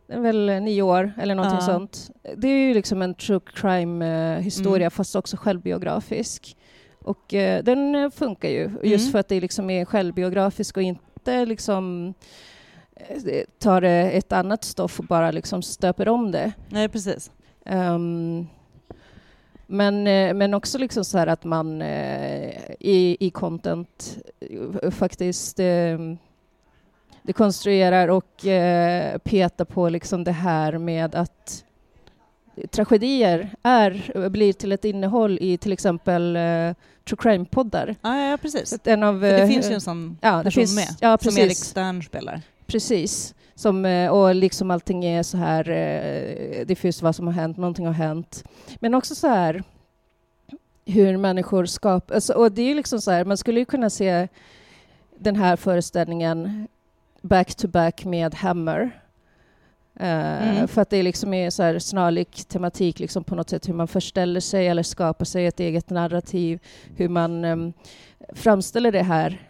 Den 0.07 0.17
är 0.17 0.21
väl 0.21 0.49
eh, 0.49 0.61
nio 0.61 0.81
år 0.81 1.13
eller 1.21 1.35
någonting 1.35 1.59
Ja. 1.59 1.65
sånt. 1.65 2.11
Det 2.37 2.47
är 2.47 2.67
ju 2.67 2.73
liksom 2.73 3.01
en 3.01 3.15
true 3.15 3.39
crime-historia 3.53 4.85
Mm. 4.85 4.91
fast 4.91 5.15
också 5.15 5.37
självbiografisk. 5.37 6.57
Och 7.01 7.33
eh, 7.33 7.63
den 7.63 7.95
eh, 7.95 8.09
funkar 8.09 8.49
ju 8.49 8.69
just 8.83 9.03
Mm. 9.03 9.11
för 9.11 9.19
att 9.19 9.27
det 9.27 9.39
liksom 9.41 9.69
är 9.69 9.85
självbiografisk 9.85 10.77
och 10.77 10.83
inte 10.83 11.45
liksom 11.45 12.13
eh, 12.95 13.43
tar 13.59 13.81
eh, 13.81 14.05
ett 14.15 14.31
annat 14.31 14.63
stoff 14.63 14.99
och 14.99 15.05
bara 15.05 15.31
liksom 15.31 15.61
stöper 15.61 16.07
om 16.09 16.31
det. 16.31 16.51
Nej, 16.69 16.89
precis. 16.89 17.31
Ehm, 17.65 18.47
men, 19.67 20.07
eh, 20.07 20.33
men 20.33 20.53
också 20.53 20.77
liksom 20.77 21.05
så 21.05 21.17
här 21.17 21.27
att 21.27 21.43
man 21.43 21.81
eh, 21.81 22.49
i, 22.79 23.17
i 23.19 23.29
content 23.29 24.17
eh, 24.81 24.91
faktiskt 24.91 25.59
eh, 25.59 25.97
dekonstruerar 27.25 28.07
och 28.07 28.45
eh, 28.45 29.17
petar 29.17 29.65
på 29.65 29.89
liksom 29.89 30.23
det 30.23 30.31
här 30.31 30.77
med 30.77 31.15
att 31.15 31.63
tragedier 32.71 33.49
är, 33.63 34.29
blir 34.29 34.53
till 34.53 34.71
ett 34.71 34.85
innehåll 34.85 35.37
i 35.41 35.57
till 35.57 35.73
exempel 35.73 36.35
eh, 36.35 36.41
true 37.03 37.17
crime-poddar. 37.17 37.95
Ja, 38.01 38.29
ja, 38.29 38.37
precis. 38.37 38.69
Så 38.69 38.77
en 38.83 39.03
av, 39.03 39.19
För 39.19 39.31
det 39.31 39.41
eh, 39.41 39.47
finns 39.47 39.69
ju 39.69 39.73
en 39.73 39.81
sån 39.81 40.17
ja, 40.21 40.37
det 40.37 40.43
person 40.43 40.61
finns, 40.61 40.75
med, 40.75 40.95
ja, 41.01 41.17
som 41.17 41.37
Erik. 41.37 41.57
Stern 41.57 42.03
spelar. 42.03 42.41
Precis. 42.65 43.35
Som, 43.55 43.85
eh, 43.85 44.09
och 44.09 44.35
liksom 44.35 44.71
allting 44.71 45.05
är 45.05 45.23
så 45.23 45.37
här 45.37 45.69
eh, 45.69 46.65
diffust 46.65 47.01
vad 47.01 47.15
som 47.15 47.27
har 47.27 47.33
hänt, 47.33 47.57
någonting 47.57 47.85
har 47.85 47.93
hänt. 47.93 48.43
Men 48.79 48.93
också 48.93 49.15
så 49.15 49.27
här 49.27 49.63
hur 50.85 51.17
människor 51.17 51.65
skapar... 51.65 52.15
Alltså, 52.15 52.33
och 52.33 52.51
det 52.51 52.61
är 52.61 52.65
ju 52.65 52.73
liksom 52.73 53.01
så 53.01 53.11
här, 53.11 53.25
man 53.25 53.37
skulle 53.37 53.59
ju 53.59 53.65
kunna 53.65 53.89
se 53.89 54.27
den 55.17 55.35
här 55.35 55.55
föreställningen 55.55 56.67
back 57.27 57.55
to 57.55 57.67
back 57.67 58.05
med 58.05 58.35
Hammer. 58.35 59.01
Eh, 59.99 60.49
Mm. 60.49 60.67
För 60.67 60.81
att 60.81 60.89
det 60.89 61.03
liksom 61.03 61.33
är 61.33 61.49
så 61.49 61.63
här 61.63 61.79
snarlik 61.79 62.45
tematik 62.47 62.99
liksom 62.99 63.23
på 63.23 63.35
något 63.35 63.49
sätt 63.49 63.69
hur 63.69 63.73
man 63.73 63.87
förställer 63.87 64.39
sig 64.39 64.67
eller 64.67 64.83
skapar 64.83 65.25
sig 65.25 65.45
ett 65.45 65.59
eget 65.59 65.89
narrativ. 65.89 66.59
Hur 66.95 67.09
man 67.09 67.45
em, 67.45 67.73
framställer 68.33 68.91
det 68.91 69.03
här 69.03 69.41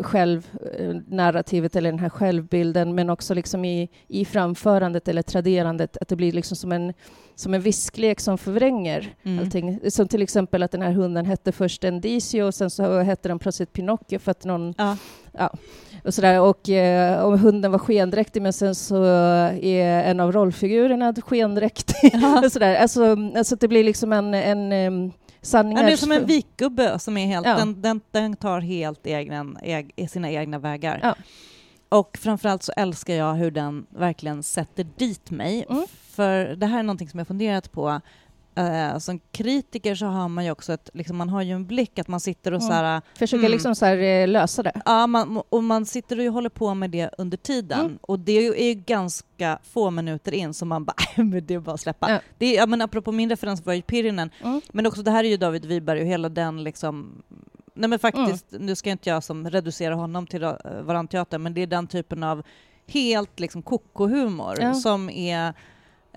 självnarrativet 0.00 1.76
eller 1.76 1.90
den 1.90 1.98
här 1.98 2.08
självbilden 2.08 2.94
men 2.94 3.10
också 3.10 3.34
liksom 3.34 3.64
i, 3.64 3.88
i 4.08 4.24
framförandet 4.24 5.08
eller 5.08 5.22
traderandet 5.22 5.96
att 6.00 6.08
det 6.08 6.16
blir 6.16 6.32
liksom 6.32 6.56
som 6.56 6.72
en, 6.72 6.92
som 7.34 7.54
en 7.54 7.60
visklek 7.60 8.20
som 8.20 8.38
förvränger 8.38 9.14
Mm. 9.22 9.38
allting. 9.38 9.90
Som 9.90 10.08
till 10.08 10.22
exempel 10.22 10.62
att 10.62 10.70
den 10.70 10.82
här 10.82 10.92
hunden 10.92 11.26
hette 11.26 11.52
först 11.52 11.84
Endicio 11.84 12.42
och 12.42 12.54
sen 12.54 12.70
så 12.70 12.98
hette 13.00 13.28
den 13.28 13.38
plötsligt 13.38 13.72
Pinocchio 13.72 14.18
för 14.18 14.30
att 14.30 14.44
någon 14.44 14.74
Ja. 15.32 15.50
Och 16.06 16.14
sådär. 16.14 16.40
Och 16.40 16.68
eh, 16.68 17.24
om 17.24 17.38
hunden 17.38 17.72
var 17.72 17.78
skendräktig 17.78 18.42
men 18.42 18.52
sen 18.52 18.74
så 18.74 19.04
är 19.04 20.04
en 20.04 20.20
av 20.20 20.32
rollfigurerna 20.32 21.14
skendräktig. 21.14 22.14
Och 22.44 22.52
sådär. 22.52 22.74
Alltså, 22.74 23.16
alltså 23.36 23.56
det 23.56 23.68
blir 23.68 23.84
liksom 23.84 24.12
en, 24.12 24.34
en 24.34 24.72
um, 24.72 25.12
sanningar... 25.42 25.82
Ja, 25.82 25.86
det 25.86 25.92
är 25.92 25.96
som 25.96 26.12
en 26.12 26.26
vikgubbe 26.26 26.98
som 26.98 27.16
är 27.16 27.26
helt, 27.26 27.46
Ja. 27.46 27.56
den, 27.56 27.82
den, 27.82 28.00
den 28.10 28.36
tar 28.36 28.60
helt 28.60 29.06
egen, 29.06 29.58
eg, 29.62 30.08
sina 30.10 30.30
egna 30.30 30.58
vägar. 30.58 31.00
Ja. 31.02 31.14
Och 31.88 32.18
framförallt 32.20 32.62
så 32.62 32.72
älskar 32.76 33.14
jag 33.14 33.34
hur 33.34 33.50
den 33.50 33.86
verkligen 33.90 34.42
sätter 34.42 34.86
dit 34.96 35.30
mig. 35.30 35.66
Mm. 35.70 35.86
För 36.10 36.56
det 36.56 36.66
här 36.66 36.78
är 36.78 36.82
någonting 36.82 37.08
som 37.08 37.18
jag 37.18 37.26
funderat 37.26 37.72
på. 37.72 38.00
Eh, 38.56 38.98
som 38.98 39.20
kritiker 39.32 39.94
så 39.94 40.06
har 40.06 40.28
man 40.28 40.44
ju 40.44 40.50
också 40.50 40.72
ett, 40.72 40.90
liksom, 40.94 41.16
man 41.16 41.28
har 41.28 41.42
ju 41.42 41.52
en 41.52 41.66
blick 41.66 41.98
att 41.98 42.08
man 42.08 42.20
sitter 42.20 42.52
och 42.52 42.60
Mm. 42.60 42.68
så 42.68 42.72
här, 42.74 43.02
Försöker 43.14 43.38
Mm. 43.44 43.52
liksom 43.52 43.74
så 43.74 43.86
här, 43.86 43.96
eh, 43.96 44.28
lösa 44.28 44.62
det. 44.62 44.72
Ja, 44.84 45.06
man, 45.06 45.42
och 45.48 45.64
man 45.64 45.86
sitter 45.86 46.26
och 46.28 46.32
håller 46.34 46.48
på 46.50 46.74
med 46.74 46.90
det 46.90 47.10
under 47.18 47.36
tiden. 47.36 47.80
Mm. 47.80 47.98
Och 48.00 48.18
det 48.18 48.32
är 48.32 48.64
ju 48.68 48.74
ganska 48.74 49.58
få 49.62 49.90
minuter 49.90 50.32
in 50.34 50.54
som 50.54 50.68
man 50.68 50.84
bara, 50.84 50.96
men 51.16 51.46
det 51.46 51.54
är 51.54 51.58
bara 51.60 51.74
att 51.74 51.80
släppa. 51.80 52.10
Ja. 52.10 52.18
Det 52.38 52.46
är, 52.46 52.56
ja, 52.56 52.66
men 52.66 52.82
apropå 52.82 53.12
min 53.12 53.30
referens 53.30 53.66
var 53.66 53.72
ju 53.74 53.82
Pirinen, 53.82 54.30
Mm. 54.44 54.60
men 54.72 54.86
också 54.86 55.02
det 55.02 55.10
här 55.10 55.24
är 55.24 55.28
ju 55.28 55.36
David 55.36 55.64
Wiberg 55.66 56.00
och 56.00 56.06
hela 56.06 56.28
den 56.28 56.64
liksom 56.64 57.22
Nej 57.78 57.90
men 57.90 57.98
faktiskt, 57.98 58.52
Mm. 58.52 58.66
nu 58.66 58.74
ska 58.74 58.90
inte 58.90 59.10
jag 59.10 59.24
som 59.24 59.50
reducera 59.50 59.94
honom 59.94 60.26
till 60.26 60.44
uh, 60.44 60.54
varann 60.82 61.08
teater, 61.08 61.38
men 61.38 61.54
det 61.54 61.60
är 61.62 61.66
den 61.66 61.86
typen 61.86 62.22
av 62.22 62.42
helt 62.88 63.40
liksom 63.40 63.62
koko-humor 63.62 64.54
Ja. 64.60 64.74
som 64.74 65.10
är 65.10 65.54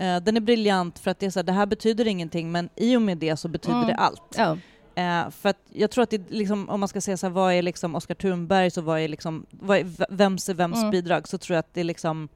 den 0.04 0.36
är 0.36 0.40
briljant 0.40 0.98
för 0.98 1.10
att 1.10 1.18
det 1.18 1.26
är 1.26 1.30
så 1.30 1.38
här, 1.38 1.44
det 1.44 1.52
här 1.52 1.66
betyder 1.66 2.06
ingenting 2.06 2.52
men 2.52 2.68
i 2.76 2.96
och 2.96 3.02
med 3.02 3.18
det 3.18 3.36
så 3.36 3.48
betyder 3.48 3.76
Mm. 3.76 3.86
det 3.88 3.94
allt. 3.94 4.34
Ja. 4.36 4.56
Eh, 4.94 5.30
för 5.30 5.48
att 5.48 5.58
jag 5.72 5.90
tror 5.90 6.02
att 6.04 6.10
det 6.10 6.30
liksom, 6.30 6.68
om 6.68 6.80
man 6.80 6.88
ska 6.88 7.00
säga 7.00 7.16
så 7.16 7.26
här, 7.26 7.34
vad 7.34 7.52
är 7.54 7.62
liksom 7.62 7.94
Oskar 7.94 8.14
Thunbergs 8.14 8.76
och 8.78 8.84
vad 8.84 9.00
är 9.00 9.08
liksom, 9.08 9.46
vad 9.50 9.78
är 9.78 9.86
vems 10.16 10.48
är 10.48 10.54
vems 10.54 10.78
Mm. 10.78 10.90
bidrag, 10.90 11.28
så 11.28 11.38
tror 11.38 11.54
jag 11.54 11.60
att 11.60 11.74
det 11.74 11.80
är 11.80 11.84
liksom 11.84 12.28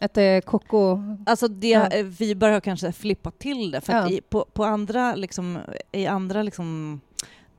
Att 0.00 0.14
det 0.14 0.22
är 0.22 0.40
koko... 0.40 0.98
Alltså 1.26 1.48
det, 1.48 1.68
Ja. 1.68 1.86
eh, 1.88 2.04
vi 2.04 2.34
börjar 2.34 2.60
kanske 2.60 2.92
flippa 2.92 3.30
till 3.30 3.70
det, 3.70 3.80
för 3.80 3.92
Ja. 3.92 4.10
i, 4.10 4.20
på, 4.20 4.44
på 4.52 4.64
andra, 4.64 5.14
liksom, 5.14 5.58
i 5.92 6.06
andra 6.06 6.42
liksom, 6.42 7.00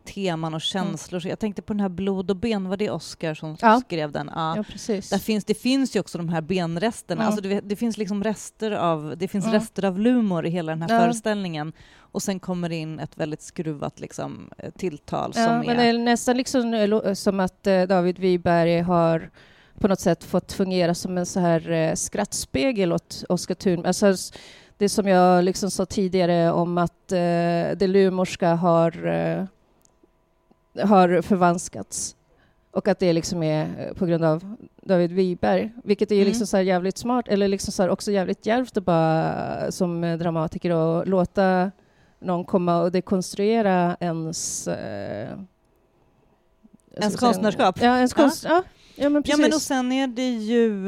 teman 0.07 0.47
Mm. 0.47 0.53
och 0.53 0.61
känslor, 0.61 1.19
så 1.19 1.27
jag 1.27 1.39
tänkte 1.39 1.61
på 1.61 1.73
den 1.73 1.79
här 1.79 1.89
Blod 1.89 2.29
och 2.31 2.35
ben, 2.37 2.69
var 2.69 2.77
det 2.77 2.89
Oscar 2.89 3.33
som 3.33 3.57
Ja. 3.61 3.81
skrev 3.85 4.11
den? 4.11 4.31
Ja. 4.35 4.53
Ja, 4.57 4.63
precis. 4.63 5.09
Där 5.09 5.17
finns, 5.17 5.45
det 5.45 5.53
finns 5.53 5.95
ju 5.95 5.99
också 5.99 6.17
de 6.17 6.29
här 6.29 6.41
benresterna, 6.41 7.21
Mm. 7.21 7.27
alltså 7.33 7.49
det, 7.49 7.61
det 7.61 7.75
finns 7.75 7.97
liksom 7.97 8.23
rester 8.23 8.71
av, 8.71 9.13
det 9.17 9.27
finns 9.27 9.45
Mm. 9.45 9.53
rester 9.59 9.85
av 9.85 9.99
lumor 9.99 10.45
i 10.45 10.49
hela 10.49 10.71
den 10.71 10.81
här 10.81 10.89
Ja. 10.95 10.99
föreställningen 11.01 11.73
och 11.99 12.21
sen 12.23 12.39
kommer 12.39 12.69
det 12.69 12.75
in 12.75 12.99
ett 12.99 13.17
väldigt 13.17 13.41
skruvat 13.41 13.99
liksom, 13.99 14.49
eh, 14.57 14.69
tilltal 14.71 15.31
Ja, 15.35 15.45
som 15.45 15.59
men 15.59 15.69
är... 15.69 15.75
det 15.75 15.83
är 15.83 15.97
nästan 15.97 16.37
liksom 16.37 16.73
eh, 16.73 16.87
lo- 16.87 17.15
som 17.15 17.39
att 17.39 17.67
eh, 17.67 17.81
David 17.83 18.19
Wiberg 18.19 18.81
har 18.81 19.29
på 19.79 19.87
något 19.87 19.99
sätt 19.99 20.23
fått 20.23 20.51
fungera 20.53 20.93
som 20.95 21.17
en 21.17 21.25
så 21.25 21.39
här 21.39 21.71
eh, 21.71 21.93
skrattspegel 21.93 22.93
åt 22.93 23.23
Oskar 23.29 23.55
Thunberg. 23.55 23.87
Alltså, 23.87 24.13
det 24.77 24.89
som 24.89 25.07
jag 25.07 25.43
liksom 25.43 25.71
sa 25.71 25.85
tidigare 25.85 26.51
om 26.51 26.77
att 26.77 27.11
eh, 27.11 27.17
det 27.77 27.87
lumorska 27.87 28.55
har, 28.55 29.05
eh, 29.07 29.43
har 30.83 31.21
förvanskats 31.21 32.15
och 32.71 32.87
att 32.87 32.99
det 32.99 33.13
liksom 33.13 33.43
är 33.43 33.87
eh, 33.87 33.93
på 33.93 34.05
grund 34.05 34.23
av 34.23 34.55
David 34.81 35.11
Wiberg, 35.11 35.71
vilket 35.83 36.11
är 36.11 36.15
ju 36.15 36.21
Mm. 36.21 36.29
liksom 36.29 36.47
så 36.47 36.57
här 36.57 36.63
jävligt 36.63 36.97
smart, 36.97 37.27
eller 37.27 37.47
liksom 37.47 37.71
så 37.71 37.89
också 37.89 38.11
jävligt 38.11 38.45
djärvt 38.45 38.77
att 38.77 38.83
bara 38.85 39.71
som 39.71 40.03
eh, 40.03 40.17
dramatiker 40.17 40.71
och 40.71 41.07
låta 41.07 41.71
någon 42.19 42.45
komma 42.45 42.81
och 42.81 42.91
dekonstruera 42.91 43.97
ens... 43.99 44.67
Eh, 44.67 45.39
Ens 46.99 47.15
konstnärskap? 47.15 47.81
Ja, 47.81 47.97
ens 47.97 48.11
Ja. 48.17 48.21
konst... 48.23 48.43
Ja, 48.43 48.63
ja 48.95 49.09
men 49.09 49.15
Ja 49.15 49.21
precis. 49.21 49.39
men 49.39 49.53
och 49.53 49.61
sen 49.61 49.91
är 49.91 50.07
det 50.07 50.29
ju 50.29 50.87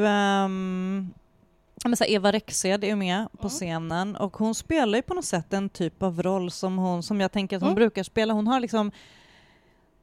ja, 1.83 1.87
men 1.89 1.97
så 1.97 2.03
Eva 2.03 2.31
Rexed 2.31 2.83
är 2.83 2.87
ju 2.87 2.95
med 2.95 3.27
på 3.31 3.37
Mm. 3.47 3.49
scenen 3.49 4.15
och 4.15 4.37
hon 4.37 4.55
spelar 4.55 4.97
ju 4.97 5.01
på 5.01 5.13
något 5.13 5.25
sätt 5.25 5.53
en 5.53 5.69
typ 5.69 6.03
av 6.03 6.21
roll 6.23 6.51
som 6.51 6.77
hon 6.77 7.03
som 7.03 7.21
jag 7.21 7.31
tänker 7.31 7.55
att 7.55 7.61
hon 7.61 7.69
Mm. 7.69 7.75
brukar 7.75 8.03
spela. 8.03 8.33
Hon 8.33 8.47
har 8.47 8.59
liksom 8.59 8.91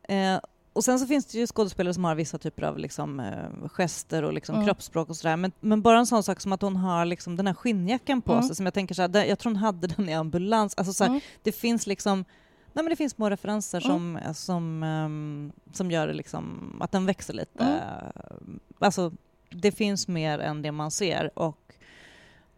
eh, 0.09 0.41
och 0.73 0.85
sen 0.85 0.99
så 0.99 1.07
finns 1.07 1.27
det 1.27 1.39
ju 1.39 1.47
skådespelare 1.47 1.95
som 1.95 2.05
har 2.05 2.15
vissa 2.15 2.39
typer 2.39 2.63
av 2.63 2.79
liksom, 2.79 3.21
eh, 3.21 3.69
gester 3.69 4.23
och 4.23 4.33
liksom 4.33 4.55
Mm. 4.55 4.67
kroppsspråk 4.67 5.09
och 5.09 5.17
sådär. 5.17 5.37
Men, 5.37 5.53
men 5.61 5.83
bara 5.83 5.99
en 5.99 6.07
sån 6.07 6.23
sak 6.23 6.41
som 6.41 6.53
att 6.53 6.63
hon 6.63 6.77
har 6.77 7.05
liksom 7.05 7.37
den 7.37 7.47
här 7.47 7.55
skinnjackan 7.55 8.23
på 8.23 8.33
Mm. 8.33 8.45
sig 8.45 8.57
som 8.57 8.67
jag 8.67 8.75
tänker 8.75 8.95
så 8.95 9.03
här, 9.03 9.09
där- 9.09 9.25
jag 9.25 9.39
tror 9.39 9.53
hon 9.53 9.57
hade 9.63 9.87
den 9.87 10.09
i 10.09 10.15
ambulans. 10.15 10.75
Alltså 10.77 10.93
så 10.93 11.05
här, 11.05 11.11
Mm. 11.11 11.21
det 11.43 11.53
finns 11.53 11.87
liksom 11.87 12.25
Nej, 12.73 12.83
men 12.83 12.91
det 12.91 12.97
finns 12.97 13.13
små 13.13 13.31
referenser 13.31 13.87
Mm. 13.87 14.19
som, 14.25 14.35
som, 14.35 14.83
ehm, 14.83 15.53
som 15.73 15.91
gör 15.91 16.07
det 16.07 16.13
liksom, 16.15 16.77
att 16.81 16.93
den 16.93 17.07
växer 17.07 17.35
lite. 17.35 17.65
Mm. 17.65 18.61
Alltså, 18.79 19.13
det 19.51 19.73
finns 19.73 20.09
mer 20.09 20.39
än 20.39 20.63
det 20.63 20.73
man 20.73 20.91
ser 20.91 21.39
och 21.39 21.75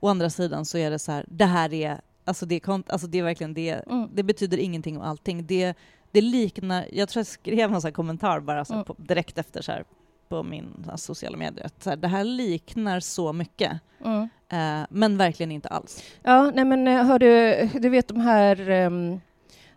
å 0.00 0.08
andra 0.08 0.30
sidan 0.30 0.64
så 0.64 0.78
är 0.78 0.90
det 0.90 0.98
så 0.98 1.12
här, 1.12 1.24
det 1.28 1.44
här 1.44 1.74
är, 1.74 2.00
alltså 2.24 2.46
det 2.46 2.54
är, 2.54 2.82
alltså 2.92 3.06
det 3.06 3.18
är 3.18 3.22
verkligen 3.22 3.54
det, 3.54 3.70
Mm. 3.70 4.08
det 4.14 4.22
betyder 4.22 4.58
ingenting 4.58 4.98
och 4.98 5.06
allting. 5.06 5.46
Det, 5.46 5.74
det 6.12 6.20
liknar, 6.20 6.86
jag 6.92 7.08
tror 7.08 7.20
jag 7.20 7.26
skrev 7.26 7.74
en 7.74 7.80
sån 7.80 7.88
här 7.88 7.92
kommentar 7.94 8.40
bara 8.40 8.64
så 8.64 8.84
på, 8.84 8.94
direkt 8.98 9.38
efter 9.38 9.62
så 9.62 9.72
här 9.72 9.84
på 10.28 10.42
min 10.42 10.90
sociala 10.96 11.36
medier, 11.36 11.66
att 11.66 11.82
så 11.82 11.90
här, 11.90 11.96
det 11.96 12.08
här 12.08 12.24
liknar 12.24 13.00
så 13.00 13.32
mycket, 13.32 13.72
Mm. 14.04 14.22
eh, 14.48 14.86
men 14.90 15.16
verkligen 15.18 15.52
inte 15.52 15.68
alls. 15.68 16.02
Ja, 16.22 16.50
nej 16.54 16.64
men 16.64 16.88
eh, 16.88 17.02
har 17.04 17.18
du, 17.18 17.64
du 17.80 17.88
vet 17.88 18.08
de 18.08 18.20
här, 18.20 18.70
ehm, 18.70 19.20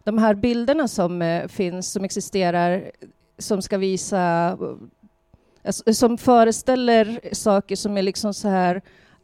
de 0.03 0.17
här 0.17 0.33
bilderna 0.35 0.87
som 0.87 1.21
eh, 1.21 1.47
finns, 1.47 1.91
som 1.91 2.03
existerar, 2.03 2.91
som 3.37 3.61
ska 3.61 3.77
visa, 3.77 4.57
alltså, 5.65 5.93
som 5.93 6.17
föreställer 6.17 7.19
saker 7.31 7.75
som 7.75 7.97
är 7.97 8.01
liksom 8.01 8.33
så 8.33 8.47
här 8.47 8.81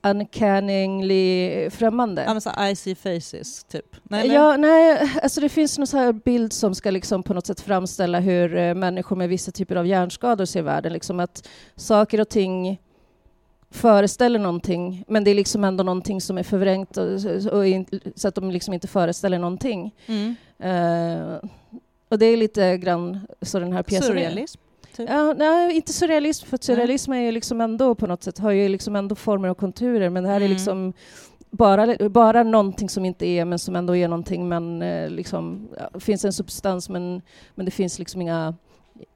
uncanningly 0.10 1.70
främmande. 1.70 2.24
Ja, 2.24 2.34
men 2.34 2.42
så 2.42 2.52
I 2.72 2.76
see 2.76 2.96
faces, 2.96 3.64
typ. 3.64 3.96
Nej, 4.04 4.22
eller? 4.22 4.36
Ja, 4.36 4.58
nej, 4.58 5.12
alltså 5.24 5.42
det 5.42 5.50
finns 5.50 5.78
någon 5.78 5.88
så 5.88 5.98
här 5.98 6.14
bild 6.14 6.54
som 6.54 6.76
ska 6.76 6.92
liksom 6.92 7.24
på 7.24 7.34
något 7.34 7.46
sätt 7.46 7.62
framställa 7.62 8.20
hur 8.20 8.56
eh, 8.56 8.74
människor 8.74 9.16
med 9.16 9.30
vissa 9.30 9.52
typer 9.52 9.76
av 9.76 9.88
hjärnskador 9.88 10.46
ser 10.46 10.62
världen. 10.62 10.94
Liksom 10.94 11.20
att 11.20 11.50
saker 11.76 12.22
och 12.22 12.30
ting 12.30 12.82
föreställer 13.72 14.40
någonting, 14.40 15.04
men 15.08 15.24
det 15.24 15.32
är 15.32 15.36
liksom 15.36 15.64
ändå 15.64 15.84
någonting 15.84 16.22
som 16.22 16.38
är 16.38 16.44
förvrängt 16.44 16.98
och, 16.98 17.08
och 17.52 17.68
in, 17.68 17.86
så 18.16 18.28
att 18.28 18.36
de 18.36 18.52
liksom 18.52 18.74
inte 18.74 18.88
föreställer 18.88 19.40
någonting. 19.40 19.96
Mm. 20.06 20.36
Eh, 20.60 21.50
och 22.10 22.20
det 22.20 22.26
är 22.26 22.38
lite 22.38 22.78
grann 22.78 23.28
så 23.42 23.60
den 23.60 23.74
här 23.74 23.84
pjäsen 23.84 24.18
är. 24.18 24.46
Typ. 24.98 25.10
Ja, 25.10 25.34
nej, 25.34 25.76
inte 25.76 25.94
surrealism, 25.94 26.46
för 26.48 26.58
surrealism 26.62 27.14
är 27.14 27.20
ju 27.20 27.32
liksom 27.32 27.62
ändå 27.62 27.96
på 27.96 28.08
något 28.08 28.24
sätt, 28.24 28.38
har 28.38 28.52
ju 28.52 28.70
liksom 28.70 28.96
ändå 28.96 29.16
former 29.16 29.50
och 29.50 29.58
konturer, 29.58 30.10
men 30.10 30.24
det 30.24 30.30
här 30.30 30.36
är 30.36 30.42
Mm. 30.46 30.52
liksom 30.52 30.94
bara, 31.50 32.10
bara 32.10 32.44
någonting 32.44 32.90
som 32.90 33.06
inte 33.06 33.26
är, 33.28 33.46
men 33.46 33.60
som 33.60 33.76
ändå 33.76 33.96
är 33.96 34.08
någonting, 34.08 34.48
men 34.50 34.82
eh, 34.82 35.10
liksom, 35.10 35.68
ja, 35.94 36.00
finns 36.00 36.26
en 36.26 36.34
substans, 36.34 36.90
men, 36.90 37.22
men 37.56 37.66
det 37.66 37.72
finns 37.72 38.00
liksom 38.00 38.22
inga, 38.22 38.56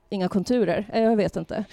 inga 0.09 0.27
konturer. 0.29 0.89
Eh, 0.93 1.01
Jag 1.03 1.15
vet 1.15 1.35
inte. 1.35 1.65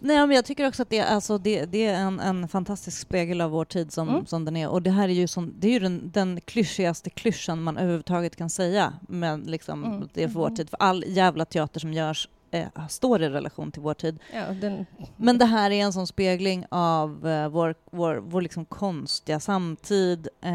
Nej, 0.00 0.26
men 0.26 0.36
jag 0.36 0.44
tycker 0.44 0.68
också 0.68 0.82
att 0.82 0.90
det, 0.90 1.00
alltså, 1.00 1.38
det, 1.38 1.64
det 1.64 1.86
är 1.86 1.94
en, 1.94 2.20
en 2.20 2.48
fantastisk 2.48 2.98
spegel 3.00 3.40
av 3.40 3.50
vår 3.50 3.64
tid 3.64 3.92
som, 3.92 4.08
Mm. 4.08 4.26
som 4.26 4.44
den 4.44 4.56
är. 4.56 4.68
Och 4.68 4.82
det 4.82 4.90
här 4.90 5.08
är 5.08 5.12
ju, 5.12 5.26
som, 5.26 5.54
det 5.58 5.68
är 5.68 5.72
ju 5.72 5.78
den, 5.78 6.10
den 6.14 6.40
klyschigaste 6.40 7.10
klyschan 7.10 7.62
man 7.62 7.76
överhuvudtaget 7.76 8.36
kan 8.36 8.50
säga. 8.50 8.92
Men 9.08 9.40
liksom, 9.40 9.84
Mm. 9.84 10.08
det 10.14 10.22
är 10.22 10.28
för 10.28 10.38
vår 10.38 10.46
Mhm. 10.48 10.56
tid. 10.56 10.70
För 10.70 10.76
all 10.82 11.04
jävla 11.06 11.44
teater 11.44 11.80
som 11.80 11.92
görs 11.92 12.28
eh, 12.60 12.86
står 12.88 13.22
i 13.22 13.28
relation 13.28 13.72
till 13.72 13.82
vår 13.82 13.94
tid. 13.94 14.18
Ja, 14.34 14.46
den, 14.60 14.86
Men 15.16 15.38
det 15.38 15.44
här 15.44 15.70
är 15.70 15.82
en 15.84 15.92
sån 15.92 16.06
spegling 16.06 16.64
av 16.68 17.28
eh, 17.28 17.48
vår, 17.48 17.74
vår, 17.90 18.16
vår 18.16 18.40
liksom 18.42 18.64
konstiga 18.64 19.40
samtid. 19.40 20.28
Eh, 20.42 20.52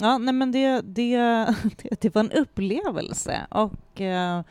ja, 0.00 0.18
nej, 0.18 0.34
men 0.34 0.52
det, 0.52 0.80
det, 0.80 1.16
det, 1.82 2.00
det 2.00 2.14
var 2.14 2.20
en 2.20 2.32
upplevelse. 2.32 3.46
Och 3.50 4.00
eh, 4.00 4.42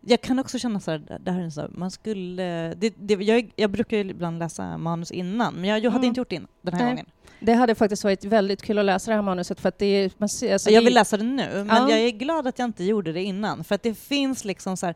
jag 0.00 0.20
kan 0.20 0.38
också 0.38 0.58
känna 0.58 0.80
så 0.80 0.90
här, 0.90 1.18
det 1.20 1.30
här 1.32 1.40
är 1.42 1.50
så 1.50 1.60
här, 1.60 1.68
man 1.68 1.90
skulle... 1.90 2.74
Det, 2.74 2.94
det, 2.96 3.14
jag, 3.14 3.52
jag 3.56 3.70
brukar 3.70 3.96
ju 3.96 4.02
ibland 4.10 4.38
läsa 4.38 4.78
manus 4.78 5.10
innan, 5.10 5.54
men 5.54 5.64
jag, 5.64 5.78
jag 5.78 5.90
hade 5.90 6.00
Mm. 6.00 6.08
inte 6.08 6.20
gjort 6.20 6.30
det 6.30 6.36
in, 6.36 6.46
den 6.62 6.74
här 6.74 6.84
Nej. 6.84 6.92
gången. 6.92 7.06
det 7.40 7.52
hade 7.52 7.74
faktiskt 7.74 8.04
varit 8.04 8.24
väldigt 8.24 8.62
kul 8.62 8.78
att 8.78 8.84
läsa 8.84 9.10
det 9.10 9.14
här 9.14 9.22
manuset, 9.22 9.60
för 9.60 9.68
att 9.68 9.78
det 9.78 9.86
är, 9.86 10.10
man 10.18 10.28
alltså, 10.52 10.70
jag 10.70 10.82
vill 10.82 10.94
läsa 10.94 11.16
det 11.16 11.24
nu, 11.24 11.48
men 11.54 11.66
Ja. 11.68 11.90
jag 11.90 11.98
är 12.00 12.10
glad 12.10 12.46
att 12.46 12.58
jag 12.58 12.66
inte 12.68 12.84
gjorde 12.84 13.12
det 13.12 13.22
innan, 13.22 13.64
för 13.64 13.74
att 13.74 13.82
det 13.82 13.94
finns 13.94 14.44
liksom 14.44 14.76
så 14.76 14.86
här, 14.86 14.94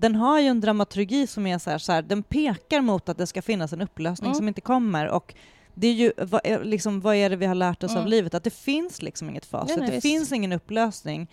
den 0.00 0.14
har 0.14 0.40
ju 0.40 0.46
en 0.46 0.60
dramaturgi 0.60 1.26
som 1.26 1.46
är 1.46 1.58
så 1.58 1.70
här, 1.70 1.78
så 1.78 1.92
här 1.92 2.02
den 2.02 2.22
pekar 2.22 2.80
mot 2.80 3.08
att 3.08 3.18
det 3.18 3.26
ska 3.26 3.42
finnas 3.42 3.72
en 3.72 3.80
upplösning 3.82 4.26
Mm. 4.28 4.36
som 4.36 4.48
inte 4.48 4.60
kommer 4.60 5.08
och 5.08 5.34
det 5.74 5.86
är 5.88 5.92
ju, 5.92 6.12
vad 6.16 6.40
är, 6.44 6.64
liksom, 6.64 7.00
vad 7.00 7.14
är 7.16 7.30
det 7.30 7.36
vi 7.36 7.46
har 7.46 7.54
lärt 7.54 7.84
oss 7.84 7.90
av 7.90 7.96
Mm. 7.98 8.10
livet? 8.10 8.34
Att 8.34 8.44
det 8.44 8.50
finns 8.54 9.02
liksom 9.02 9.30
inget 9.30 9.44
facit, 9.46 9.68
Nej, 9.68 9.76
nej, 9.78 9.86
det 9.88 9.94
visst. 9.94 10.02
finns 10.02 10.32
ingen 10.32 10.52
upplösning. 10.52 11.30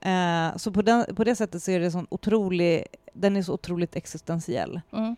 Eh, 0.00 0.56
så 0.56 0.72
på, 0.72 0.82
den, 0.82 1.14
på 1.16 1.24
det 1.24 1.36
sättet 1.36 1.62
så 1.62 1.70
är 1.70 1.80
det 1.80 1.90
sån 1.90 2.06
otrolig, 2.10 2.84
den 3.12 3.36
är 3.36 3.42
så 3.42 3.52
otroligt 3.54 3.96
existentiell. 3.96 4.80
Mm. 4.92 5.16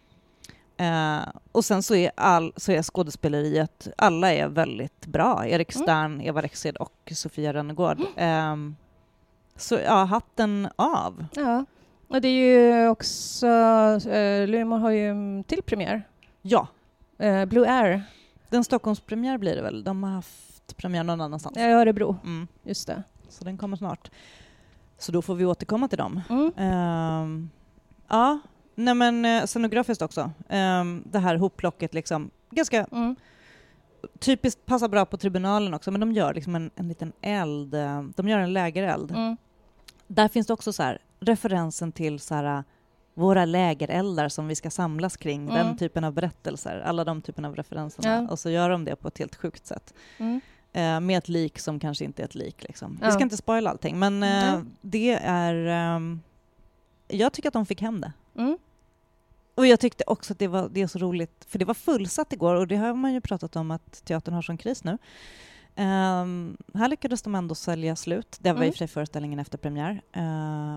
Eh, 0.76 1.28
och 1.52 1.64
sen 1.64 1.82
så 1.82 1.94
är, 1.94 2.10
all, 2.16 2.52
så 2.56 2.72
är 2.72 2.82
skådespeleriet, 2.82 3.88
alla 3.98 4.32
är 4.32 4.48
väldigt 4.48 5.06
bra. 5.06 5.46
Erik 5.46 5.74
Mm. 5.74 5.84
Stern, 5.86 6.20
Eva 6.20 6.42
Rexed 6.42 6.76
och 6.76 7.12
Sofia 7.14 7.52
Rennegård. 7.52 7.98
Ehm, 8.16 8.76
så 9.56 9.78
ja, 9.84 10.04
hatten 10.04 10.68
av. 10.76 11.26
Ja, 11.34 11.64
och 12.08 12.20
det 12.20 12.28
är 12.28 12.82
ju 12.82 12.88
också, 12.88 13.46
eh, 14.10 14.46
Lumor 14.48 14.78
har 14.78 14.90
ju 14.90 15.08
en 15.08 15.44
till 15.44 15.62
premiär, 15.62 16.08
Ja, 16.42 16.66
eh, 17.18 17.44
Blue 17.44 17.68
Air, 17.70 18.02
den 18.50 18.64
Stockholmspremiär 18.64 19.38
blir 19.38 19.56
det 19.56 19.62
väl. 19.62 19.84
De 19.84 20.02
har 20.02 20.10
haft 20.10 20.76
premiär 20.76 21.04
någon 21.04 21.20
annanstans. 21.20 21.56
i 21.56 21.60
Örebro, 21.60 22.16
Mm, 22.24 22.46
just 22.62 22.86
det. 22.86 23.02
så 23.28 23.44
den 23.44 23.58
kommer 23.58 23.76
snart. 23.76 24.10
Så 24.98 25.12
då 25.12 25.22
får 25.22 25.34
vi 25.34 25.44
återkomma 25.46 25.88
till 25.88 25.98
dem. 25.98 26.20
Mm. 26.30 26.52
Ehm, 26.56 27.50
ja, 28.08 28.38
nej 28.74 28.94
men 28.94 29.24
eh, 29.24 29.44
scenografiskt 29.44 30.02
också. 30.02 30.30
Ehm, 30.48 31.02
det 31.06 31.18
här 31.18 31.36
hopplocket 31.36 31.94
liksom. 31.94 32.30
Ganska 32.50 32.84
Mm. 32.92 33.16
typiskt, 34.18 34.66
passar 34.66 34.88
bra 34.88 35.04
på 35.06 35.16
tribunalen 35.16 35.74
också, 35.74 35.90
men 35.90 36.00
de 36.00 36.12
gör 36.12 36.34
liksom 36.34 36.54
en, 36.54 36.70
en 36.76 36.88
liten 36.88 37.12
eld. 37.20 37.74
eh, 37.74 38.02
De 38.02 38.28
gör 38.28 38.38
en 38.38 38.52
lägereld. 38.52 39.10
Mm. 39.10 39.36
Där 40.06 40.28
finns 40.28 40.46
det 40.46 40.52
också 40.52 40.72
så 40.72 40.82
här, 40.82 40.98
referensen 41.24 41.92
till 41.92 42.20
så 42.20 42.34
här, 42.34 42.64
våra 43.14 43.44
lägereldar 43.44 44.28
som 44.28 44.48
vi 44.48 44.54
ska 44.54 44.70
samlas 44.70 45.16
kring, 45.16 45.42
Mm. 45.42 45.54
den 45.54 45.76
typen 45.76 46.04
av 46.04 46.12
berättelser, 46.12 46.80
alla 46.80 47.04
de 47.04 47.22
typen 47.22 47.44
av 47.44 47.56
referenserna. 47.56 48.08
Ja. 48.26 48.30
Och 48.32 48.38
så 48.38 48.50
gör 48.50 48.70
de 48.70 48.84
det 48.84 48.96
på 48.96 49.08
ett 49.08 49.18
helt 49.18 49.34
sjukt 49.36 49.66
sätt. 49.66 49.94
Mm. 50.18 50.40
Eh, 50.72 51.00
med 51.00 51.18
ett 51.18 51.28
lik 51.28 51.58
som 51.58 51.80
kanske 51.80 52.04
inte 52.04 52.22
är 52.22 52.24
ett 52.24 52.34
lik. 52.34 52.62
Liksom. 52.62 52.98
Ja. 53.00 53.06
Vi 53.06 53.12
ska 53.12 53.22
inte 53.22 53.36
spoila 53.36 53.70
allting, 53.70 53.98
men 53.98 54.22
eh, 54.22 54.60
det 54.80 55.18
är... 55.22 55.54
ehm, 55.66 56.20
jag 57.08 57.32
tycker 57.32 57.48
att 57.48 57.52
de 57.52 57.66
fick 57.66 57.80
hem 57.80 58.00
det. 58.00 58.12
Mm. 58.36 58.58
Och 59.54 59.66
jag 59.66 59.80
tyckte 59.80 60.04
också 60.06 60.32
att 60.32 60.38
det, 60.38 60.48
var, 60.48 60.68
det 60.72 60.82
är 60.82 60.86
så 60.86 60.98
roligt, 60.98 61.44
för 61.48 61.58
det 61.58 61.64
var 61.64 61.74
fullsatt 61.74 62.32
igår 62.32 62.54
och 62.54 62.66
det 62.68 62.76
har 62.76 62.94
man 62.94 63.12
ju 63.12 63.20
pratat 63.20 63.56
om 63.56 63.70
att 63.70 64.04
teatern 64.04 64.34
har 64.34 64.42
sån 64.42 64.58
kris 64.58 64.84
nu. 64.84 64.98
Um, 65.76 66.56
här 66.74 66.88
lyckades 66.88 67.22
de 67.22 67.34
ändå 67.34 67.54
sälja 67.54 67.96
slut. 67.96 68.36
Det 68.40 68.48
var 68.52 68.56
Mm. 68.56 68.66
i 68.66 68.70
och 68.70 68.74
för 68.74 68.78
sig 68.78 68.88
föreställningen 68.88 69.38
efter 69.38 69.58
premiär. 69.58 69.90
Uh, 70.16 70.22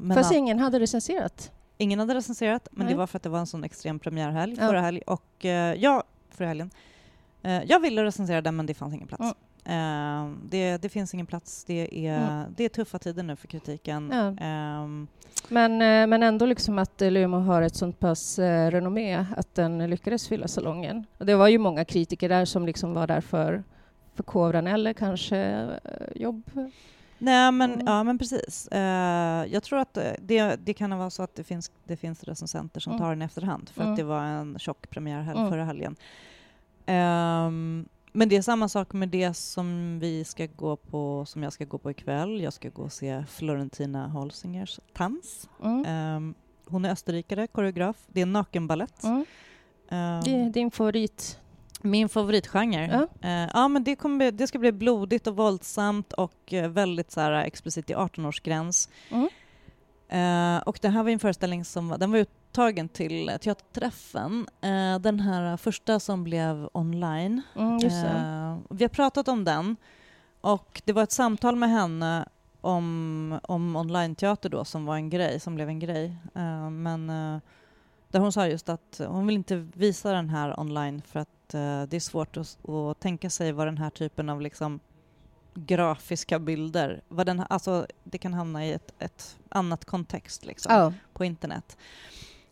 men 0.01 0.13
Fast 0.13 0.31
ja, 0.31 0.37
ingen 0.37 0.59
hade 0.59 0.79
recenserat. 0.79 1.51
ingen 1.77 1.99
hade 1.99 2.13
recenserat, 2.15 2.67
men 2.71 2.85
Nej. 2.85 2.93
det 2.93 2.97
var 2.97 3.07
för 3.07 3.17
att 3.17 3.23
det 3.23 3.29
var 3.29 3.39
en 3.39 3.47
sån 3.47 3.63
extrem 3.63 3.99
premiärhelg 3.99 4.55
Ja. 4.59 4.67
förra 4.67 4.81
helg. 4.81 5.01
Och 5.07 5.25
uh, 5.45 5.51
jag, 5.51 6.03
förra 6.31 6.47
helgen, 6.47 6.69
Eh, 7.41 7.63
jag 7.63 7.79
ville 7.79 8.03
recensera 8.03 8.41
den, 8.41 8.55
men 8.55 8.65
det 8.65 8.73
fanns 8.73 8.93
ingen 8.93 9.07
plats. 9.07 9.23
Mm. 9.65 10.31
Eh, 10.33 10.37
det, 10.49 10.77
det 10.77 10.89
finns 10.89 11.13
ingen 11.13 11.25
plats. 11.25 11.63
Det 11.63 12.07
är, 12.07 12.17
Mm. 12.29 12.53
det 12.57 12.63
är 12.63 12.69
tuffa 12.69 12.99
tider 12.99 13.23
nu 13.23 13.35
för 13.35 13.47
kritiken. 13.47 14.09
Ja. 14.13 14.45
Ehm, 14.45 15.07
Men, 15.49 15.71
eh, 15.71 16.07
men 16.07 16.23
ändå 16.23 16.45
liksom 16.45 16.79
att 16.79 17.01
Lumo 17.01 17.37
har 17.37 17.61
ett 17.61 17.75
sånt 17.75 17.99
pass 17.99 18.39
eh, 18.39 18.71
renommé 18.71 19.25
att 19.37 19.55
den 19.55 19.89
lyckades 19.89 20.27
fylla 20.27 20.47
salongen. 20.47 21.05
Och 21.17 21.25
det 21.25 21.35
var 21.35 21.47
ju 21.47 21.57
många 21.57 21.85
kritiker 21.85 22.29
där 22.29 22.45
som 22.45 22.65
liksom 22.65 22.93
var 22.93 23.07
där 23.07 23.21
för 23.21 23.63
förkovran 24.17 24.67
eller 24.67 24.93
kanske 24.93 25.37
eh, 25.37 26.21
jobb. 26.21 26.51
Nej, 27.19 27.51
men, 27.51 27.73
Mm. 27.73 27.85
ja, 27.87 28.03
men 28.03 28.17
precis. 28.17 28.67
Eh, 28.67 29.45
jag 29.45 29.63
tror 29.63 29.79
att 29.79 29.97
eh, 29.97 30.11
det, 30.21 30.55
det 30.55 30.73
kan 30.73 30.97
vara 30.97 31.09
så 31.09 31.23
att 31.23 31.35
det 31.35 31.43
finns, 31.43 31.71
det 31.85 31.97
finns 31.97 32.23
recensenter 32.23 32.79
som 32.79 32.91
Mm. 32.93 33.01
tar 33.01 33.09
den 33.09 33.21
efterhand 33.21 33.69
för 33.69 33.81
Mm. 33.81 33.93
att 33.93 33.97
det 33.97 34.03
var 34.03 34.21
en 34.23 34.59
tjock 34.59 34.89
premiärhelg 34.89 35.37
Mm. 35.39 35.51
förra 35.51 35.65
helgen. 35.65 35.95
Ehm, 36.85 37.87
men 38.11 38.29
det 38.29 38.35
är 38.37 38.41
samma 38.41 38.69
sak 38.69 38.93
med 38.93 39.09
det 39.09 39.33
som 39.33 39.99
vi 39.99 40.23
ska 40.23 40.45
gå 40.45 40.75
på, 40.75 41.25
som 41.25 41.43
jag 41.43 41.53
ska 41.53 41.65
gå 41.65 41.77
på 41.77 41.91
ikväll. 41.91 42.41
Jag 42.41 42.53
ska 42.53 42.69
gå 42.69 42.81
och 42.83 42.93
se 42.93 43.23
Florentina 43.27 44.07
Holsingers. 44.07 44.79
Mm. 45.63 45.85
Ehm, 45.87 46.33
hon 46.65 46.85
är 46.85 46.91
österrikare, 46.91 47.47
koreograf. 47.47 47.95
Det 48.07 48.21
är 48.21 48.25
nakenballett. 48.25 49.03
Mm. 49.03 49.25
Ehm, 49.89 50.21
Det 50.23 50.35
är 50.41 50.49
din 50.49 50.71
favorit. 50.71 51.39
Min 51.81 52.09
favoritgenre. 52.09 53.07
Ja. 53.21 53.29
Eh, 53.29 53.49
ja, 53.53 53.67
men 53.67 53.83
det, 53.83 53.95
kommer, 53.95 54.17
bli- 54.17 54.31
det 54.31 54.47
ska 54.47 54.59
bli 54.59 54.71
blodigt 54.71 55.27
och 55.27 55.35
våldsamt 55.35 56.13
och 56.13 56.53
eh, 56.53 56.69
väldigt 56.69 57.11
så 57.11 57.21
här, 57.21 57.31
explicit 57.31 57.89
i 57.89 57.93
18-årsgräns. 57.95 58.89
Mm. 59.09 59.29
Eh, 60.09 60.61
och 60.63 60.79
det 60.81 60.89
här 60.89 61.03
var 61.03 61.09
en 61.09 61.19
föreställning 61.19 61.65
som 61.65 61.89
var- 61.89 61.97
den 61.97 62.11
var 62.11 62.17
uttagen 62.19 62.89
till 62.89 63.31
Teaterträffen. 63.41 64.47
Eh, 64.61 64.99
den 64.99 65.19
här 65.19 65.57
första 65.57 65.99
som 65.99 66.23
blev 66.23 66.69
online. 66.73 67.41
Mm. 67.55 67.75
Eh, 67.77 68.57
vi 68.69 68.83
har 68.83 68.89
pratat 68.89 69.27
om 69.27 69.43
den 69.43 69.75
och 70.41 70.81
det 70.85 70.93
var 70.93 71.03
ett 71.03 71.11
samtal 71.11 71.55
med 71.55 71.69
henne 71.69 72.27
om, 72.61 73.39
om 73.43 73.75
online-teater 73.75 74.49
då 74.49 74.65
som 74.65 74.85
var 74.85 74.95
en 74.95 75.09
grej, 75.09 75.39
som 75.39 75.55
blev 75.55 75.69
en 75.69 75.79
grej. 75.79 76.15
Eh, 76.35 76.69
men 76.69 77.09
eh, 77.09 77.39
där 78.11 78.19
hon 78.19 78.31
sa 78.31 78.47
just 78.47 78.69
att 78.69 79.01
hon 79.07 79.27
vill 79.27 79.35
inte 79.35 79.55
visa 79.55 80.11
den 80.11 80.29
här 80.29 80.59
online 80.59 81.01
för 81.01 81.19
att 81.19 81.53
eh, 81.53 81.83
det 81.83 81.93
är 81.95 81.99
svårt 81.99 82.37
att, 82.37 82.57
att 82.69 82.99
tänka 82.99 83.29
sig 83.29 83.51
vad 83.51 83.67
den 83.67 83.77
här 83.77 83.89
typen 83.89 84.29
av 84.29 84.41
liksom 84.41 84.79
grafiska 85.53 86.39
bilder, 86.39 87.01
vad 87.07 87.25
den, 87.25 87.43
alltså 87.49 87.87
det 88.03 88.17
kan 88.17 88.33
hamna 88.33 88.65
i 88.65 88.71
ett, 88.73 88.93
ett 88.99 89.37
annat 89.49 89.85
kontext 89.85 90.45
liksom 90.45 90.73
Ja. 90.75 90.93
på 91.13 91.25
internet. 91.25 91.77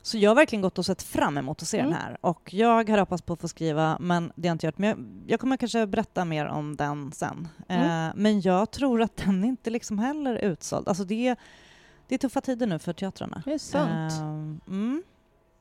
Så 0.01 0.17
jag 0.17 0.29
har 0.29 0.35
verkligen 0.35 0.61
gått 0.61 0.77
och 0.77 0.85
sett 0.85 1.03
fram 1.03 1.37
emot 1.37 1.61
att 1.61 1.67
se 1.67 1.79
Mm. 1.79 1.91
den 1.91 2.01
här 2.01 2.17
och 2.21 2.53
jag 2.53 2.89
har 2.89 2.97
hoppats 2.97 3.21
på 3.21 3.33
att 3.33 3.41
få 3.41 3.47
skriva 3.47 3.97
men 3.99 4.31
det 4.35 4.47
har 4.47 4.49
jag 4.51 4.55
inte 4.55 4.65
gjort. 4.65 4.77
Men 4.77 4.89
jag, 4.89 4.97
jag 5.27 5.39
kommer 5.39 5.57
kanske 5.57 5.87
berätta 5.87 6.25
mer 6.25 6.45
om 6.45 6.75
den 6.75 7.11
sen. 7.11 7.47
Mm. 7.67 8.07
Eh, 8.09 8.13
men 8.15 8.41
jag 8.41 8.71
tror 8.71 9.01
att 9.01 9.17
den 9.17 9.43
inte 9.43 9.69
liksom 9.69 9.99
heller 9.99 10.35
är 10.35 10.49
utsåld. 10.49 10.87
Alltså 10.87 11.03
det 11.03 11.27
är, 11.27 11.35
det 12.07 12.15
är 12.15 12.19
tuffa 12.19 12.41
tider 12.41 12.67
nu 12.67 12.79
för 12.79 12.93
teatrarna. 12.93 13.41
Det 13.45 13.53
är 13.53 13.57
sant. 13.57 14.13
Eh, 14.13 14.21
mm. 14.73 15.03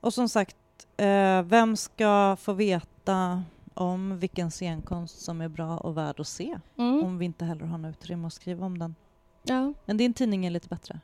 Och 0.05 0.14
som 0.14 0.28
sagt, 0.28 0.57
eh, 0.96 1.42
vem 1.42 1.76
ska 1.76 2.36
få 2.40 2.52
veta 2.52 3.42
om 3.74 4.18
vilken 4.18 4.50
scenkonst 4.50 5.20
som 5.20 5.40
är 5.40 5.48
bra 5.48 5.78
och 5.78 5.96
värd 5.96 6.20
att 6.20 6.26
se 6.28 6.59
Mm. 6.78 7.05
om 7.05 7.18
vi 7.18 7.24
inte 7.24 7.44
heller 7.44 7.64
har 7.66 7.78
något 7.78 7.90
utrymme 7.96 8.26
att 8.26 8.32
skriva 8.32 8.66
om 8.66 8.78
den. 8.78 8.94
Ja. 9.42 9.72
Men 9.84 9.96
din 9.96 10.14
tidning 10.14 10.46
är 10.46 10.50
lite 10.50 10.68
bättre. 10.68 11.00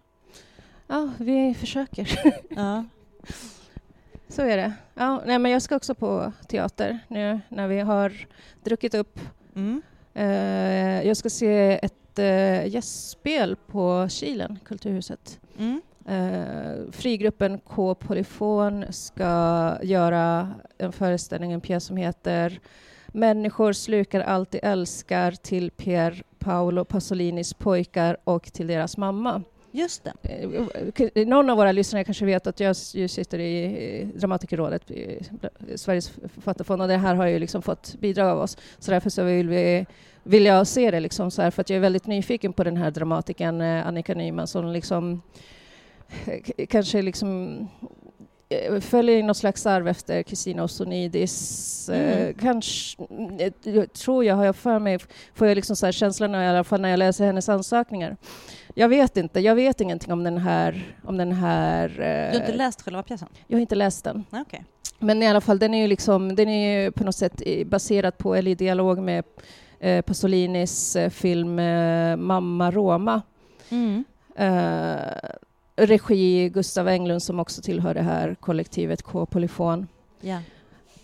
ja, 0.87 1.11
vi 1.19 1.55
försöker. 1.55 2.21
Ja. 2.57 2.85
Så 4.29 4.43
är 4.43 4.57
det. 4.57 4.73
Ja, 4.95 5.23
nej, 5.27 5.39
men 5.39 5.53
jag 5.53 5.63
ska 5.63 5.77
också 5.77 5.95
på 5.95 6.33
teater 6.49 6.99
nu 7.09 7.41
när 7.49 7.69
vi 7.69 7.81
har 7.81 8.13
druckit 8.65 8.95
upp. 8.95 9.21
Mm. 9.55 9.83
Eh, 10.15 11.03
jag 11.09 11.17
ska 11.17 11.31
se 11.31 11.79
ett 11.85 12.19
eh, 12.19 12.67
gästspel 12.67 13.57
på 13.57 14.09
Kilen, 14.09 14.59
Kulturhuset. 14.65 15.41
Mm. 15.59 15.83
Eh, 16.09 16.91
frigruppen 16.93 17.59
K 17.59 17.95
Polyfon 17.95 18.85
ska 18.91 19.75
göra 19.83 20.49
en 20.79 20.93
föreställning, 20.93 21.53
en 21.53 21.61
pjäs 21.61 21.85
som 21.85 21.97
heter 21.97 22.61
Människor 23.07 23.73
slukar 23.73 24.21
allt 24.21 24.51
de 24.51 24.61
älskar 24.63 25.33
till 25.33 25.71
Pier 25.71 26.23
Paolo 26.39 26.85
Pasolinis 26.85 27.55
pojkar 27.55 28.17
och 28.25 28.53
till 28.53 28.67
deras 28.67 28.97
mamma. 28.97 29.43
Just 29.73 30.05
det. 30.05 30.13
Eh, 31.15 31.27
Någon 31.27 31.51
av 31.51 31.57
våra 31.57 31.73
lyssnare 31.73 32.05
kanske 32.05 32.25
vet 32.25 32.47
att 32.47 32.61
jag 32.61 32.77
sitter 32.77 33.39
i 33.39 34.09
Dramatikerrådet, 34.17 34.91
i 34.91 35.19
Sveriges 35.77 36.09
författarfond, 36.09 36.83
och 36.83 36.89
det 36.89 36.97
här 36.97 37.15
har 37.15 37.27
ju 37.27 37.39
liksom 37.39 37.63
fått 37.63 37.97
bidrag 38.01 38.29
av 38.29 38.39
oss. 38.39 38.57
Så 38.79 38.91
därför 38.91 39.11
så 39.11 39.25
vill, 39.25 39.49
vi, 39.49 39.87
vill 40.23 40.45
jag 40.45 40.67
se 40.67 40.91
det, 40.91 41.01
liksom 41.01 41.31
så 41.31 41.43
här, 41.43 41.51
för 41.51 41.61
att 41.61 41.71
jag 41.71 41.77
är 41.77 41.81
väldigt 41.81 42.07
nyfiken 42.07 42.53
på 42.53 42.65
den 42.65 42.77
här 42.77 42.91
dramatikern 42.91 43.61
eh, 43.61 43.87
Annika 43.87 44.15
Nyman 44.15 44.47
som 44.47 44.67
liksom 44.73 45.23
kanske 46.69 47.03
liksom 47.03 47.59
eh, 48.49 48.81
följer 48.81 49.23
något 49.23 49.37
slags 49.37 49.67
arv 49.67 49.89
efter 49.89 50.23
Kristina 50.23 50.63
Osonidis. 50.63 51.89
Eh, 51.89 52.21
Mm. 52.23 52.35
kanske, 52.35 53.03
eh, 53.39 53.53
jag 53.63 53.93
tror 53.93 54.25
jag, 54.25 54.35
har 54.37 54.45
jag 54.45 54.57
för 54.57 54.79
mig, 54.79 54.99
får 55.35 55.47
jag 55.47 55.55
liksom 55.55 55.77
så 55.77 55.87
här 55.87 55.93
känslan 55.93 56.35
i 56.35 56.47
alla 56.49 56.65
fall 56.65 56.81
när 56.81 56.89
jag 56.89 56.99
läser 56.99 57.27
hennes 57.27 57.49
ansökningar. 57.49 58.17
Jag 58.75 58.89
vet 58.89 59.17
inte, 59.17 59.41
jag 59.41 59.55
vet 59.55 59.81
ingenting 59.81 60.13
om 60.13 60.25
den 60.25 60.39
här... 60.39 60.97
Om 61.05 61.17
den 61.17 61.33
här 61.33 61.89
Du 61.89 62.05
har 62.39 62.41
inte 62.43 62.53
eh, 62.53 62.57
läst 62.57 62.83
själva 62.83 63.03
pjäsen? 63.03 63.29
jag 63.47 63.57
har 63.57 63.61
inte 63.61 63.75
läst 63.75 64.05
den. 64.05 64.25
Nej, 64.31 64.43
okej. 64.47 64.65
Men 64.99 65.23
i 65.23 65.27
alla 65.29 65.41
fall, 65.41 65.59
den 65.59 65.75
är 65.75 65.83
ju, 65.83 65.87
liksom, 65.89 66.37
den 66.37 66.49
är 66.49 66.91
på 66.91 67.05
något 67.05 67.15
sätt 67.17 67.43
baserad 67.67 68.19
på, 68.19 68.35
eller 68.35 68.51
i 68.51 68.55
dialog 68.55 68.99
med 68.99 69.25
eh, 69.81 70.03
Pasolinis 70.03 70.97
eh, 70.97 71.11
film 71.11 71.59
eh, 71.59 72.17
Mamma 72.17 72.71
Roma. 72.71 73.23
Mm. 73.71 74.05
Regi 75.81 76.49
Gustav 76.49 76.89
Englund 76.89 77.23
som 77.23 77.41
också 77.41 77.63
tillhör 77.63 77.95
det 77.95 78.03
här 78.03 78.35
kollektivet 78.35 79.03
K 79.03 79.27
Polyfon. 79.27 79.89
Ja. 80.21 80.39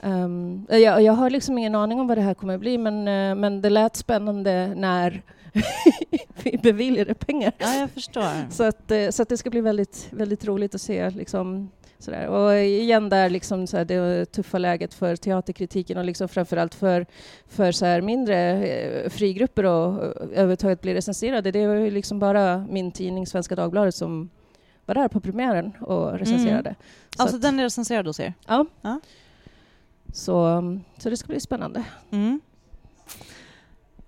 Um, 0.02 0.66
jag, 0.68 1.02
jag 1.02 1.12
har 1.12 1.30
liksom 1.30 1.58
ingen 1.58 1.74
aning 1.74 2.00
om 2.00 2.06
vad 2.06 2.18
det 2.18 2.22
här 2.22 2.34
kommer 2.34 2.58
bli 2.58 2.78
men, 2.78 3.08
eh, 3.08 3.34
men 3.34 3.62
det 3.62 3.70
lät 3.70 3.96
spännande 3.96 4.74
när 4.76 5.22
vi 6.42 6.58
beviljade 6.58 7.14
pengar. 7.14 7.52
ja, 7.58 7.74
jag 7.74 7.90
förstår. 7.90 8.50
Så 8.50 8.64
att, 8.64 8.90
eh, 8.90 9.08
så 9.10 9.22
att 9.22 9.28
det 9.28 9.36
ska 9.36 9.50
bli 9.50 9.60
väldigt, 9.60 10.08
väldigt 10.10 10.44
roligt 10.44 10.74
att 10.74 10.80
se. 10.80 11.10
Liksom, 11.10 11.70
sådär. 11.98 12.26
Och 12.26 12.58
igen 12.58 13.08
där 13.08 13.30
liksom, 13.30 13.66
så 13.66 13.76
här, 13.76 13.84
det 13.84 14.26
tuffa 14.26 14.58
läget 14.58 14.94
för 14.94 15.16
teaterkritiken 15.16 15.98
och 15.98 16.04
liksom 16.04 16.28
framförallt 16.28 16.74
för, 16.74 17.06
för 17.46 17.72
så 17.72 17.86
här, 17.86 18.00
mindre 18.00 18.66
eh, 18.66 19.10
frigrupper 19.10 19.64
och 19.64 20.04
överhuvudtaget 20.32 20.80
bli 20.80 20.94
recenserade. 20.94 21.50
Det 21.50 21.66
var 21.66 21.74
ju 21.74 21.90
liksom 21.90 22.18
bara 22.18 22.66
min 22.70 22.92
tidning 22.92 23.26
Svenska 23.26 23.54
Dagbladet 23.54 23.94
som 23.94 24.30
var 24.86 24.94
där 24.94 25.08
på 25.08 25.20
premiären 25.20 25.72
och 25.80 26.18
recenserade. 26.18 26.74
Så 27.16 27.22
Alltså 27.22 27.36
att- 27.36 27.42
den 27.42 27.58
är 27.58 27.62
recenserad 27.62 28.06
hos 28.06 28.20
er? 28.20 28.34
Ja. 28.46 28.66
Ja. 28.80 29.00
Så, 30.12 30.60
så 30.98 31.10
det 31.10 31.16
ska 31.16 31.26
bli 31.26 31.40
spännande. 31.40 31.84
Mm. 32.10 32.40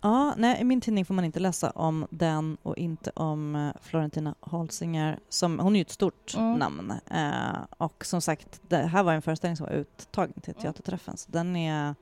Ja, 0.03 0.35
nej, 0.37 0.61
i 0.61 0.64
min 0.64 0.81
tidning 0.81 1.05
får 1.05 1.14
man 1.14 1.24
inte 1.24 1.41
läsa 1.41 1.70
om 1.70 2.07
den 2.11 2.57
och 2.62 2.76
inte 2.76 3.11
om 3.14 3.57
eh, 3.57 3.70
Florentina 3.83 4.35
Holsinger. 4.41 5.18
Som, 5.29 5.59
hon 5.59 5.76
är 5.76 5.79
ju 5.79 5.83
ett 5.83 5.91
stort 5.91 6.35
Mm. 6.37 6.59
namn. 6.59 6.93
Eh, 7.11 7.59
och 7.79 8.05
som 8.05 8.20
sagt, 8.20 8.61
det 8.68 8.76
här 8.76 9.03
var 9.03 9.12
en 9.12 9.22
föreställning 9.22 9.57
som 9.57 9.66
var 9.66 9.72
uttagen 9.72 10.41
till 10.41 10.55
Teaterträffen. 10.55 11.16
Så 11.16 11.31
den, 11.33 11.57
är, 11.57 11.95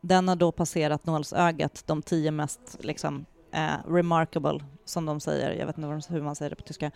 den 0.00 0.28
har 0.28 0.36
då 0.36 0.52
passerat 0.52 1.06
nålsögat, 1.06 1.82
de 1.86 2.02
tio 2.02 2.30
mest 2.30 2.76
liksom, 2.80 3.24
eh, 3.52 3.72
remarkable, 3.88 4.60
som 4.84 5.06
de 5.06 5.20
säger. 5.20 5.50
Jag 5.50 5.66
vet 5.66 5.78
inte 5.78 6.12
hur 6.14 6.22
man 6.22 6.36
säger 6.36 6.50
det 6.50 6.56
på 6.56 6.62
tyska. 6.62 6.90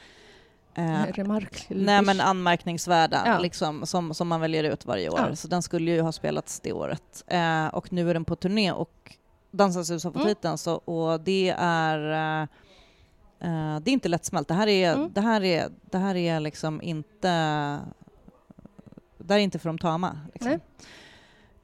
Eh, 0.79 1.03
Remark. 1.13 1.67
Nej 1.69 2.03
men 2.03 2.21
anmärkningsvärda, 2.21 3.23
Ja. 3.27 3.39
liksom, 3.39 3.87
som, 3.87 4.15
som 4.15 4.29
man 4.29 4.41
väljer 4.41 4.65
ut 4.65 4.87
varje 4.87 5.09
år. 5.09 5.21
Ja. 5.31 5.37
Så 5.37 5.49
den 5.49 5.63
skulle 5.63 5.91
ju 5.91 6.01
ha 6.01 6.13
spelats 6.13 6.61
det 6.61 6.73
året. 6.73 7.25
Eh, 7.27 7.67
och 7.67 7.93
nu 7.93 8.11
är 8.11 8.15
den 8.15 8.25
på 8.25 8.37
turné 8.37 8.73
och 8.73 9.17
Dansens 9.51 9.91
hus 9.91 10.05
har 10.05 10.11
fått 10.11 10.17
Mm. 10.21 10.29
hit 10.29 10.43
den. 10.43 10.59
Så, 10.59 10.75
och 10.75 11.21
det 11.21 11.55
är, 11.59 11.99
eh, 12.11 12.43
eh, 13.41 13.81
det 13.81 13.91
är 13.91 13.93
inte 13.93 14.09
lättsmält. 14.09 14.49
Det 14.49 14.55
här 14.55 14.67
är, 14.67 14.95
Mm. 14.95 15.11
det 15.13 15.21
här 15.21 15.45
är, 15.45 15.69
det 15.91 15.99
här 15.99 16.15
är 16.17 16.41
liksom 16.41 16.83
inte... 16.83 17.29
Det 19.19 19.35
här 19.35 19.39
är 19.41 19.45
inte 19.45 19.59
för 19.59 19.69
de 19.69 19.79
tama. 19.79 20.21
Liksom. 20.35 20.61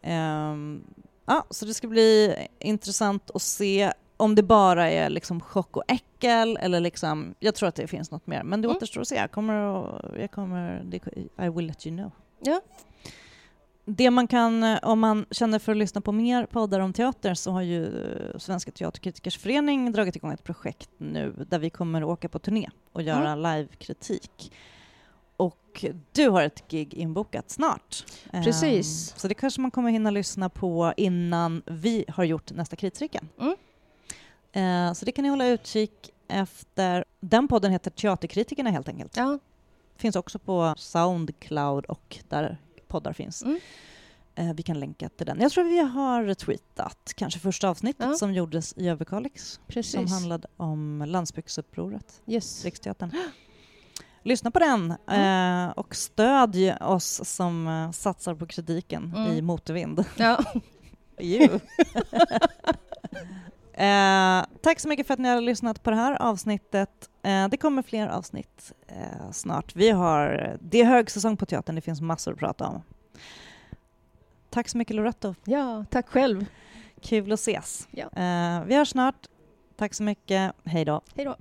Ehm, 0.02 0.84
ja, 1.26 1.44
så 1.50 1.64
det 1.64 1.74
ska 1.74 1.88
bli 1.88 2.36
intressant 2.58 3.30
att 3.34 3.42
se 3.42 3.92
om 4.16 4.34
det 4.34 4.42
bara 4.42 4.90
är 4.90 5.10
liksom 5.10 5.40
chock 5.40 5.76
och 5.76 5.82
äckel 5.88 6.56
eller 6.60 6.80
liksom, 6.80 7.34
jag 7.38 7.54
tror 7.54 7.68
att 7.68 7.74
det 7.74 7.86
finns 7.86 8.10
något 8.10 8.26
mer. 8.26 8.42
Men 8.42 8.62
det 8.62 8.66
Mm. 8.68 8.76
återstår 8.76 9.00
att 9.00 9.08
se. 9.08 9.14
Jag 9.16 9.30
kommer, 9.30 9.54
att- 9.54 10.04
jag 10.20 10.30
kommer, 10.30 10.84
I 11.42 11.48
will 11.48 11.66
let 11.66 11.86
you 11.86 11.96
know. 11.96 12.10
Ja. 12.40 12.60
det 13.86 14.10
man 14.10 14.26
kan, 14.26 14.78
om 14.82 15.00
man 15.00 15.26
känner 15.30 15.58
för 15.58 15.72
att 15.72 15.78
lyssna 15.78 16.00
på 16.00 16.12
mer 16.12 16.46
poddar 16.46 16.80
om 16.80 16.92
teater 16.92 17.34
så 17.34 17.50
har 17.50 17.62
ju 17.62 17.84
eh, 17.86 18.38
Svenska 18.38 18.70
Teaterkritikers 18.70 19.38
Förening 19.38 19.92
dragit 19.92 20.16
igång 20.16 20.32
ett 20.32 20.44
projekt 20.44 20.90
nu 20.98 21.46
där 21.50 21.58
vi 21.58 21.70
kommer 21.70 22.02
att 22.02 22.08
åka 22.08 22.28
på 22.28 22.38
turné 22.38 22.68
och 22.92 23.02
göra 23.02 23.30
Mm. 23.32 23.42
livekritik. 23.58 24.52
Och 25.36 25.84
du 26.12 26.28
har 26.28 26.42
ett 26.42 26.68
gig 26.68 26.94
inbokat 26.94 27.50
snart. 27.50 28.04
Precis. 28.32 29.12
Ehm, 29.12 29.18
så 29.18 29.28
det 29.28 29.34
kanske 29.34 29.60
man 29.60 29.70
kommer 29.70 29.90
hinna 29.90 30.10
lyssna 30.10 30.48
på 30.48 30.92
innan 30.96 31.62
vi 31.66 32.04
har 32.08 32.24
gjort 32.24 32.52
nästa 32.52 32.76
Kritriken. 32.76 33.28
Mm. 33.40 33.56
Eh, 34.54 34.92
så 34.92 35.04
det 35.04 35.12
kan 35.12 35.22
ni 35.22 35.28
hålla 35.28 35.46
utkik 35.46 36.10
efter. 36.28 37.04
Den 37.20 37.48
podden 37.48 37.72
heter 37.72 37.90
Teaterkritikerna 37.90 38.70
helt 38.70 38.88
enkelt. 38.88 39.16
Ja. 39.16 39.38
Finns 39.96 40.16
också 40.16 40.38
på 40.38 40.74
Soundcloud 40.76 41.84
och 41.84 42.18
där 42.28 42.56
poddar 42.88 43.12
finns. 43.12 43.42
Mm. 43.42 43.60
Eh, 44.34 44.54
vi 44.54 44.62
kan 44.62 44.80
länka 44.80 45.08
till 45.08 45.26
den. 45.26 45.40
Jag 45.40 45.52
tror 45.52 45.64
vi 45.64 45.78
har 45.78 46.34
tweetat 46.34 47.12
kanske 47.16 47.40
första 47.40 47.68
avsnittet 47.68 48.06
Ja. 48.10 48.14
som 48.14 48.34
gjordes 48.34 48.74
i 48.76 48.88
Överkalix 48.88 49.60
Precis. 49.66 49.92
som 49.92 50.06
handlade 50.06 50.48
om 50.56 51.04
landsbygdsupproret, 51.06 52.22
Yes. 52.26 52.64
Riksteatern. 52.64 53.10
Lyssna 54.22 54.50
på 54.50 54.58
den 54.58 54.90
eh, 55.10 55.70
och 55.70 55.94
stödj 55.96 56.72
oss 56.80 57.20
som 57.24 57.66
eh, 57.68 57.90
satsar 57.90 58.34
på 58.34 58.46
kritiken 58.46 59.12
Mm. 59.16 59.32
i 59.32 59.42
motvind. 59.42 60.04
Ja. 60.16 60.44
You. 61.20 61.60
eh, 63.76 64.44
tack 64.62 64.80
så 64.80 64.88
mycket 64.88 65.06
för 65.06 65.14
att 65.14 65.20
ni 65.20 65.28
har 65.28 65.40
lyssnat 65.40 65.82
på 65.82 65.90
det 65.90 65.96
här 65.96 66.22
avsnittet. 66.22 67.10
Eh, 67.22 67.48
det 67.48 67.56
kommer 67.56 67.82
fler 67.82 68.08
avsnitt 68.08 68.72
eh, 68.86 69.30
snart. 69.32 69.76
Vi 69.76 69.90
har, 69.90 70.56
det 70.60 70.80
är 70.80 70.84
högsäsong 70.84 71.36
på 71.36 71.46
teatern, 71.46 71.74
det 71.74 71.80
finns 71.80 72.00
massor 72.00 72.32
att 72.32 72.38
prata 72.38 72.66
om. 72.66 72.82
Tack 74.50 74.68
så 74.68 74.78
mycket 74.78 74.96
Loretto. 74.96 75.34
ja, 75.44 75.84
tack 75.90 76.08
själv. 76.08 76.46
Kul 77.00 77.32
att 77.32 77.40
ses. 77.40 77.88
Ja. 77.90 78.04
Eh, 78.04 78.64
vi 78.64 78.76
hörs 78.76 78.88
snart. 78.88 79.26
Tack 79.76 79.94
så 79.94 80.02
mycket. 80.02 80.52
Hej 80.64 80.84
då. 80.84 81.00
Hej 81.14 81.24
då. 81.24 81.36